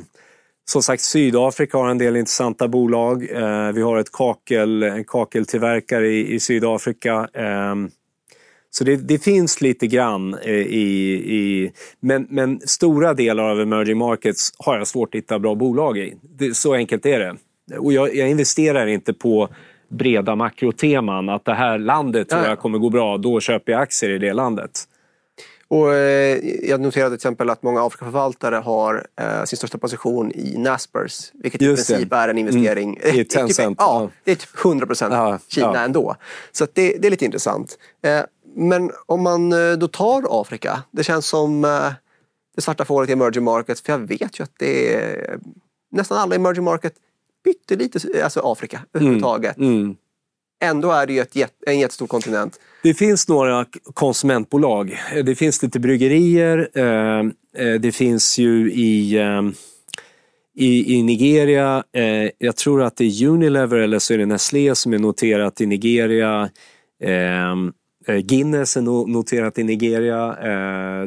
som 0.71 0.83
sagt, 0.83 1.03
Sydafrika 1.03 1.79
har 1.79 1.89
en 1.89 1.99
del 1.99 2.17
intressanta 2.17 2.69
bolag. 2.69 3.29
Ehm, 3.31 3.75
vi 3.75 3.83
har 3.83 3.99
ett 3.99 4.13
kakel, 4.13 4.83
en 4.83 5.05
kakeltillverkare 5.05 6.09
i, 6.09 6.35
i 6.35 6.41
Sydafrika. 6.41 7.29
Ehm, 7.35 7.91
så 8.71 8.85
det, 8.85 8.97
det, 8.97 9.19
finns 9.19 9.61
lite 9.61 9.87
grann 9.87 10.35
eh, 10.35 10.51
i... 10.51 11.13
i 11.13 11.73
men, 12.01 12.27
men, 12.31 12.61
stora 12.61 13.15
delar 13.15 13.45
av 13.45 13.61
emerging 13.61 13.99
markets 13.99 14.53
har 14.59 14.79
jag 14.79 14.87
svårt 14.87 15.15
att 15.15 15.19
hitta 15.19 15.39
bra 15.39 15.55
bolag 15.55 15.99
i. 15.99 16.15
Det, 16.39 16.55
så 16.55 16.75
enkelt 16.75 17.07
är 17.07 17.19
det. 17.19 17.37
Och 17.79 17.93
jag, 17.93 18.17
jag 18.17 18.31
investerar 18.31 18.87
inte 18.87 19.13
på 19.13 19.49
breda 19.89 20.37
makroteman, 20.37 21.29
att 21.29 21.45
det 21.45 21.55
här 21.55 21.79
landet 21.79 22.29
tror 22.29 22.45
jag 22.45 22.59
kommer 22.59 22.79
gå 22.79 22.91
bra, 22.91 23.19
då 23.19 23.41
köper 23.41 23.73
jag 23.73 23.81
aktier 23.81 24.11
i 24.11 24.19
det 24.19 24.33
landet. 24.33 24.71
Och 25.71 25.95
eh, 25.95 26.39
jag 26.69 26.81
noterade 26.81 27.11
till 27.11 27.15
exempel 27.15 27.51
att 27.51 27.63
många 27.63 27.87
Afrikaförvaltare 27.87 28.57
har 28.57 29.07
eh, 29.21 29.45
sin 29.45 29.57
största 29.57 29.79
position 29.79 30.33
i 30.33 30.59
Naspers. 30.59 31.31
Vilket 31.35 31.61
Just 31.61 31.91
i 31.91 31.93
princip 31.93 32.11
det. 32.11 32.17
är 32.17 32.29
en 32.29 32.39
investering. 32.39 32.97
Mm. 32.97 33.07
I 33.07 33.09
eh, 33.09 33.15
typ, 33.15 33.31
Tencent, 33.31 33.77
ja, 33.81 34.03
ja. 34.03 34.11
det 34.25 34.31
är 34.31 34.37
typ 34.37 34.65
100 34.65 34.87
procent 34.87 35.15
Ja, 35.15 35.39
Kina 35.49 35.67
ja. 35.75 35.81
ändå. 35.81 36.17
Så 36.53 36.67
det, 36.73 36.97
det 36.99 37.09
är 37.09 37.11
lite 37.11 37.25
intressant. 37.25 37.79
Eh, 38.03 38.21
men 38.55 38.91
om 39.07 39.23
man 39.23 39.53
eh, 39.53 39.73
då 39.73 39.89
tar 39.89 40.41
Afrika. 40.41 40.83
Det 40.91 41.05
känns 41.05 41.27
som 41.27 41.65
eh, 41.65 41.93
det 42.57 42.63
svarta 42.63 42.85
fåret 42.85 43.11
i 43.11 43.13
emerging 43.13 43.45
markets. 43.45 43.83
För 43.83 43.93
jag 43.93 43.99
vet 43.99 44.41
ju 44.41 44.45
att 44.45 44.55
det 44.59 44.95
är 44.95 45.39
nästan 45.91 46.19
alla 46.19 46.35
emerging 46.35 46.65
market 46.65 46.95
pyttelite, 47.45 48.25
alltså 48.25 48.41
Afrika 48.45 48.81
överhuvudtaget. 48.93 49.57
Mm. 49.57 49.97
Ändå 50.61 50.91
är 50.91 51.07
det 51.07 51.13
ju 51.13 51.21
ett, 51.21 51.37
jätt- 51.37 51.63
en 51.67 51.79
jättestor 51.79 52.07
kontinent. 52.07 52.61
Det 52.83 52.95
finns 52.95 53.29
några 53.29 53.67
konsumentbolag. 53.95 54.99
Eh, 55.15 55.25
det 55.25 55.35
finns 55.35 55.63
lite 55.63 55.81
bryggerier. 55.81 56.69
Eh, 56.75 57.19
eh, 57.67 57.75
det 57.81 57.93
finns 57.93 58.39
ju 58.39 58.73
i, 58.73 59.19
i, 60.57 60.95
i 60.95 61.03
Nigeria. 61.03 61.85
Jag 62.39 62.57
tror 62.57 62.83
att 62.83 62.97
det 62.97 63.05
är 63.05 63.27
Unilever 63.27 63.77
eller 63.79 63.99
så 63.99 64.15
är 64.15 64.19
det 64.19 64.27
Nestlé 64.27 64.75
som 64.75 64.93
är 64.95 64.99
noterat 64.99 65.61
i 65.61 65.67
Nigeria. 65.67 66.51
Guinness 68.23 68.77
är 68.77 68.81
noterat 69.13 69.59
i 69.59 69.65
Nigeria. 69.65 70.37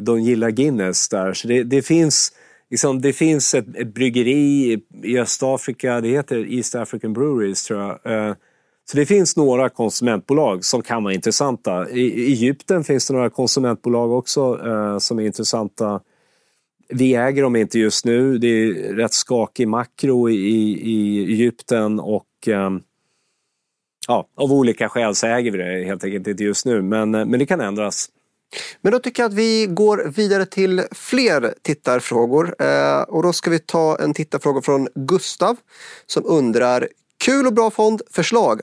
De 0.00 0.20
gillar 0.20 0.50
Guinness 0.50 1.08
där. 1.08 1.32
Så 1.32 1.48
det, 1.48 1.62
det 1.62 1.82
finns 1.82 2.32
Liksom, 2.70 3.00
det 3.02 3.12
finns 3.12 3.54
ett, 3.54 3.76
ett 3.76 3.94
bryggeri 3.94 4.32
i- 4.72 4.80
i 5.02 5.18
Östafrika, 5.18 6.00
det 6.00 6.08
heter 6.08 6.52
East 6.54 6.74
African 6.74 7.12
Breweries 7.12 7.64
tror 7.64 7.80
jag. 8.04 8.36
Så 8.90 8.96
det 8.96 9.06
finns 9.06 9.36
några 9.36 9.68
konsumentbolag 9.68 10.64
som 10.64 10.82
kan 10.82 11.04
vara 11.04 11.14
intressanta. 11.14 11.90
I 11.90 12.00
i 12.00 12.32
Egypten 12.32 12.84
finns 12.84 13.06
det 13.06 13.14
några 13.14 13.30
konsumentbolag 13.30 14.12
också 14.12 14.60
eh, 14.66 14.98
som 14.98 15.18
är 15.18 15.26
intressanta. 15.26 16.00
Vi 16.88 17.14
äger 17.14 17.42
dem 17.42 17.56
inte 17.56 17.78
just 17.78 18.04
nu. 18.04 18.38
Det 18.38 18.46
är 18.48 18.72
rätt 18.94 19.12
skakig 19.12 19.68
makro 19.68 20.30
i, 20.30 20.34
i 20.82 21.24
Egypten 21.24 22.00
och 22.00 22.48
eh, 22.48 22.70
ja, 24.08 24.28
av 24.36 24.52
olika 24.52 24.88
skäl 24.88 25.14
så 25.14 25.26
äger 25.26 25.50
vi 25.50 25.58
det 25.58 25.84
helt 25.84 26.04
enkelt 26.04 26.26
inte 26.26 26.44
just 26.44 26.66
nu. 26.66 26.82
Men, 26.82 27.14
eh, 27.14 27.26
men 27.26 27.38
det 27.38 27.46
kan 27.46 27.60
ändras. 27.60 28.10
Men 28.80 28.92
då 28.92 28.98
tycker 28.98 29.22
jag 29.22 29.30
att 29.30 29.36
vi 29.36 29.66
går 29.66 30.12
vidare 30.16 30.46
till 30.46 30.82
fler 30.92 31.54
tittarfrågor. 31.62 32.54
Eh, 32.58 33.02
och 33.02 33.22
då 33.22 33.32
ska 33.32 33.50
vi 33.50 33.58
ta 33.58 33.98
en 34.00 34.14
tittarfråga 34.14 34.62
från 34.62 34.88
Gustav 34.94 35.56
som 36.06 36.22
undrar 36.26 36.88
Kul 37.24 37.46
och 37.46 37.52
bra 37.52 37.70
fond, 37.70 38.02
förslag. 38.10 38.60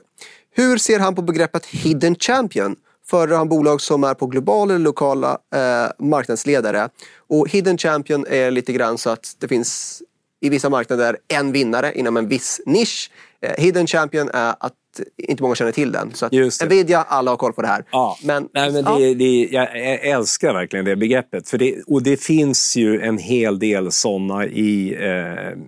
Hur 0.54 0.78
ser 0.78 0.98
han 0.98 1.14
på 1.14 1.22
begreppet 1.22 1.66
hidden 1.66 2.14
champion? 2.14 2.76
Föredrar 3.06 3.36
han 3.36 3.48
bolag 3.48 3.80
som 3.80 4.04
är 4.04 4.14
på 4.14 4.26
globala 4.26 4.74
eller 4.74 4.84
lokala 4.84 5.38
eh, 5.54 6.06
marknadsledare? 6.06 6.88
Och 7.28 7.48
hidden 7.48 7.78
champion 7.78 8.26
är 8.28 8.50
lite 8.50 8.72
grann 8.72 8.98
så 8.98 9.10
att 9.10 9.36
det 9.38 9.48
finns 9.48 10.02
i 10.40 10.48
vissa 10.48 10.70
marknader 10.70 11.16
en 11.28 11.52
vinnare 11.52 11.92
inom 11.94 12.16
en 12.16 12.28
viss 12.28 12.60
nisch. 12.66 13.10
Eh, 13.40 13.62
hidden 13.62 13.86
champion 13.86 14.28
är 14.28 14.54
att 14.60 14.74
inte 15.16 15.42
många 15.42 15.54
känner 15.54 15.72
till 15.72 15.92
den. 15.92 16.14
Så 16.14 16.26
att. 16.26 16.32
Nvidia, 16.66 17.02
alla 17.02 17.30
har 17.30 17.36
koll 17.36 17.52
på 17.52 17.62
det 17.62 17.68
här. 17.68 17.84
Ja, 17.90 18.18
Men, 18.22 18.48
Nej, 18.54 18.72
men 18.72 18.84
ja. 18.84 18.98
det, 18.98 19.14
det, 19.14 19.48
jag 19.50 19.74
älskar 20.04 20.52
verkligen 20.54 20.84
det 20.84 20.96
begreppet. 20.96 21.48
För 21.48 21.58
det, 21.58 21.82
och 21.86 22.02
det 22.02 22.16
finns 22.16 22.76
ju 22.76 23.00
en 23.00 23.18
hel 23.18 23.58
del 23.58 23.92
sådana 23.92 24.46
i... 24.46 24.94
Eh, 24.94 25.58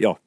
ja, 0.00 0.18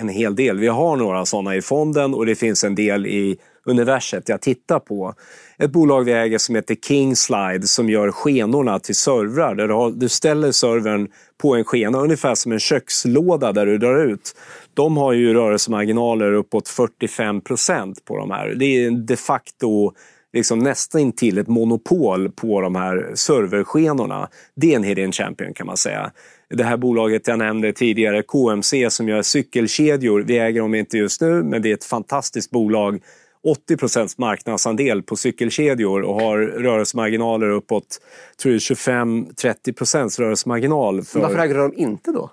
en 0.00 0.08
hel 0.08 0.36
del. 0.36 0.58
Vi 0.58 0.68
har 0.68 0.96
några 0.96 1.26
sådana 1.26 1.56
i 1.56 1.62
fonden 1.62 2.14
och 2.14 2.26
det 2.26 2.34
finns 2.34 2.64
en 2.64 2.74
del 2.74 3.06
i 3.06 3.36
universet 3.64 4.28
jag 4.28 4.40
tittar 4.40 4.78
på. 4.78 5.14
Ett 5.58 5.70
bolag 5.70 6.04
vi 6.04 6.12
äger 6.12 6.38
som 6.38 6.54
heter 6.54 6.74
Kingslide 6.74 7.66
som 7.66 7.90
gör 7.90 8.12
skenorna 8.12 8.78
till 8.78 8.94
servrar. 8.94 9.54
Där 9.54 9.68
du, 9.68 9.74
har, 9.74 9.90
du 9.90 10.08
ställer 10.08 10.52
servern 10.52 11.08
på 11.42 11.54
en 11.54 11.64
skena, 11.64 11.98
ungefär 11.98 12.34
som 12.34 12.52
en 12.52 12.58
kökslåda 12.60 13.52
där 13.52 13.66
du 13.66 13.78
drar 13.78 14.04
ut. 14.04 14.34
De 14.74 14.96
har 14.96 15.12
ju 15.12 15.34
rörelsemarginaler 15.34 16.32
uppåt 16.32 16.68
45 16.68 17.40
procent 17.40 18.04
på 18.04 18.16
de 18.16 18.30
här. 18.30 18.54
Det 18.54 18.64
är 18.64 18.90
de 18.90 19.16
facto 19.16 19.92
liksom 20.32 20.58
nästan 20.58 21.12
till 21.12 21.38
ett 21.38 21.48
monopol 21.48 22.30
på 22.30 22.60
de 22.60 22.74
här 22.74 23.10
serverskenorna. 23.14 24.28
Det 24.56 24.72
är 24.72 24.76
en 24.76 24.84
hidden 24.84 25.12
champion 25.12 25.54
kan 25.54 25.66
man 25.66 25.76
säga. 25.76 26.12
Det 26.54 26.64
här 26.64 26.76
bolaget 26.76 27.28
jag 27.28 27.38
nämnde 27.38 27.72
tidigare, 27.72 28.22
KMC 28.22 28.90
som 28.90 29.08
gör 29.08 29.22
cykelkedjor, 29.22 30.20
vi 30.20 30.38
äger 30.38 30.60
dem 30.60 30.74
inte 30.74 30.98
just 30.98 31.20
nu 31.20 31.42
men 31.42 31.62
det 31.62 31.70
är 31.70 31.74
ett 31.74 31.84
fantastiskt 31.84 32.50
bolag. 32.50 33.00
80 33.44 33.76
procents 33.76 34.18
marknadsandel 34.18 35.02
på 35.02 35.16
cykelkedjor 35.16 36.02
och 36.02 36.14
har 36.14 36.38
rörelsemarginaler 36.38 37.50
uppåt 37.50 38.00
tror 38.42 38.54
jag, 38.54 38.58
25-30 38.58 39.72
procents 39.72 40.18
rörelsemarginal. 40.18 41.02
För... 41.02 41.20
Varför 41.20 41.38
äger 41.38 41.54
de 41.54 41.74
inte 41.74 42.12
då? 42.12 42.30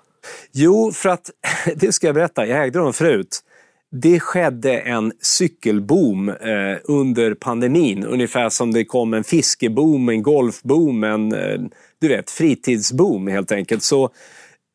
Jo, 0.52 0.92
för 0.92 1.08
att, 1.08 1.30
det 1.76 1.92
ska 1.92 2.06
jag 2.06 2.14
berätta, 2.14 2.46
jag 2.46 2.64
ägde 2.64 2.78
dem 2.78 2.92
förut. 2.92 3.40
Det 3.90 4.20
skedde 4.20 4.78
en 4.78 5.12
cykelboom 5.20 6.28
eh, 6.28 6.78
under 6.84 7.34
pandemin, 7.34 8.04
ungefär 8.04 8.48
som 8.48 8.72
det 8.72 8.84
kom 8.84 9.14
en 9.14 9.24
fiskeboom, 9.24 10.08
en 10.08 10.22
golfboom, 10.22 11.04
en 11.04 11.32
eh, 11.32 11.60
du 12.00 12.08
vet, 12.08 12.30
fritidsboom 12.30 13.26
helt 13.26 13.52
enkelt. 13.52 13.82
Så 13.82 14.10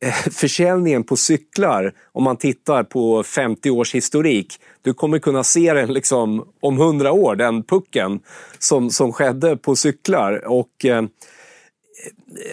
eh, 0.06 0.14
försäljningen 0.32 1.04
på 1.04 1.18
cyklar, 1.18 1.94
om 2.12 2.24
man 2.24 2.38
tittar 2.38 2.84
på 2.84 3.24
50 3.24 3.70
års 3.70 3.96
historik, 3.96 4.60
du 4.82 4.94
kommer 4.94 5.20
kunna 5.20 5.44
se 5.44 5.74
den 5.74 5.94
liksom 5.94 6.46
om 6.62 6.78
100 6.78 7.12
år, 7.12 7.36
den 7.36 7.64
pucken 7.64 8.20
som, 8.60 8.90
som 8.90 9.14
skedde 9.14 9.58
på 9.58 9.76
cyklar. 9.76 10.48
Och 10.48 10.86
eh, 10.86 10.98
eh, 10.98 11.04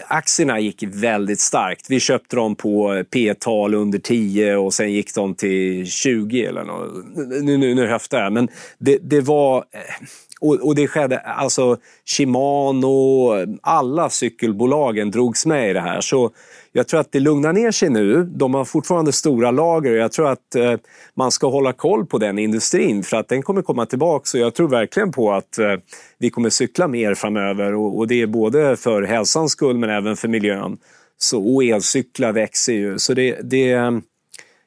aktierna 0.07 0.59
gick 0.59 0.83
väldigt 0.83 1.39
starkt. 1.39 1.85
Vi 1.89 1.99
köpte 1.99 2.35
dem 2.35 2.55
på 2.55 3.03
P-tal 3.13 3.73
under 3.73 3.99
10 3.99 4.55
och 4.55 4.73
sen 4.73 4.93
gick 4.93 5.15
de 5.15 5.35
till 5.35 5.85
20 5.85 6.45
eller 6.45 6.63
något. 6.63 7.05
Nu, 7.43 7.57
nu, 7.57 7.75
nu 7.75 7.87
höftar 7.87 8.23
jag, 8.23 8.33
men 8.33 8.47
det, 8.79 8.97
det 9.01 9.21
var... 9.21 9.57
eh, 9.57 10.07
och, 10.41 10.55
och 10.55 10.75
det 10.75 10.87
skedde, 10.87 11.19
alltså 11.19 11.77
Shimano, 12.05 13.31
alla 13.61 14.09
cykelbolagen 14.09 15.11
drogs 15.11 15.45
med 15.45 15.69
i 15.69 15.73
det 15.73 15.81
här. 15.81 16.01
Så 16.01 16.31
jag 16.71 16.87
tror 16.87 16.99
att 16.99 17.11
det 17.11 17.19
lugnar 17.19 17.53
ner 17.53 17.71
sig 17.71 17.89
nu. 17.89 18.23
De 18.23 18.53
har 18.53 18.65
fortfarande 18.65 19.11
stora 19.11 19.51
lager 19.51 19.91
och 19.91 19.97
jag 19.97 20.11
tror 20.11 20.29
att 20.31 20.55
eh, 20.55 20.73
man 21.15 21.31
ska 21.31 21.49
hålla 21.49 21.73
koll 21.73 22.05
på 22.05 22.17
den 22.17 22.39
industrin 22.39 23.03
för 23.03 23.17
att 23.17 23.27
den 23.27 23.41
kommer 23.41 23.61
komma 23.61 23.85
tillbaka. 23.85 24.25
Så 24.25 24.37
jag 24.37 24.53
tror 24.53 24.67
verkligen 24.67 25.11
på 25.11 25.31
att 25.33 25.57
eh, 25.57 25.75
vi 26.19 26.29
kommer 26.29 26.49
cykla 26.49 26.87
mer 26.87 27.15
framöver 27.15 27.73
och, 27.75 27.97
och 27.97 28.07
det 28.07 28.21
är 28.21 28.27
både 28.27 28.75
för 28.75 29.01
hälsans 29.01 29.51
skull 29.51 29.77
men 29.77 29.89
även 29.89 30.15
för 30.15 30.27
miljön. 30.27 30.77
Så, 31.17 31.55
och 31.55 31.63
elcyklar 31.63 32.31
växer 32.31 32.73
ju. 32.73 32.99
Så 32.99 33.13
det, 33.13 33.39
det 33.43 33.71
eh, 33.71 33.91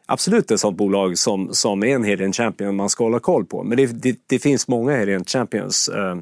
absolut 0.06 0.50
ett 0.50 0.60
sånt 0.60 0.76
bolag 0.76 1.18
som, 1.18 1.54
som 1.54 1.82
är 1.82 1.94
en 1.94 2.04
hidden 2.04 2.32
champion 2.32 2.76
man 2.76 2.88
ska 2.88 3.04
hålla 3.04 3.18
koll 3.18 3.44
på. 3.44 3.62
Men 3.62 3.76
det, 3.76 3.86
det, 3.86 4.18
det 4.26 4.38
finns 4.38 4.68
många 4.68 4.96
hidden 4.96 5.24
champions. 5.24 5.88
Eh. 5.88 6.16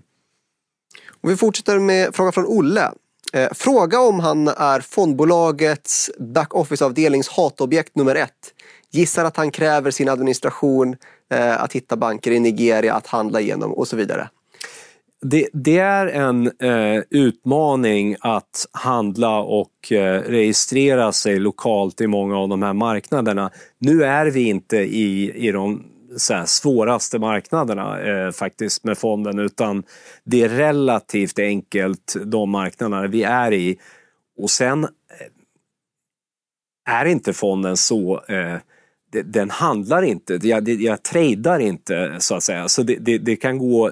Och 1.21 1.31
vi 1.31 1.37
fortsätter 1.37 1.79
med 1.79 2.15
fråga 2.15 2.33
från 2.33 2.47
Olle. 2.47 2.91
Eh, 3.33 3.49
fråga 3.53 4.01
om 4.01 4.21
han 4.21 4.49
är 4.49 4.81
fondbolagets 4.81 6.11
backoffice-avdelnings 6.19 7.29
hatobjekt 7.31 7.97
nummer 7.97 8.15
ett. 8.15 8.55
Gissar 8.91 9.25
att 9.25 9.37
han 9.37 9.51
kräver 9.51 9.91
sin 9.91 10.09
administration 10.09 10.97
eh, 11.31 11.63
att 11.63 11.73
hitta 11.73 11.97
banker 11.97 12.31
i 12.31 12.41
Nigeria 12.41 12.95
att 12.95 13.07
handla 13.07 13.41
igenom 13.41 13.73
och 13.73 13.89
så 13.89 13.97
vidare. 13.97 14.29
Det, 15.25 15.49
det 15.53 15.79
är 15.79 16.07
en 16.07 16.47
eh, 16.47 17.03
utmaning 17.11 18.17
att 18.21 18.67
handla 18.73 19.41
och 19.41 19.93
eh, 19.93 20.23
registrera 20.23 21.13
sig 21.13 21.39
lokalt 21.39 22.01
i 22.01 22.07
många 22.07 22.39
av 22.39 22.49
de 22.49 22.63
här 22.63 22.73
marknaderna. 22.73 23.51
Nu 23.79 24.05
är 24.05 24.27
vi 24.27 24.49
inte 24.49 24.77
i, 24.77 25.33
i 25.47 25.53
de 25.53 25.85
så 26.17 26.35
här, 26.35 26.45
svåraste 26.45 27.19
marknaderna 27.19 28.01
eh, 28.01 28.31
faktiskt 28.31 28.85
med 28.85 28.99
fonden 28.99 29.39
utan 29.39 29.83
det 30.25 30.43
är 30.43 30.49
relativt 30.49 31.39
enkelt 31.39 32.17
de 32.25 32.51
marknaderna 32.51 33.07
vi 33.07 33.23
är 33.23 33.53
i. 33.53 33.79
Och 34.39 34.51
sen 34.51 34.85
eh, 34.85 34.91
är 36.89 37.05
inte 37.05 37.33
fonden 37.33 37.77
så 37.77 38.25
eh, 38.29 38.57
den 39.25 39.51
handlar 39.51 40.03
inte, 40.03 40.39
jag, 40.43 40.69
jag 40.69 41.03
tradar 41.03 41.59
inte 41.59 42.17
så 42.19 42.35
att 42.35 42.43
säga. 42.43 42.69
Så 42.69 42.83
det, 42.83 42.97
det, 43.01 43.19
det 43.19 43.37
kan 43.37 43.59
gå 43.59 43.91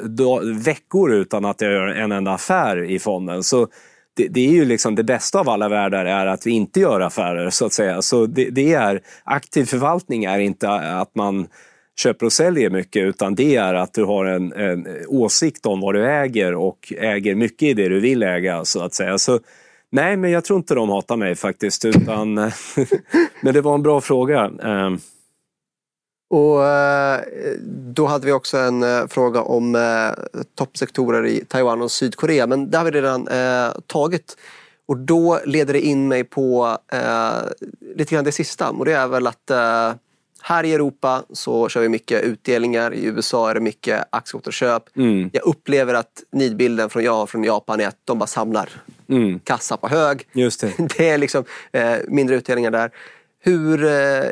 veckor 0.64 1.12
utan 1.12 1.44
att 1.44 1.60
jag 1.60 1.72
gör 1.72 1.86
en 1.86 2.12
enda 2.12 2.32
affär 2.32 2.82
i 2.82 2.98
fonden. 2.98 3.42
Så 3.42 3.68
det, 4.16 4.28
det 4.28 4.40
är 4.40 4.52
ju 4.52 4.64
liksom 4.64 4.94
det 4.94 5.04
bästa 5.04 5.40
av 5.40 5.48
alla 5.48 5.68
världar 5.68 6.04
är 6.04 6.26
att 6.26 6.46
vi 6.46 6.50
inte 6.50 6.80
gör 6.80 7.00
affärer 7.00 7.50
så 7.50 7.66
att 7.66 7.72
säga. 7.72 8.02
Så 8.02 8.26
det, 8.26 8.50
det 8.50 8.72
är, 8.72 9.00
aktiv 9.24 9.64
förvaltning 9.64 10.24
är 10.24 10.38
inte 10.38 10.70
att 10.70 11.14
man 11.14 11.46
köper 11.98 12.26
och 12.26 12.32
säljer 12.32 12.70
mycket 12.70 13.02
utan 13.02 13.34
det 13.34 13.56
är 13.56 13.74
att 13.74 13.94
du 13.94 14.04
har 14.04 14.24
en, 14.24 14.52
en 14.52 14.86
åsikt 15.08 15.66
om 15.66 15.80
vad 15.80 15.94
du 15.94 16.06
äger 16.10 16.54
och 16.54 16.92
äger 16.96 17.34
mycket 17.34 17.68
i 17.68 17.74
det 17.74 17.88
du 17.88 18.00
vill 18.00 18.22
äga 18.22 18.64
så 18.64 18.82
att 18.82 18.94
säga. 18.94 19.18
Så 19.18 19.40
Nej, 19.92 20.16
men 20.16 20.30
jag 20.30 20.44
tror 20.44 20.56
inte 20.56 20.74
de 20.74 20.88
hatar 20.88 21.16
mig 21.16 21.34
faktiskt. 21.34 21.84
Utan, 21.84 22.34
men 23.40 23.54
det 23.54 23.60
var 23.60 23.74
en 23.74 23.82
bra 23.82 24.00
fråga. 24.00 24.50
Ehm, 24.62 24.98
Och 26.30 26.66
eh, 26.66 27.20
då 27.94 28.06
hade 28.06 28.26
vi 28.26 28.32
också 28.32 28.58
en 28.58 28.82
eh, 28.82 29.06
fråga 29.06 29.42
om 29.42 29.74
eh, 29.74 30.40
toppsektorer 30.54 31.26
i 31.26 31.44
Taiwan 31.44 31.82
och 31.82 31.90
Sydkorea, 31.90 32.46
men 32.46 32.70
det 32.70 32.78
har 32.78 32.84
vi 32.84 32.90
redan 32.90 33.28
tagit. 33.86 34.36
Och 34.86 34.96
då 34.96 35.40
leder 35.44 35.72
det 35.72 35.80
in 35.80 36.08
mig 36.08 36.24
på 36.24 36.78
lite 37.96 38.14
grann 38.14 38.24
det 38.24 38.32
sista 38.32 38.70
och 38.70 38.84
det 38.84 38.92
är 38.92 39.08
väl 39.08 39.26
att 39.26 39.50
här 40.42 40.64
i 40.64 40.72
Europa 40.72 41.22
så 41.32 41.68
kör 41.68 41.80
vi 41.80 41.88
mycket 41.88 42.22
utdelningar. 42.22 42.94
I 42.94 43.04
USA 43.04 43.50
är 43.50 43.54
det 43.54 43.60
mycket 43.60 44.04
aktieåterköp. 44.10 44.96
Mm. 44.96 45.30
Jag 45.32 45.46
upplever 45.46 45.94
att 45.94 46.22
nidbilden 46.32 46.90
från 46.90 47.04
jag 47.04 47.30
från 47.30 47.44
Japan 47.44 47.80
är 47.80 47.88
att 47.88 47.98
de 48.04 48.18
bara 48.18 48.26
samlar 48.26 48.70
mm. 49.10 49.40
kassa 49.40 49.76
på 49.76 49.88
hög. 49.88 50.26
Just 50.32 50.60
det. 50.60 50.72
det 50.98 51.08
är 51.08 51.18
liksom 51.18 51.44
eh, 51.72 51.94
mindre 52.08 52.36
utdelningar 52.36 52.70
där. 52.70 52.90
Hur, 53.42 53.84
eh, 53.84 54.22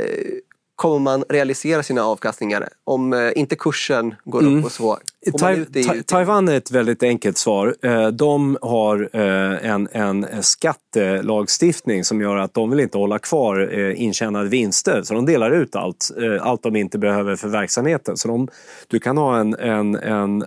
kommer 0.79 0.99
man 0.99 1.24
realisera 1.29 1.83
sina 1.83 2.03
avkastningar 2.03 2.68
om 2.85 3.12
eh, 3.12 3.31
inte 3.37 3.57
kursen 3.57 4.14
går 4.24 4.41
mm. 4.41 4.59
upp 4.59 4.64
och 4.64 4.72
så? 4.72 4.99
Ta 5.39 5.57
ta 5.64 5.95
Taiwan 6.07 6.49
är 6.49 6.57
ett 6.57 6.70
väldigt 6.70 7.03
enkelt 7.03 7.39
svar. 7.39 7.76
Eh, 7.83 8.09
de 8.09 8.59
har 8.62 9.09
eh, 9.12 9.70
en, 9.70 9.89
en 9.93 10.43
skattelagstiftning 10.43 12.05
som 12.05 12.20
gör 12.20 12.37
att 12.37 12.55
de 12.55 12.70
vill 12.70 12.81
inte 12.81 12.99
hålla 12.99 13.18
kvar 13.18 13.70
intjänade 13.95 14.49
vinster. 14.49 15.03
Så 15.03 15.14
de 15.14 15.26
delar 15.26 15.51
ut 15.51 15.76
allt, 15.76 16.11
allt 16.41 16.62
de 16.62 16.76
inte 16.76 16.99
behöver 16.99 17.37
för 17.37 17.49
verksamheten. 17.49 18.16
Så 18.16 18.29
de, 18.29 18.49
du 18.89 18.99
kan 18.99 19.16
ha 19.16 19.39
en, 19.41 19.55
en, 19.55 19.95
en 19.95 20.45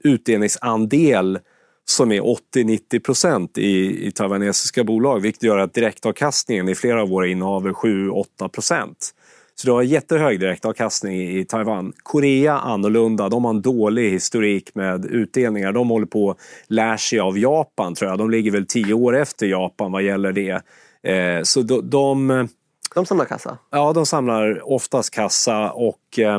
utdelningsandel 0.00 1.38
som 1.84 2.12
är 2.12 2.20
80-90 2.54 3.00
procent 3.00 3.58
i, 3.58 4.06
i 4.06 4.12
taiwanesiska 4.12 4.84
bolag 4.84 5.20
vilket 5.20 5.42
gör 5.42 5.58
att 5.58 5.74
direktavkastningen 5.74 6.68
i 6.68 6.74
flera 6.74 7.02
av 7.02 7.08
våra 7.08 7.26
innehav 7.26 7.66
är 7.66 7.72
7-8 7.72 8.48
procent. 8.48 9.14
Så 9.56 9.66
du 9.66 9.72
har 9.72 9.82
jättehög 9.82 10.40
direktavkastning 10.40 11.38
i 11.38 11.44
Taiwan. 11.44 11.92
Korea 12.02 12.58
annorlunda, 12.58 13.28
de 13.28 13.44
har 13.44 13.50
en 13.50 13.62
dålig 13.62 14.10
historik 14.10 14.74
med 14.74 15.04
utdelningar. 15.04 15.72
De 15.72 15.88
håller 15.88 16.06
på 16.06 16.30
att 16.30 16.38
lära 16.66 16.98
sig 16.98 17.20
av 17.20 17.38
Japan 17.38 17.94
tror 17.94 18.10
jag. 18.10 18.18
De 18.18 18.30
ligger 18.30 18.50
väl 18.50 18.66
tio 18.66 18.94
år 18.94 19.16
efter 19.16 19.46
Japan 19.46 19.92
vad 19.92 20.02
gäller 20.02 20.32
det. 20.32 20.62
Eh, 21.10 21.42
så 21.42 21.62
de, 21.62 21.90
de, 21.90 22.48
de 22.94 23.06
samlar 23.06 23.24
kassa? 23.24 23.58
Ja, 23.70 23.92
de 23.92 24.06
samlar 24.06 24.72
oftast 24.72 25.10
kassa 25.10 25.70
och 25.72 26.18
eh, 26.18 26.38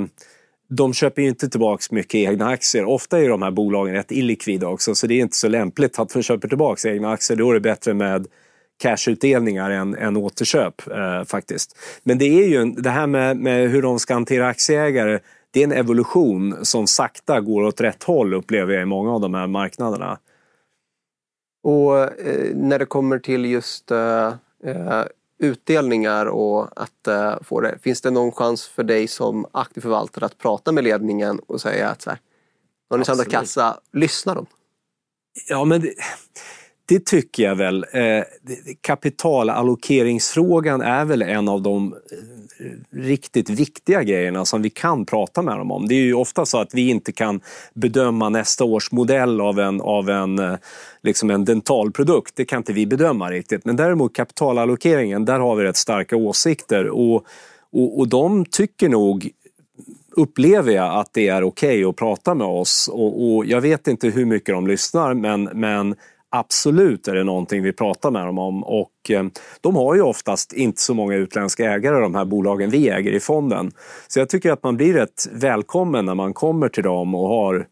de 0.67 0.93
köper 0.93 1.21
ju 1.21 1.27
inte 1.27 1.49
tillbaka 1.49 1.83
mycket 1.91 2.15
egna 2.15 2.47
aktier. 2.47 2.85
Ofta 2.85 3.19
är 3.19 3.29
de 3.29 3.41
här 3.41 3.51
bolagen 3.51 3.93
rätt 3.93 4.11
illikvida 4.11 4.67
också 4.67 4.95
så 4.95 5.07
det 5.07 5.13
är 5.13 5.21
inte 5.21 5.37
så 5.37 5.47
lämpligt 5.47 5.99
att 5.99 6.09
de 6.09 6.23
köper 6.23 6.47
tillbaka 6.47 6.89
egna 6.89 7.11
aktier. 7.11 7.37
Då 7.37 7.49
är 7.49 7.53
det 7.53 7.59
bättre 7.59 7.93
med 7.93 8.27
cashutdelningar 8.77 9.69
än, 9.69 9.95
än 9.95 10.17
återköp 10.17 10.91
eh, 10.91 11.23
faktiskt. 11.23 11.77
Men 12.03 12.17
det 12.17 12.25
är 12.25 12.47
ju 12.47 12.65
det 12.65 12.89
här 12.89 13.07
med, 13.07 13.37
med 13.37 13.69
hur 13.69 13.81
de 13.81 13.99
ska 13.99 14.13
hantera 14.13 14.47
aktieägare 14.47 15.19
det 15.55 15.59
är 15.59 15.63
en 15.63 15.71
evolution 15.71 16.65
som 16.65 16.87
sakta 16.87 17.41
går 17.41 17.63
åt 17.63 17.81
rätt 17.81 18.03
håll 18.03 18.33
upplever 18.33 18.73
jag 18.73 18.81
i 18.81 18.85
många 18.85 19.13
av 19.13 19.21
de 19.21 19.33
här 19.33 19.47
marknaderna. 19.47 20.19
Och 21.63 21.99
eh, 21.99 22.55
när 22.55 22.79
det 22.79 22.85
kommer 22.85 23.19
till 23.19 23.45
just 23.45 23.91
eh, 23.91 24.27
eh 24.63 25.03
utdelningar 25.37 26.25
och 26.25 26.81
att 26.81 27.07
eh, 27.07 27.35
få 27.41 27.61
det. 27.61 27.79
Finns 27.81 28.01
det 28.01 28.11
någon 28.11 28.31
chans 28.31 28.67
för 28.67 28.83
dig 28.83 29.07
som 29.07 29.45
aktiv 29.51 29.81
förvaltare 29.81 30.25
att 30.25 30.37
prata 30.37 30.71
med 30.71 30.83
ledningen 30.83 31.39
och 31.39 31.61
säga 31.61 31.89
att 31.89 32.01
så 32.01 32.09
här, 32.09 32.19
har 32.89 32.97
ni 32.97 33.05
samlat 33.05 33.29
kassa, 33.29 33.79
lyssna 33.93 34.33
de? 34.35 34.45
Ja, 35.49 35.65
men 35.65 35.81
det, 35.81 35.93
det 36.85 37.05
tycker 37.05 37.43
jag 37.43 37.55
väl. 37.55 37.85
Eh, 37.93 38.23
kapitalallokeringsfrågan 38.81 40.81
är 40.81 41.05
väl 41.05 41.21
en 41.21 41.49
av 41.49 41.61
de 41.61 41.93
eh, 41.93 41.99
riktigt 42.91 43.49
viktiga 43.49 44.03
grejerna 44.03 44.45
som 44.45 44.61
vi 44.61 44.69
kan 44.69 45.05
prata 45.05 45.41
med 45.41 45.57
dem 45.57 45.71
om. 45.71 45.87
Det 45.87 45.95
är 45.95 46.03
ju 46.03 46.13
ofta 46.13 46.45
så 46.45 46.57
att 46.57 46.73
vi 46.73 46.89
inte 46.89 47.11
kan 47.11 47.41
bedöma 47.73 48.29
nästa 48.29 48.63
års 48.63 48.91
modell 48.91 49.41
av 49.41 49.59
en, 49.59 49.81
av 49.81 50.09
en, 50.09 50.39
eh, 50.39 50.55
liksom 51.03 51.29
en 51.29 51.45
dentalprodukt. 51.45 52.35
Det 52.35 52.45
kan 52.45 52.57
inte 52.57 52.73
vi 52.73 52.85
bedöma 52.85 53.31
riktigt. 53.31 53.65
Men 53.65 53.75
däremot 53.75 54.15
kapitalallokeringen, 54.15 55.25
där 55.25 55.39
har 55.39 55.55
vi 55.55 55.63
rätt 55.63 55.77
starka 55.77 56.15
åsikter 56.15 56.87
och, 56.87 57.25
och, 57.71 57.99
och 57.99 58.07
de 58.07 58.45
tycker 58.45 58.89
nog 58.89 59.31
upplever 60.15 60.71
jag 60.71 60.99
att 60.99 61.13
det 61.13 61.27
är 61.27 61.43
okej 61.43 61.69
okay 61.69 61.89
att 61.89 61.95
prata 61.95 62.35
med 62.35 62.47
oss 62.47 62.89
och, 62.93 63.35
och, 63.35 63.45
jag 63.45 63.61
vet 63.61 63.87
inte 63.87 64.07
hur 64.07 64.25
mycket 64.25 64.55
de 64.55 64.67
lyssnar 64.67 65.13
men, 65.13 65.43
men 65.43 65.95
absolut 66.39 67.07
är 67.07 67.15
det 67.15 67.23
någonting 67.23 67.63
vi 67.63 67.73
pratar 67.73 68.11
med 68.11 68.25
dem 68.25 68.39
om 68.39 68.63
och 68.63 68.91
eh, 69.09 69.25
de 69.61 69.75
har 69.75 69.95
ju 69.95 70.01
oftast 70.01 70.53
inte 70.53 70.81
så 70.81 70.93
många 70.93 71.15
utländska 71.15 71.71
ägare 71.71 71.99
de 71.99 72.15
här 72.15 72.25
bolagen 72.25 72.69
vi 72.69 72.89
äger 72.89 73.11
i 73.11 73.19
fonden. 73.19 73.71
Så 74.07 74.19
jag 74.19 74.29
tycker 74.29 74.51
att 74.51 74.63
man 74.63 74.77
blir 74.77 74.93
rätt 74.93 75.27
välkommen 75.31 76.05
när 76.05 76.15
man 76.15 76.33
kommer 76.33 76.69
till 76.69 76.83
dem 76.83 77.15
och 77.15 77.27
har 77.27 77.67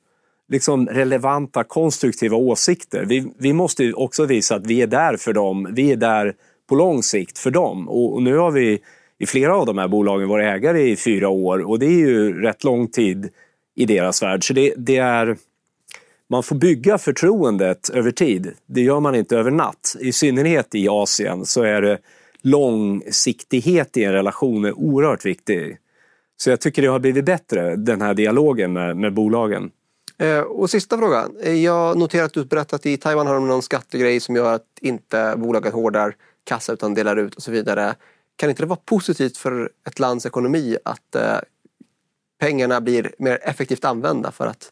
liksom 0.49 0.87
relevanta 0.87 1.63
konstruktiva 1.63 2.37
åsikter. 2.37 3.05
Vi, 3.05 3.33
vi 3.37 3.53
måste 3.53 3.93
också 3.93 4.25
visa 4.25 4.55
att 4.55 4.65
vi 4.65 4.81
är 4.81 4.87
där 4.87 5.17
för 5.17 5.33
dem. 5.33 5.67
Vi 5.71 5.91
är 5.91 5.95
där 5.95 6.33
på 6.69 6.75
lång 6.75 7.03
sikt 7.03 7.39
för 7.39 7.51
dem 7.51 7.89
och, 7.89 8.13
och 8.13 8.23
nu 8.23 8.37
har 8.37 8.51
vi 8.51 8.79
i 9.19 9.25
flera 9.25 9.57
av 9.57 9.65
de 9.65 9.77
här 9.77 9.87
bolagen 9.87 10.29
varit 10.29 10.45
ägare 10.45 10.81
i 10.81 10.95
fyra 10.95 11.29
år 11.29 11.69
och 11.69 11.79
det 11.79 11.85
är 11.85 11.99
ju 12.07 12.41
rätt 12.41 12.63
lång 12.63 12.87
tid 12.87 13.29
i 13.75 13.85
deras 13.85 14.23
värld. 14.23 14.47
Så 14.47 14.53
det, 14.53 14.73
det 14.77 14.97
är 14.97 15.37
man 16.33 16.43
får 16.43 16.55
bygga 16.55 16.97
förtroendet 16.97 17.89
över 17.89 18.11
tid. 18.11 18.53
Det 18.65 18.81
gör 18.81 18.99
man 18.99 19.15
inte 19.15 19.37
över 19.37 19.51
natt. 19.51 19.95
I 19.99 20.11
synnerhet 20.11 20.75
i 20.75 20.87
Asien 20.89 21.45
så 21.45 21.63
är 21.63 21.81
det 21.81 21.97
långsiktighet 22.41 23.97
i 23.97 24.03
en 24.03 24.11
relation 24.11 24.65
är 24.65 24.73
oerhört 24.77 25.25
viktig. 25.25 25.77
Så 26.37 26.49
jag 26.49 26.61
tycker 26.61 26.81
det 26.81 26.87
har 26.87 26.99
blivit 26.99 27.25
bättre, 27.25 27.75
den 27.75 28.01
här 28.01 28.13
dialogen 28.13 28.73
med, 28.73 28.97
med 28.97 29.13
bolagen. 29.13 29.71
Eh, 30.17 30.39
och 30.39 30.69
sista 30.69 30.97
frågan. 30.97 31.37
Eh, 31.43 31.53
jag 31.53 31.97
noterar 31.97 32.25
att 32.25 32.33
du 32.33 32.45
berättat 32.45 32.73
att 32.73 32.85
i 32.85 32.97
Taiwan 32.97 33.27
har 33.27 33.33
de 33.33 33.47
någon 33.47 33.61
skattegrej 33.61 34.19
som 34.19 34.35
gör 34.35 34.53
att 34.53 34.67
inte 34.81 35.33
bolaget 35.37 35.73
hårdar 35.73 36.15
kassa 36.43 36.73
utan 36.73 36.93
delar 36.93 37.15
ut 37.15 37.35
och 37.35 37.43
så 37.43 37.51
vidare. 37.51 37.95
Kan 38.35 38.49
inte 38.49 38.63
det 38.63 38.67
vara 38.67 38.79
positivt 38.85 39.37
för 39.37 39.69
ett 39.87 39.99
lands 39.99 40.25
ekonomi 40.25 40.77
att 40.85 41.15
eh, 41.15 41.37
pengarna 42.39 42.81
blir 42.81 43.11
mer 43.17 43.39
effektivt 43.41 43.85
använda 43.85 44.31
för 44.31 44.47
att 44.47 44.71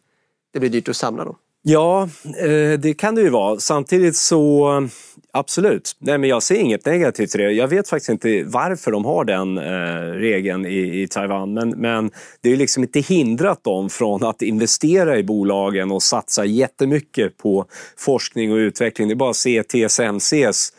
det 0.53 0.59
blir 0.59 0.69
dyrt 0.69 0.89
att 0.89 0.95
samla 0.95 1.25
dem? 1.25 1.35
Ja, 1.63 2.09
eh, 2.39 2.79
det 2.79 2.93
kan 2.97 3.15
det 3.15 3.21
ju 3.21 3.29
vara. 3.29 3.59
Samtidigt 3.59 4.15
så 4.15 4.67
absolut. 5.33 5.95
Nej, 5.99 6.17
men 6.17 6.29
jag 6.29 6.43
ser 6.43 6.55
inget 6.55 6.85
negativt 6.85 7.35
i 7.35 7.37
det. 7.37 7.51
Jag 7.51 7.67
vet 7.67 7.89
faktiskt 7.89 8.09
inte 8.09 8.43
varför 8.43 8.91
de 8.91 9.05
har 9.05 9.25
den 9.25 9.57
eh, 9.57 10.11
regeln 10.19 10.65
i, 10.65 11.01
i 11.01 11.07
Taiwan. 11.07 11.53
Men, 11.53 11.69
men 11.69 12.11
det 12.41 12.51
är 12.51 12.57
liksom 12.57 12.83
inte 12.83 12.99
hindrat 12.99 13.63
dem 13.63 13.89
från 13.89 14.23
att 14.23 14.41
investera 14.41 15.17
i 15.17 15.23
bolagen 15.23 15.91
och 15.91 16.03
satsa 16.03 16.45
jättemycket 16.45 17.37
på 17.37 17.65
forskning 17.97 18.51
och 18.51 18.57
utveckling. 18.57 19.07
Det 19.07 19.13
är 19.13 19.15
bara 19.15 19.29
att 19.29 19.35
se 19.35 19.63
TSMCs 19.63 20.73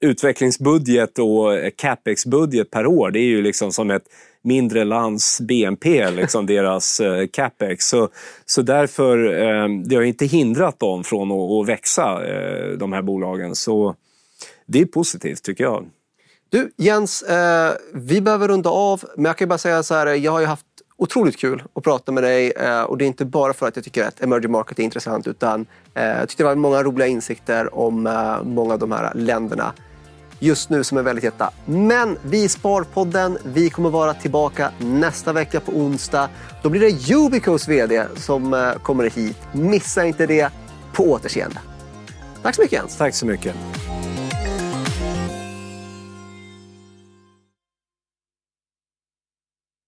utvecklingsbudget 0.00 1.18
och 1.18 1.54
eh, 1.54 1.70
capex-budget 1.76 2.70
per 2.70 2.86
år. 2.86 3.10
Det 3.10 3.20
är 3.20 3.28
ju 3.28 3.42
liksom 3.42 3.72
som 3.72 3.90
ett 3.90 4.04
mindre 4.42 4.84
lands 4.84 5.40
BNP, 5.40 6.10
liksom 6.10 6.46
deras 6.46 7.00
eh, 7.00 7.26
capex. 7.26 7.88
Så, 7.88 8.08
så 8.46 8.62
därför, 8.62 9.42
eh, 9.42 9.68
det 9.84 9.96
har 9.96 10.02
inte 10.02 10.26
hindrat 10.26 10.80
dem 10.80 11.04
från 11.04 11.32
att, 11.32 11.50
att 11.50 11.68
växa, 11.68 12.26
eh, 12.26 12.68
de 12.78 12.92
här 12.92 13.02
bolagen. 13.02 13.54
Så 13.54 13.94
det 14.66 14.80
är 14.80 14.86
positivt 14.86 15.42
tycker 15.42 15.64
jag. 15.64 15.86
Du 16.48 16.72
Jens, 16.76 17.22
eh, 17.22 17.72
vi 17.94 18.20
behöver 18.20 18.48
runda 18.48 18.70
av, 18.70 19.04
men 19.16 19.24
jag 19.24 19.36
kan 19.38 19.48
bara 19.48 19.58
säga 19.58 19.82
så 19.82 19.94
här, 19.94 20.06
jag 20.06 20.32
har 20.32 20.40
ju 20.40 20.46
haft 20.46 20.66
otroligt 20.96 21.38
kul 21.38 21.62
att 21.74 21.84
prata 21.84 22.12
med 22.12 22.22
dig 22.22 22.52
eh, 22.52 22.82
och 22.82 22.98
det 22.98 23.04
är 23.04 23.06
inte 23.06 23.24
bara 23.24 23.52
för 23.52 23.68
att 23.68 23.76
jag 23.76 23.84
tycker 23.84 24.04
att 24.04 24.20
emerging 24.20 24.50
market 24.50 24.78
är 24.78 24.82
intressant 24.82 25.26
utan 25.26 25.66
eh, 25.94 26.04
jag 26.04 26.28
tyckte 26.28 26.42
det 26.42 26.48
var 26.48 26.54
många 26.54 26.82
roliga 26.82 27.06
insikter 27.06 27.74
om 27.74 28.06
eh, 28.06 28.42
många 28.42 28.72
av 28.72 28.78
de 28.78 28.92
här 28.92 29.14
länderna 29.14 29.72
just 30.40 30.70
nu 30.70 30.84
som 30.84 30.98
är 30.98 31.02
väldigt 31.02 31.24
heta. 31.24 31.50
Men 31.64 32.18
vi 32.22 32.48
Sparpodden, 32.48 33.38
vi 33.44 33.70
kommer 33.70 33.90
vara 33.90 34.14
tillbaka 34.14 34.70
nästa 34.78 35.32
vecka 35.32 35.60
på 35.60 35.72
onsdag. 35.72 36.28
Då 36.62 36.68
blir 36.68 36.80
det 36.80 37.14
Ubicos 37.14 37.68
VD 37.68 38.04
som 38.16 38.54
eh, 38.54 38.72
kommer 38.72 39.10
hit. 39.10 39.38
Missa 39.52 40.04
inte 40.04 40.26
det. 40.26 40.50
På 40.92 41.04
återseende. 41.04 41.60
Tack 42.42 42.54
så 42.54 42.62
mycket 42.62 42.78
Jens. 42.78 42.96
Tack 42.96 43.14
så 43.14 43.26
mycket. 43.26 43.54